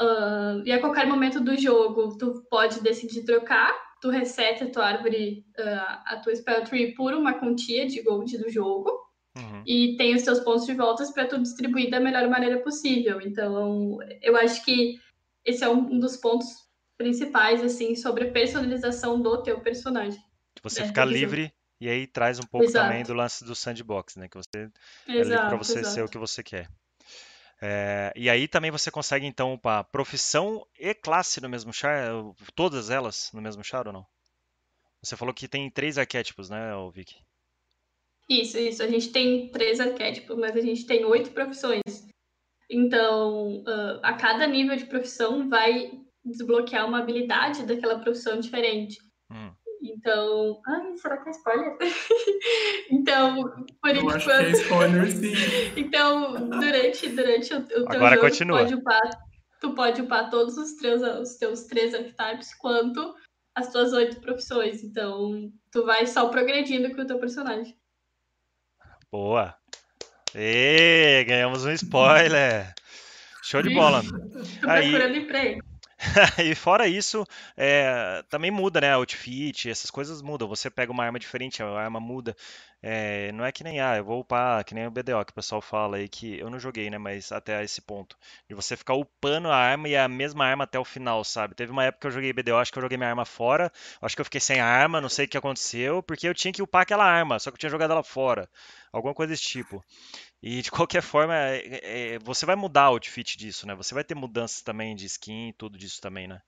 [0.00, 4.86] Uh, e a qualquer momento do jogo, tu pode decidir trocar, tu reseta a tua
[4.86, 8.90] árvore, uh, a tua spell tree por uma quantia de gold do jogo.
[9.36, 9.62] Uhum.
[9.66, 13.20] E tem os teus pontos de voltas para tu distribuir da melhor maneira possível.
[13.20, 14.98] Então, eu acho que
[15.44, 16.65] esse é um dos pontos
[16.96, 20.20] principais, assim, sobre a personalização do teu personagem.
[20.62, 22.88] Você é, ficar livre e aí traz um pouco exato.
[22.88, 24.28] também do lance do sandbox, né?
[24.28, 24.70] Que você
[25.06, 25.94] exato, é para você exato.
[25.94, 26.68] ser o que você quer.
[27.60, 32.10] É, e aí também você consegue, então, para profissão e classe no mesmo char,
[32.54, 34.06] todas elas no mesmo char ou não?
[35.02, 37.16] Você falou que tem três arquétipos, né, Vicky?
[38.28, 38.82] Isso, isso.
[38.82, 41.82] A gente tem três arquétipos, mas a gente tem oito profissões.
[42.68, 45.92] Então, uh, a cada nível de profissão vai
[46.26, 48.98] desbloquear uma habilidade daquela profissão diferente.
[49.30, 49.52] Hum.
[49.82, 50.60] Então.
[50.66, 51.76] Ai, será que é spoiler?
[52.90, 53.42] então,
[53.80, 54.16] por Eu enquanto.
[54.16, 55.32] Acho que é spoiler, sim.
[55.76, 58.58] então, durante, durante o, o teu Agora jogo, continua.
[58.58, 59.10] Tu pode, upar,
[59.60, 63.14] tu pode upar todos os, teus, os teus três archetypes, quanto
[63.54, 64.82] as tuas oito profissões.
[64.82, 67.76] Então, tu vai só progredindo com o teu personagem.
[69.10, 69.54] Boa!
[70.34, 72.74] E ganhamos um spoiler!
[73.42, 74.02] Show de bola!
[74.60, 74.90] Tô Aí...
[74.90, 75.65] procurando emprego.
[76.44, 77.24] e fora isso,
[77.56, 78.92] é, também muda, né?
[78.94, 80.48] Outfit, essas coisas mudam.
[80.48, 82.36] Você pega uma arma diferente, a arma muda.
[82.88, 85.34] É, não é que nem, ah, eu vou upar, que nem o BDO que o
[85.34, 86.96] pessoal fala aí, que eu não joguei, né?
[86.98, 88.16] Mas até esse ponto.
[88.48, 91.56] De você ficar upando a arma e a mesma arma até o final, sabe?
[91.56, 93.72] Teve uma época que eu joguei BDO, acho que eu joguei minha arma fora.
[94.00, 96.62] Acho que eu fiquei sem arma, não sei o que aconteceu, porque eu tinha que
[96.62, 98.48] upar aquela arma, só que eu tinha jogado ela fora.
[98.92, 99.84] Alguma coisa desse tipo.
[100.40, 103.74] E de qualquer forma, é, é, você vai mudar o outfit disso, né?
[103.74, 106.40] Você vai ter mudanças também de skin, tudo disso também, né?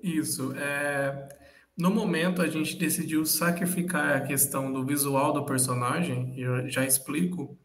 [0.00, 0.54] Isso.
[0.56, 1.51] É...
[1.76, 7.58] No momento, a gente decidiu sacrificar a questão do visual do personagem, eu já explico,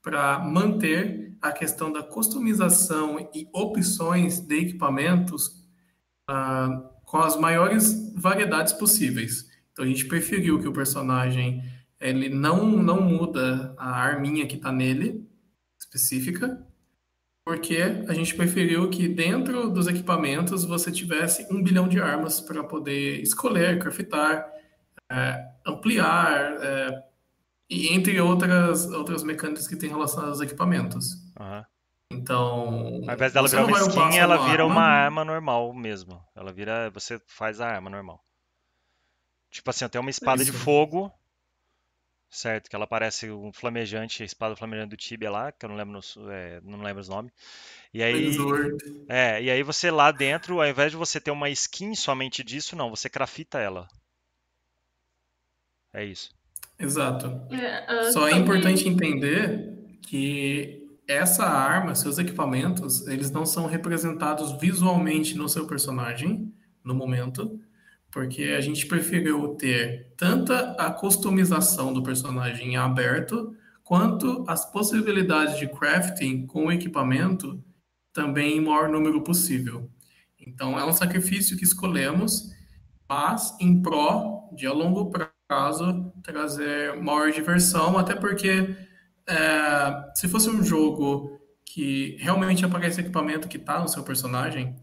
[0.00, 5.48] para manter a questão da customização e opções de equipamentos
[6.30, 9.48] uh, com as maiores variedades possíveis.
[9.72, 11.62] Então, a gente preferiu que o personagem
[12.00, 15.28] ele não, não muda a arminha que está nele,
[15.78, 16.64] específica,
[17.48, 22.62] porque a gente preferiu que dentro dos equipamentos você tivesse um bilhão de armas para
[22.62, 24.46] poder escolher, craftar,
[25.10, 27.04] é, ampliar, é,
[27.70, 31.14] E entre outras, outras mecânicas que tem relacionadas aos equipamentos.
[31.40, 31.64] Aham.
[32.12, 33.00] Então.
[33.08, 35.22] Ao invés dela virar uma skin, ela vira uma arma.
[35.22, 36.22] arma normal mesmo.
[36.36, 36.90] Ela vira.
[36.90, 38.22] Você faz a arma normal.
[39.50, 40.58] Tipo assim, tem uma espada de Isso.
[40.58, 41.10] fogo.
[42.30, 42.68] Certo?
[42.68, 45.94] Que ela parece um flamejante, a espada flamejante do Tibia lá, que eu não lembro,
[45.94, 47.32] nos- é, não lembro os nomes.
[47.92, 48.36] E aí.
[49.08, 52.76] É, e aí você lá dentro, ao invés de você ter uma skin somente disso,
[52.76, 53.88] não, você crafta ela.
[55.92, 56.30] É isso.
[56.78, 57.26] Exato.
[57.50, 64.52] É, ah, Só é importante entender que essa arma, seus equipamentos, eles não são representados
[64.60, 66.52] visualmente no seu personagem
[66.84, 67.58] no momento,
[68.10, 73.54] porque a gente preferiu ter tanta a customização do personagem em aberto,
[73.84, 77.62] quanto as possibilidades de crafting com o equipamento
[78.12, 79.90] também em maior número possível.
[80.38, 82.50] Então é um sacrifício que escolhemos,
[83.08, 88.76] mas em pró de a longo prazo trazer maior diversão, até porque
[89.26, 94.74] é, se fosse um jogo que realmente aparece equipamento que está no seu personagem,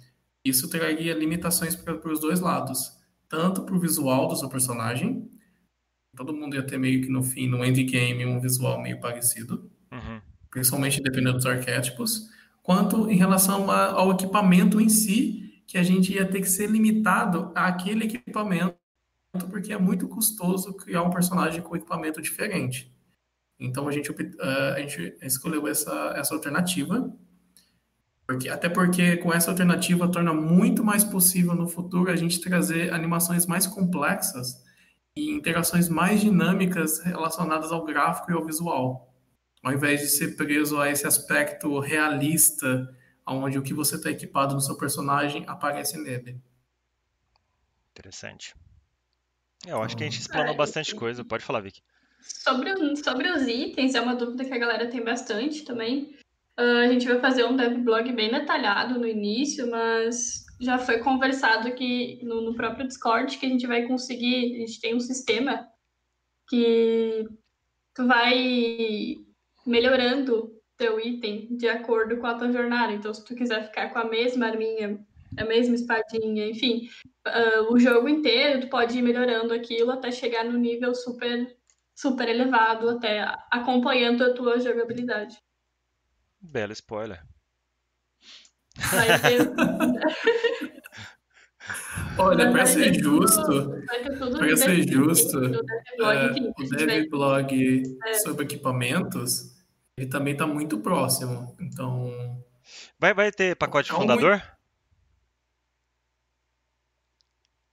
[0.43, 2.91] isso traria limitações para os dois lados,
[3.29, 5.29] tanto para o visual do seu personagem,
[6.15, 10.21] todo mundo ia ter meio que no fim, no endgame, um visual meio parecido, Uhum.
[10.49, 12.29] principalmente dependendo dos arquétipos,
[12.63, 16.69] quanto em relação a- ao equipamento em si, que a gente ia ter que ser
[16.69, 18.75] limitado àquele equipamento,
[19.49, 22.93] porque é muito custoso criar um personagem com equipamento diferente.
[23.59, 27.13] Então a gente, eh, a gente escolheu essa, essa alternativa,
[28.27, 32.93] porque, até porque com essa alternativa torna muito mais possível no futuro a gente trazer
[32.93, 34.63] animações mais complexas
[35.15, 39.15] e interações mais dinâmicas relacionadas ao gráfico e ao visual
[39.65, 42.87] ao invés de ser preso a esse aspecto realista,
[43.25, 46.39] onde o que você está equipado no seu personagem aparece nele.
[47.89, 48.53] Interessante.
[49.65, 51.25] É, Eu acho que a gente Então, explanou é, bastante coisa.
[51.25, 51.81] Pode falar, Vicky.
[52.21, 56.15] Sobre, sobre os itens, é uma dúvida que a galera tem bastante também.
[56.57, 61.73] Ah, a gente vai fazer um devblog bem detalhado no início, mas já foi conversado
[61.73, 64.55] que no, no próprio Discord que a gente vai conseguir.
[64.55, 65.67] A gente tem um sistema
[66.47, 67.27] que
[67.93, 69.17] tu vai
[69.65, 72.93] melhorando teu item de acordo com a tua jornada.
[72.93, 74.99] Então, se tu quiser ficar com a mesma arminha,
[75.37, 76.87] a mesma espadinha, enfim,
[77.25, 81.55] ah, o jogo inteiro, tu pode ir melhorando aquilo até chegar no nível super
[81.95, 85.37] super elevado até acompanhando a tua jogabilidade.
[86.45, 87.21] Belo spoiler.
[92.17, 93.41] Olha, para ser ter justo,
[94.19, 97.83] tudo para ser justo, devblog, é, o gente vai- dev blog
[98.23, 99.55] sobre equipamentos,
[99.97, 101.55] ele também está muito próximo.
[101.59, 102.43] Então,
[102.99, 104.41] Vai, vai ter pacote É um fundador?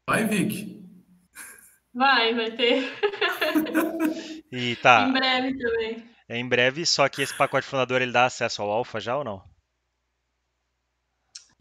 [0.09, 0.81] vai, Vic.
[1.94, 2.82] Vai, vai ter
[4.53, 6.11] E tá, em breve também.
[6.29, 9.24] é em breve, só que esse pacote fundador ele dá acesso ao alpha já ou
[9.24, 9.43] não?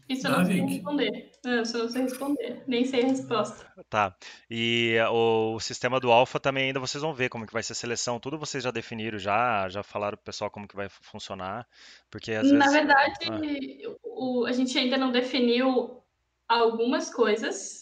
[0.08, 1.30] Isso eu não sei responder.
[1.44, 2.62] Não, isso eu não sei responder.
[2.66, 3.72] Nem sei a resposta.
[3.88, 4.14] Tá.
[4.50, 7.72] E o, o sistema do alpha também ainda vocês vão ver como que vai ser
[7.72, 11.66] a seleção, tudo vocês já definiram já, já falaram pro pessoal como que vai funcionar,
[12.10, 13.96] porque às Na vezes verdade, Ah.
[14.02, 16.02] o, a gente ainda não definiu
[16.46, 17.81] algumas coisas,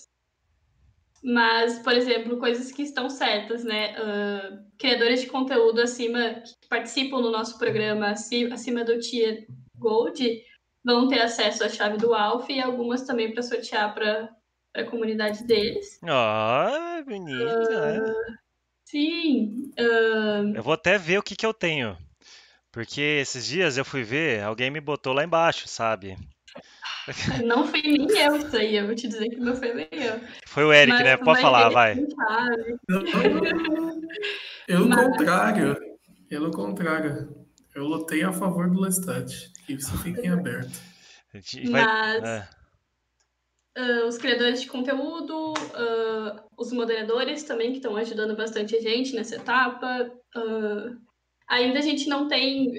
[1.22, 3.94] mas, por exemplo, coisas que estão certas, né?
[3.96, 9.46] Ah, criadores de conteúdo acima, que participam do nosso programa aci- acima do Tier
[9.78, 10.42] Gold,
[10.84, 14.30] vão ter acesso à chave do Alpha e algumas também para sortear para
[14.74, 15.98] a comunidade deles.
[16.04, 17.42] Ah, menina.
[17.86, 18.00] é.
[18.84, 21.96] Sim, ah, Eu vou até ver o que que eu tenho.
[22.72, 26.16] Porque esses dias eu fui ver, alguém me botou lá embaixo, sabe?
[27.44, 30.20] Não fui nem eu isso aí, eu vou te dizer que não foi nem eu.
[30.46, 31.16] Foi o Eric, Mas né?
[31.16, 31.96] Pode falar, vai.
[34.66, 35.76] Pelo Mas- contrário,
[36.28, 37.34] pelo contrário,
[37.74, 39.50] eu lutei a favor do Lestat.
[39.66, 40.80] Que isso fique em aberto.
[41.70, 42.48] Mas é.
[43.76, 49.14] ah, os criadores de conteúdo, ah, os moderadores também que estão ajudando bastante a gente
[49.14, 50.10] nessa etapa.
[50.36, 50.90] ah,
[51.48, 52.72] ainda a gente não tem,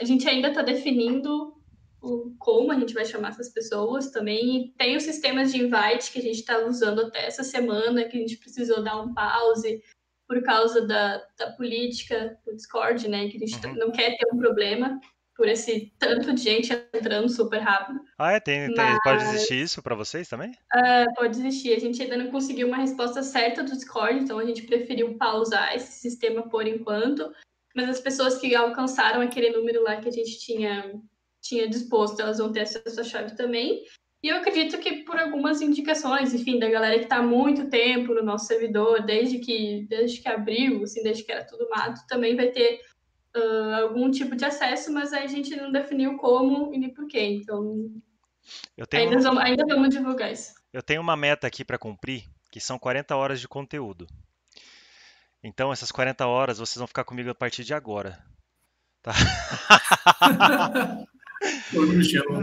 [0.00, 1.55] a gente ainda está definindo
[2.06, 4.56] o- como a gente vai chamar essas pessoas também.
[4.56, 8.16] E tem os sistemas de invite que a gente está usando até essa semana, que
[8.16, 9.82] a gente precisou dar um pause
[10.28, 13.28] por causa da, da política do Discord, né?
[13.28, 13.74] Que a gente Uhum.
[13.74, 14.98] não quer ter um problema
[15.36, 18.00] por esse tanto de gente entrando super rápido.
[18.18, 18.40] Ah, é?
[18.40, 20.50] Tem, tem- pode existir isso pra vocês também?
[20.74, 21.74] É, pode existir.
[21.74, 25.76] A gente ainda não conseguiu uma resposta certa do Discord, então a gente preferiu pausar
[25.76, 27.30] esse sistema por enquanto.
[27.74, 30.90] Mas as pessoas que alcançaram aquele número lá que a gente tinha,
[31.48, 33.84] tinha disposto, elas vão ter acesso à chave também.
[34.22, 38.14] E eu acredito que por algumas indicações, enfim, da galera que está há muito tempo
[38.14, 42.34] no nosso servidor, desde que, desde que abriu, assim, desde que era tudo mato, também
[42.34, 42.80] vai ter
[43.36, 47.20] uh, algum tipo de acesso, mas a gente não definiu como e nem porquê.
[47.20, 47.92] Então,
[48.88, 49.10] tenho...
[49.10, 50.54] ainda, vamos, ainda vamos divulgar isso.
[50.72, 54.08] Eu tenho uma meta aqui para cumprir, que são 40 horas de conteúdo.
[55.42, 58.18] Então, essas 40 horas vocês vão ficar comigo a partir de agora.
[59.02, 59.12] Tá?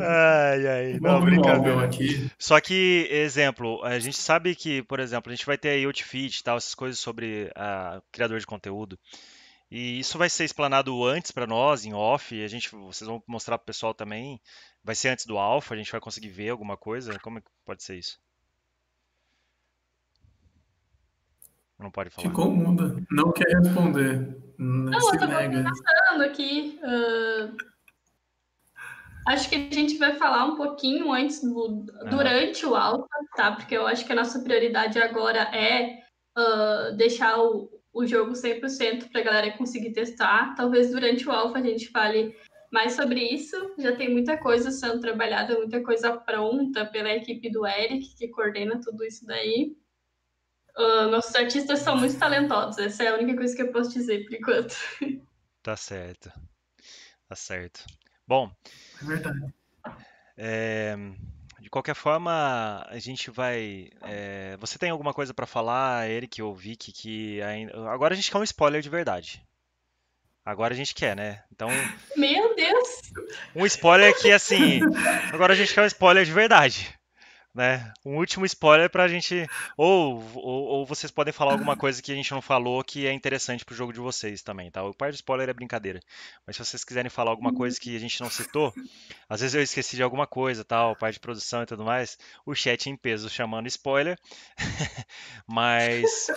[0.02, 1.86] ai, ai, não, brincadeira.
[1.86, 2.30] Aqui.
[2.38, 6.40] Só que, exemplo, a gente sabe que, por exemplo, a gente vai ter aí Outfit
[6.40, 8.98] e tal, essas coisas sobre a criador de conteúdo.
[9.72, 13.24] E isso vai ser explanado antes para nós, em off, e a gente, vocês vão
[13.28, 14.40] mostrar para o pessoal também.
[14.84, 17.18] Vai ser antes do alpha, a gente vai conseguir ver alguma coisa?
[17.20, 18.20] Como é que pode ser isso?
[21.80, 22.30] Não pode falar.
[22.30, 22.96] Ficou muda.
[23.12, 24.38] Não quer responder.
[24.58, 26.80] Não, não eu tô pensando aqui.
[26.84, 27.58] Uh,
[29.28, 33.52] acho que a gente vai falar um pouquinho antes, do, durante o alfa, tá?
[33.52, 36.04] Porque eu acho que a nossa prioridade agora é
[36.38, 40.56] uh, deixar o, o jogo 100% para a galera conseguir testar.
[40.56, 42.36] Talvez durante o alfa a gente fale
[42.72, 43.56] mais sobre isso.
[43.78, 48.82] Já tem muita coisa sendo trabalhada, muita coisa pronta pela equipe do Eric, que coordena
[48.82, 49.76] tudo isso daí.
[50.76, 54.26] Uh, nossos artistas são muito talentosos, essa é a única coisa que eu posso dizer
[54.26, 54.76] por enquanto.
[55.62, 56.30] Tá certo.
[57.30, 57.86] Tá certo.
[58.28, 58.52] Bom.
[59.04, 59.54] Verdade.
[60.38, 60.96] É,
[61.60, 63.90] de qualquer forma, a gente vai.
[64.02, 67.90] É, você tem alguma coisa para falar, Eric ou Vicky, que ainda.
[67.90, 69.44] Agora a gente quer um spoiler de verdade.
[70.46, 71.44] Agora a gente quer, né?
[71.52, 71.70] Então.
[72.18, 73.14] Meu Deus!
[73.56, 74.82] Um spoiler que, assim.
[75.32, 76.94] Agora a gente quer um spoiler de verdade
[77.54, 77.94] né?
[78.04, 79.48] Um último spoiler pra gente.
[79.78, 83.14] Ou, ou, ou, vocês podem falar alguma coisa que a gente não falou que é
[83.14, 84.84] interessante pro jogo de vocês também, tá?
[84.84, 86.00] O par de spoiler é brincadeira.
[86.48, 88.74] Mas se vocês quiserem falar alguma coisa que a gente não citou,
[89.30, 92.56] às vezes eu esqueci de alguma coisa, tal, parte de produção e tudo mais, o
[92.56, 94.18] chat em peso chamando spoiler.
[95.48, 96.28] Mas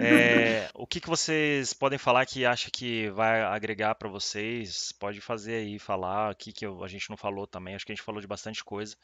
[0.00, 4.92] é, o que, que vocês podem falar que acha que vai agregar para vocês?
[4.92, 7.74] Pode fazer aí, falar o que, que a gente não falou também.
[7.74, 8.96] Acho que a gente falou de bastante coisa.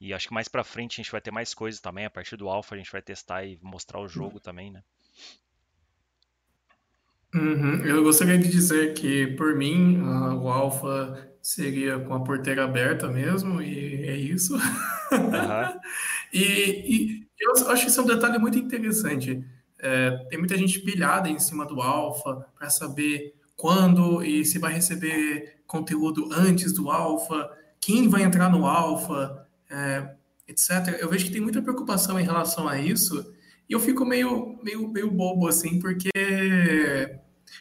[0.00, 2.04] E acho que mais pra frente a gente vai ter mais coisas também.
[2.04, 4.82] A partir do alpha a gente vai testar e mostrar o jogo também, né?
[7.34, 7.84] Uhum.
[7.84, 13.08] Eu gostaria de dizer que, por mim, uh, o alpha seria com a porteira aberta
[13.08, 14.54] mesmo, e é isso.
[14.54, 14.60] Uhum.
[16.32, 19.42] e, e, eu acho que isso é um detalhe muito interessante.
[19.78, 24.72] É, tem muita gente pilhada em cima do alpha para saber quando e se vai
[24.72, 27.50] receber conteúdo antes do alpha,
[27.80, 30.14] quem vai entrar no alpha, é,
[30.52, 30.98] etc.
[31.00, 33.34] Eu vejo que tem muita preocupação em relação a isso
[33.68, 36.10] e eu fico meio, meio, meio bobo assim, porque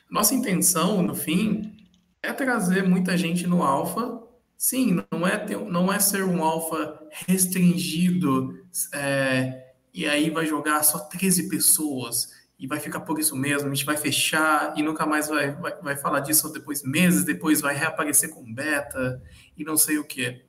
[0.10, 1.76] nossa intenção, no fim,
[2.22, 4.22] é trazer muita gente no alfa.
[4.58, 8.64] Sim, não é, ter, não é ser um alfa restringido
[8.94, 12.30] é, e aí vai jogar só 13 pessoas
[12.60, 15.82] e vai ficar por isso mesmo, a gente vai fechar e nunca mais vai, vai,
[15.82, 19.20] vai falar disso depois, meses depois vai reaparecer com beta
[19.58, 20.45] e não sei o que.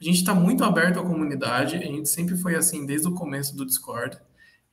[0.00, 3.54] A gente está muito aberto à comunidade, a gente sempre foi assim desde o começo
[3.54, 4.18] do Discord.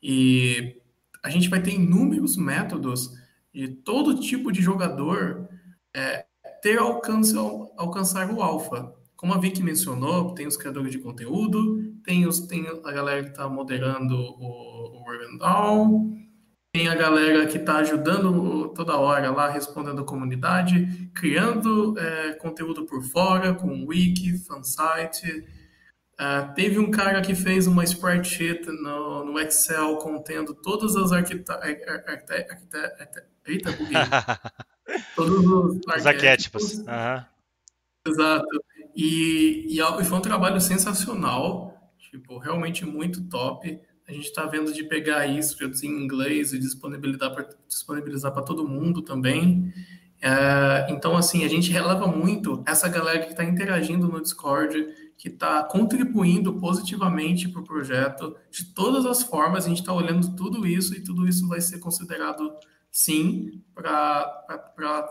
[0.01, 0.81] E
[1.21, 3.11] a gente vai ter inúmeros métodos
[3.53, 5.49] de todo tipo de jogador
[5.93, 6.25] é,
[6.61, 7.35] ter alcance,
[7.75, 8.93] alcançar o alfa.
[9.15, 13.31] Como a Vicky mencionou, tem os criadores de conteúdo, tem, os, tem a galera que
[13.31, 16.15] está moderando o, o Down,
[16.77, 22.85] tem a galera que está ajudando toda hora lá, respondendo a comunidade, criando é, conteúdo
[22.85, 25.43] por fora, com wiki, fansite.
[26.19, 31.63] Uh, teve um cara que fez uma spreadsheet no, no Excel contendo todas as arquiteturas.
[33.47, 33.97] Eita, buguei.
[35.15, 36.73] Todos os, os arquétipos.
[36.73, 37.23] Uhum.
[38.07, 38.63] Exato.
[38.95, 43.79] E, e, foi um trabalho sensacional, tipo, realmente muito top.
[44.07, 48.67] A gente está vendo de pegar isso, em inglês e disponibilizar para disponibilizar para todo
[48.67, 49.73] mundo também.
[50.21, 54.87] É, então, assim, a gente releva muito essa galera que está interagindo no Discord,
[55.17, 58.35] que está contribuindo positivamente para o projeto.
[58.49, 61.79] De todas as formas, a gente está olhando tudo isso e tudo isso vai ser
[61.79, 62.55] considerado,
[62.89, 64.23] sim, para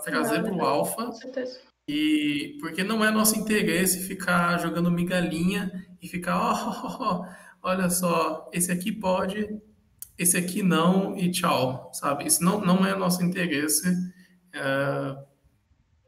[0.02, 1.06] trazer para o Alpha.
[1.06, 1.58] Com certeza.
[1.88, 7.45] E porque não é nosso interesse ficar jogando migalhinha e ficar, ó, oh, oh, oh,
[7.66, 9.48] olha só, esse aqui pode,
[10.16, 12.26] esse aqui não e tchau, sabe?
[12.26, 13.88] Isso não, não é nosso interesse.
[14.54, 15.16] É...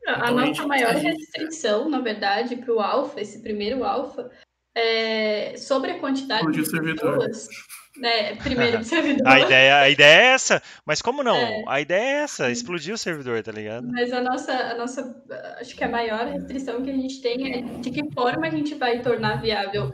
[0.01, 4.31] Então, a nossa maior restrição, na verdade, para o alfa, esse primeiro alfa,
[4.75, 7.49] é sobre a quantidade de pessoas.
[7.97, 9.27] Né, primeiro servidor.
[9.27, 11.35] A ideia, a ideia é essa, mas como não?
[11.35, 11.65] É.
[11.67, 13.89] A ideia é essa, explodir o servidor, tá ligado?
[13.89, 15.25] Mas a nossa, a nossa,
[15.61, 18.77] acho que a maior restrição que a gente tem é de que forma a gente
[18.77, 19.93] vai tornar viável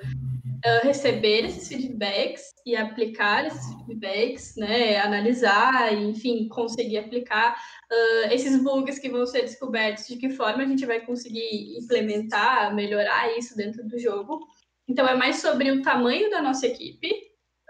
[0.65, 8.33] uh, receber esses feedbacks e aplicar esses feedbacks, né, analisar, e, enfim, conseguir aplicar uh,
[8.33, 13.37] esses bugs que vão ser descobertos, de que forma a gente vai conseguir implementar, melhorar
[13.37, 14.41] isso dentro do jogo.
[14.89, 17.11] Então, é mais sobre o tamanho da nossa equipe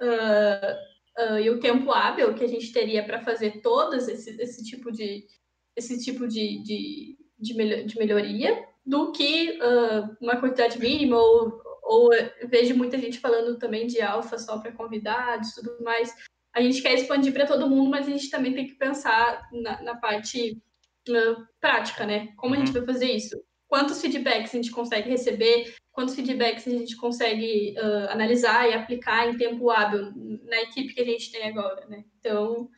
[0.01, 4.91] uh, e o tempo hábil que a gente teria para fazer todos esse, esse tipo
[4.91, 5.25] de
[5.77, 7.55] esse tipo de, de, de,
[7.99, 9.59] melhoria do que
[10.21, 12.11] uma quantidade mínima ou ou
[12.49, 16.13] vejo muita gente falando também de alfa só para convidados e tudo mais.
[16.55, 19.83] A gente quer expandir para todo mundo, mas a gente também tem que pensar na,
[19.83, 20.59] na parte
[21.07, 22.33] na prática, né?
[22.37, 22.85] Como a gente uhum.
[22.85, 23.39] vai fazer isso?
[23.69, 25.75] Quantos feedbacks a gente consegue receber?
[25.93, 30.13] Quantos feedbacks a gente consegue uh, analisar e aplicar em tempo hábil
[30.45, 32.05] na equipe que a gente tem agora, né?
[32.19, 32.71] Então,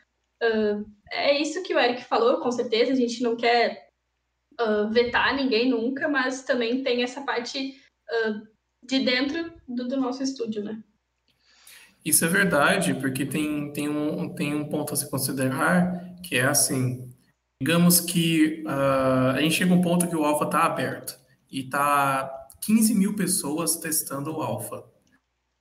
[0.42, 2.92] uh, é isso que o Eric falou, com certeza.
[2.92, 3.88] A gente não quer
[4.60, 7.80] uh, vetar ninguém nunca, mas também tem essa parte
[8.86, 10.82] de dentro do, do nosso estúdio, né?
[12.04, 16.44] Isso é verdade, porque tem, tem, um, tem um ponto a se considerar, que é
[16.44, 17.10] assim,
[17.60, 21.18] digamos que uh, a gente chega a um ponto que o alfa está aberto
[21.50, 22.30] e está
[22.64, 24.84] 15 mil pessoas testando o alfa.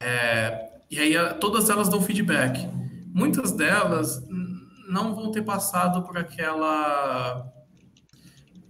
[0.01, 2.67] É, e aí todas elas dão feedback.
[3.07, 4.21] Muitas delas
[4.87, 7.51] não vão ter passado por aquela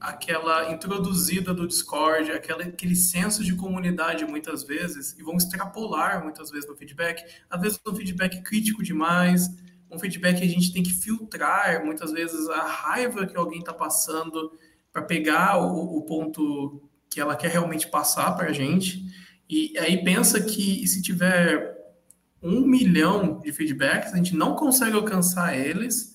[0.06, 6.52] aquela introduzida do Discord, aquela, aquele senso de comunidade muitas vezes, e vão extrapolar muitas
[6.52, 9.50] vezes no feedback, às vezes um feedback crítico demais,
[9.90, 13.74] um feedback que a gente tem que filtrar, muitas vezes a raiva que alguém está
[13.74, 14.52] passando
[14.94, 19.04] para pegar o, o, ponto que ela quer realmente passar para a gente.
[19.50, 21.76] E aí pensa que se tiver
[22.42, 26.14] um milhão de feedbacks, a gente não consegue alcançar eles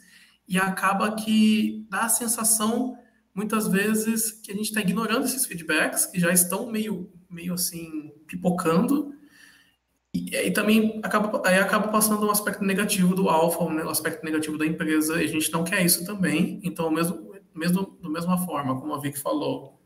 [0.48, 2.96] e acaba que dá a sensação
[3.34, 8.12] muitas vezes que a gente está ignorando esses feedbacks que já estão meio, meio assim,
[8.26, 9.14] pipocando.
[10.12, 14.58] E aí também acaba, aí acaba passando um aspecto negativo do alfa, um aspecto negativo
[14.58, 16.60] da empresa, e a gente não quer isso também.
[16.64, 19.80] Então, mesmo, mesmo da mesma forma, como a Vic falou,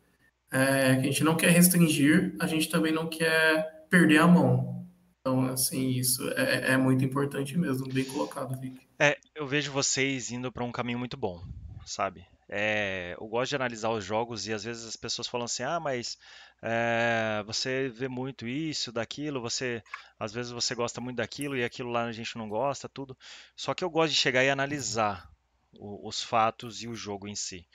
[0.51, 4.87] é, que a gente não quer restringir, a gente também não quer perder a mão.
[5.21, 8.79] Então, assim, isso é, é muito importante mesmo, bem colocado, Vic.
[8.99, 11.43] É, eu vejo vocês indo para um caminho muito bom,
[11.85, 12.25] sabe?
[12.49, 15.81] É, eu gosto de analisar os jogos e às vezes as pessoas falam assim, ah,
[15.81, 16.19] mas
[16.63, 19.83] é, você vê muito isso, daquilo, você
[20.19, 23.17] às vezes você gosta muito daquilo e aquilo lá a gente não gosta, tudo.
[23.57, 25.31] Só que eu gosto de chegar e analisar
[25.79, 27.67] o, os fatos e o jogo em si.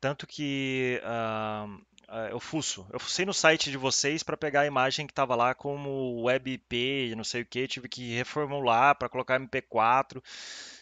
[0.00, 1.84] Tanto que uh,
[2.30, 5.54] eu fuço, eu fucei no site de vocês para pegar a imagem que estava lá
[5.54, 10.22] como WebP, não sei o que, tive que reformular para colocar MP4,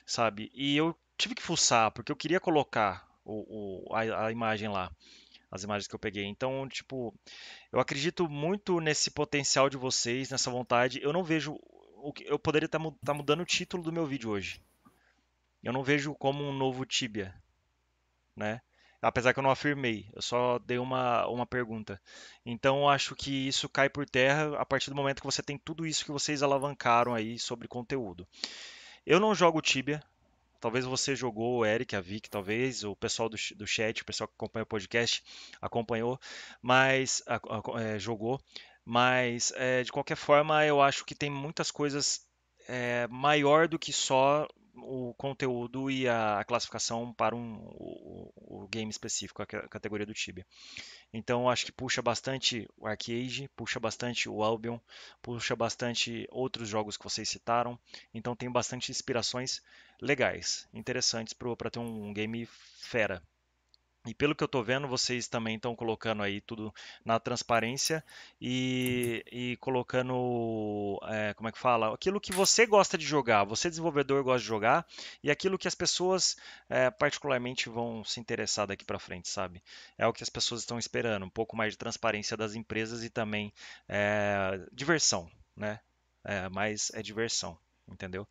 [0.04, 0.50] sabe?
[0.54, 4.90] E eu tive que fuçar porque eu queria colocar o, o a, a imagem lá
[5.50, 6.24] as imagens que eu peguei.
[6.24, 7.14] Então, tipo,
[7.72, 11.00] eu acredito muito nesse potencial de vocês, nessa vontade.
[11.02, 11.58] Eu não vejo
[11.96, 14.60] o que eu poderia estar tá mudando o título do meu vídeo hoje.
[15.62, 17.34] Eu não vejo como um novo Tibia,
[18.36, 18.60] né?
[19.02, 22.00] Apesar que eu não afirmei, eu só dei uma, uma pergunta.
[22.44, 25.86] Então, acho que isso cai por terra a partir do momento que você tem tudo
[25.86, 28.26] isso que vocês alavancaram aí sobre conteúdo.
[29.04, 30.02] Eu não jogo Tibia,
[30.66, 34.26] Talvez você jogou, o Eric, a Vic, talvez, o pessoal do, do chat, o pessoal
[34.26, 35.22] que acompanha o podcast
[35.62, 36.18] acompanhou,
[36.60, 38.40] mas a, a, é, jogou.
[38.84, 42.26] Mas é, de qualquer forma, eu acho que tem muitas coisas
[42.66, 48.90] é, maior do que só o conteúdo e a, classificação para um, o, o, game
[48.90, 50.46] específico, a categoria do Tibia.
[51.12, 54.78] Então acho que puxa bastante o Arcade, puxa bastante o Albion,
[55.22, 57.78] puxa bastante outros jogos que vocês citaram.
[58.12, 59.62] Então tem bastante inspirações
[60.00, 62.46] legais, interessantes para ter um game
[62.78, 63.22] fera.
[64.06, 66.72] E pelo que eu estou vendo, vocês também estão colocando aí tudo
[67.04, 68.04] na transparência
[68.40, 71.92] e, e colocando, é, como é que fala?
[71.92, 74.86] Aquilo que você gosta de jogar, você desenvolvedor gosta de jogar
[75.22, 76.36] e aquilo que as pessoas
[76.68, 79.60] é, particularmente vão se interessar daqui para frente, sabe?
[79.98, 83.10] É o que as pessoas estão esperando, um pouco mais de transparência das empresas e
[83.10, 83.52] também
[83.88, 85.80] é, diversão, né?
[86.24, 88.26] É, mas é diversão, entendeu?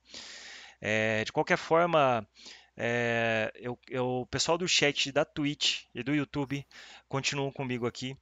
[0.81, 2.27] É, de qualquer forma,
[2.77, 6.65] é, eu, eu, o pessoal do chat da Twitch e do YouTube
[7.07, 8.17] continuam comigo aqui.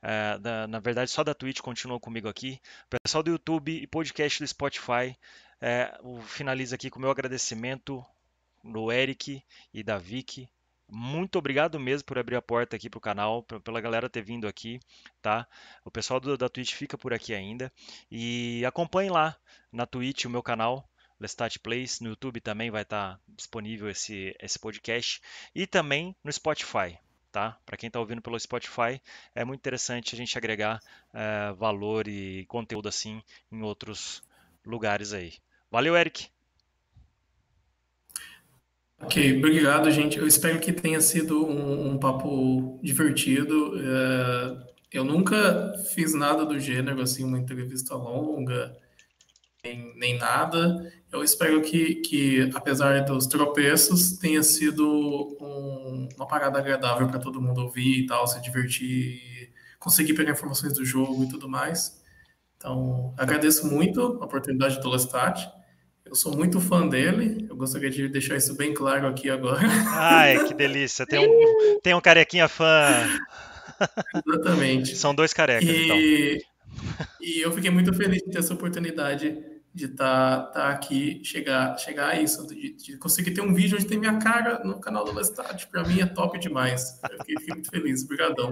[0.00, 2.60] É, da, na verdade, só da Twitch continua comigo aqui.
[2.86, 5.16] O pessoal do YouTube e podcast do Spotify
[5.60, 5.92] é,
[6.26, 8.04] finaliza aqui com o meu agradecimento
[8.62, 9.42] do Eric
[9.74, 10.48] e da Vicky.
[10.90, 14.48] Muito obrigado mesmo por abrir a porta aqui para o canal, pela galera ter vindo
[14.48, 14.80] aqui,
[15.20, 15.46] tá?
[15.84, 17.70] O pessoal do, da Twitch fica por aqui ainda.
[18.10, 19.36] E acompanhe lá
[19.70, 20.88] na Twitch o meu canal,
[21.20, 22.00] Lestat Plays.
[22.00, 25.20] No YouTube também vai estar disponível esse, esse podcast.
[25.54, 26.98] E também no Spotify.
[27.30, 27.58] tá?
[27.64, 29.00] Para quem está ouvindo pelo Spotify,
[29.34, 30.80] é muito interessante a gente agregar
[31.12, 34.22] é, valor e conteúdo assim em outros
[34.64, 35.34] lugares aí.
[35.70, 36.28] Valeu, Eric!
[39.00, 40.18] Ok, obrigado, gente.
[40.18, 43.76] Eu espero que tenha sido um, um papo divertido.
[43.76, 48.76] Uh, eu nunca fiz nada do gênero, assim, uma entrevista longa,
[49.68, 50.92] nem, nem nada.
[51.10, 54.86] Eu espero que, que, apesar dos tropeços, tenha sido
[55.40, 60.72] um, uma parada agradável para todo mundo ouvir e tal, se divertir, conseguir pegar informações
[60.72, 62.02] do jogo e tudo mais.
[62.56, 65.48] Então, agradeço muito a oportunidade do Lestat.
[66.04, 69.60] Eu sou muito fã dele, eu gostaria de deixar isso bem claro aqui agora.
[69.88, 71.06] Ai, que delícia.
[71.06, 73.06] Tem um, tem um carequinha fã.
[74.26, 74.96] Exatamente.
[74.96, 76.48] São dois carecas, e, então.
[77.20, 79.36] E eu fiquei muito feliz de ter essa oportunidade
[79.78, 83.76] de estar tá, tá aqui, chegar, chegar a isso, de, de, conseguir ter um vídeo
[83.76, 85.66] onde tem minha cara no canal do Lestat.
[85.68, 87.00] Para mim é top demais.
[87.10, 88.04] Eu fiquei, fiquei muito feliz.
[88.04, 88.50] Obrigadão.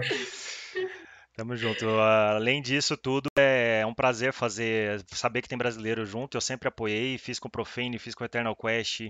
[1.35, 1.87] Tamo junto.
[1.89, 6.37] Além disso tudo, é um prazer fazer, saber que tem brasileiro junto.
[6.37, 9.01] Eu sempre apoiei, fiz com o Profane, fiz com o Eternal Quest,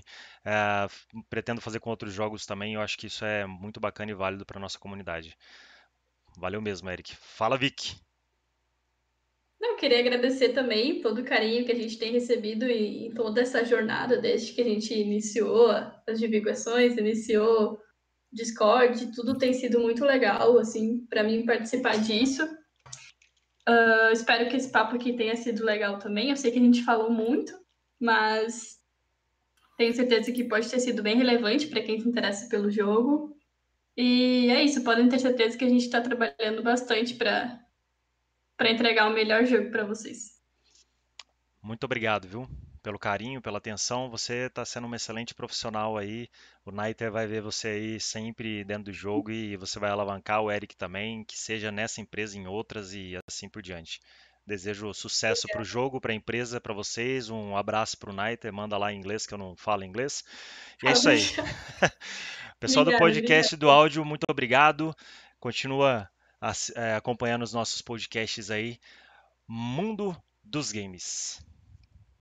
[0.44, 0.86] é,
[1.28, 2.74] pretendo fazer com outros jogos também.
[2.74, 5.36] Eu acho que isso é muito bacana e válido para nossa comunidade.
[6.36, 7.14] Valeu mesmo, Eric.
[7.14, 7.94] Fala, Vic.
[9.60, 13.64] Eu queria agradecer também todo o carinho que a gente tem recebido em toda essa
[13.64, 15.70] jornada, desde que a gente iniciou
[16.06, 17.78] as divulgações, iniciou
[18.32, 22.44] Discord, tudo tem sido muito legal, assim, para mim participar disso.
[23.68, 26.30] Uh, espero que esse papo aqui tenha sido legal também.
[26.30, 27.52] Eu sei que a gente falou muito,
[27.98, 28.76] mas
[29.76, 33.36] tenho certeza que pode ter sido bem relevante para quem se interessa pelo jogo.
[33.96, 37.58] E é isso, podem ter certeza que a gente está trabalhando bastante para
[38.64, 40.36] entregar o melhor jogo para vocês.
[41.62, 42.48] Muito obrigado, viu?
[42.86, 44.08] pelo carinho, pela atenção.
[44.08, 46.28] Você está sendo uma excelente profissional aí.
[46.64, 50.52] O Niter vai ver você aí sempre dentro do jogo e você vai alavancar o
[50.52, 54.00] Eric também, que seja nessa empresa, em outras e assim por diante.
[54.46, 57.28] Desejo sucesso para o jogo, para a empresa, para vocês.
[57.28, 58.52] Um abraço para o Niter.
[58.52, 60.22] Manda lá em inglês, que eu não falo inglês.
[60.80, 61.18] E é isso aí.
[62.60, 64.94] Pessoal do podcast do áudio, muito obrigado.
[65.40, 66.08] Continua
[66.96, 68.78] acompanhando os nossos podcasts aí.
[69.48, 71.44] Mundo dos Games.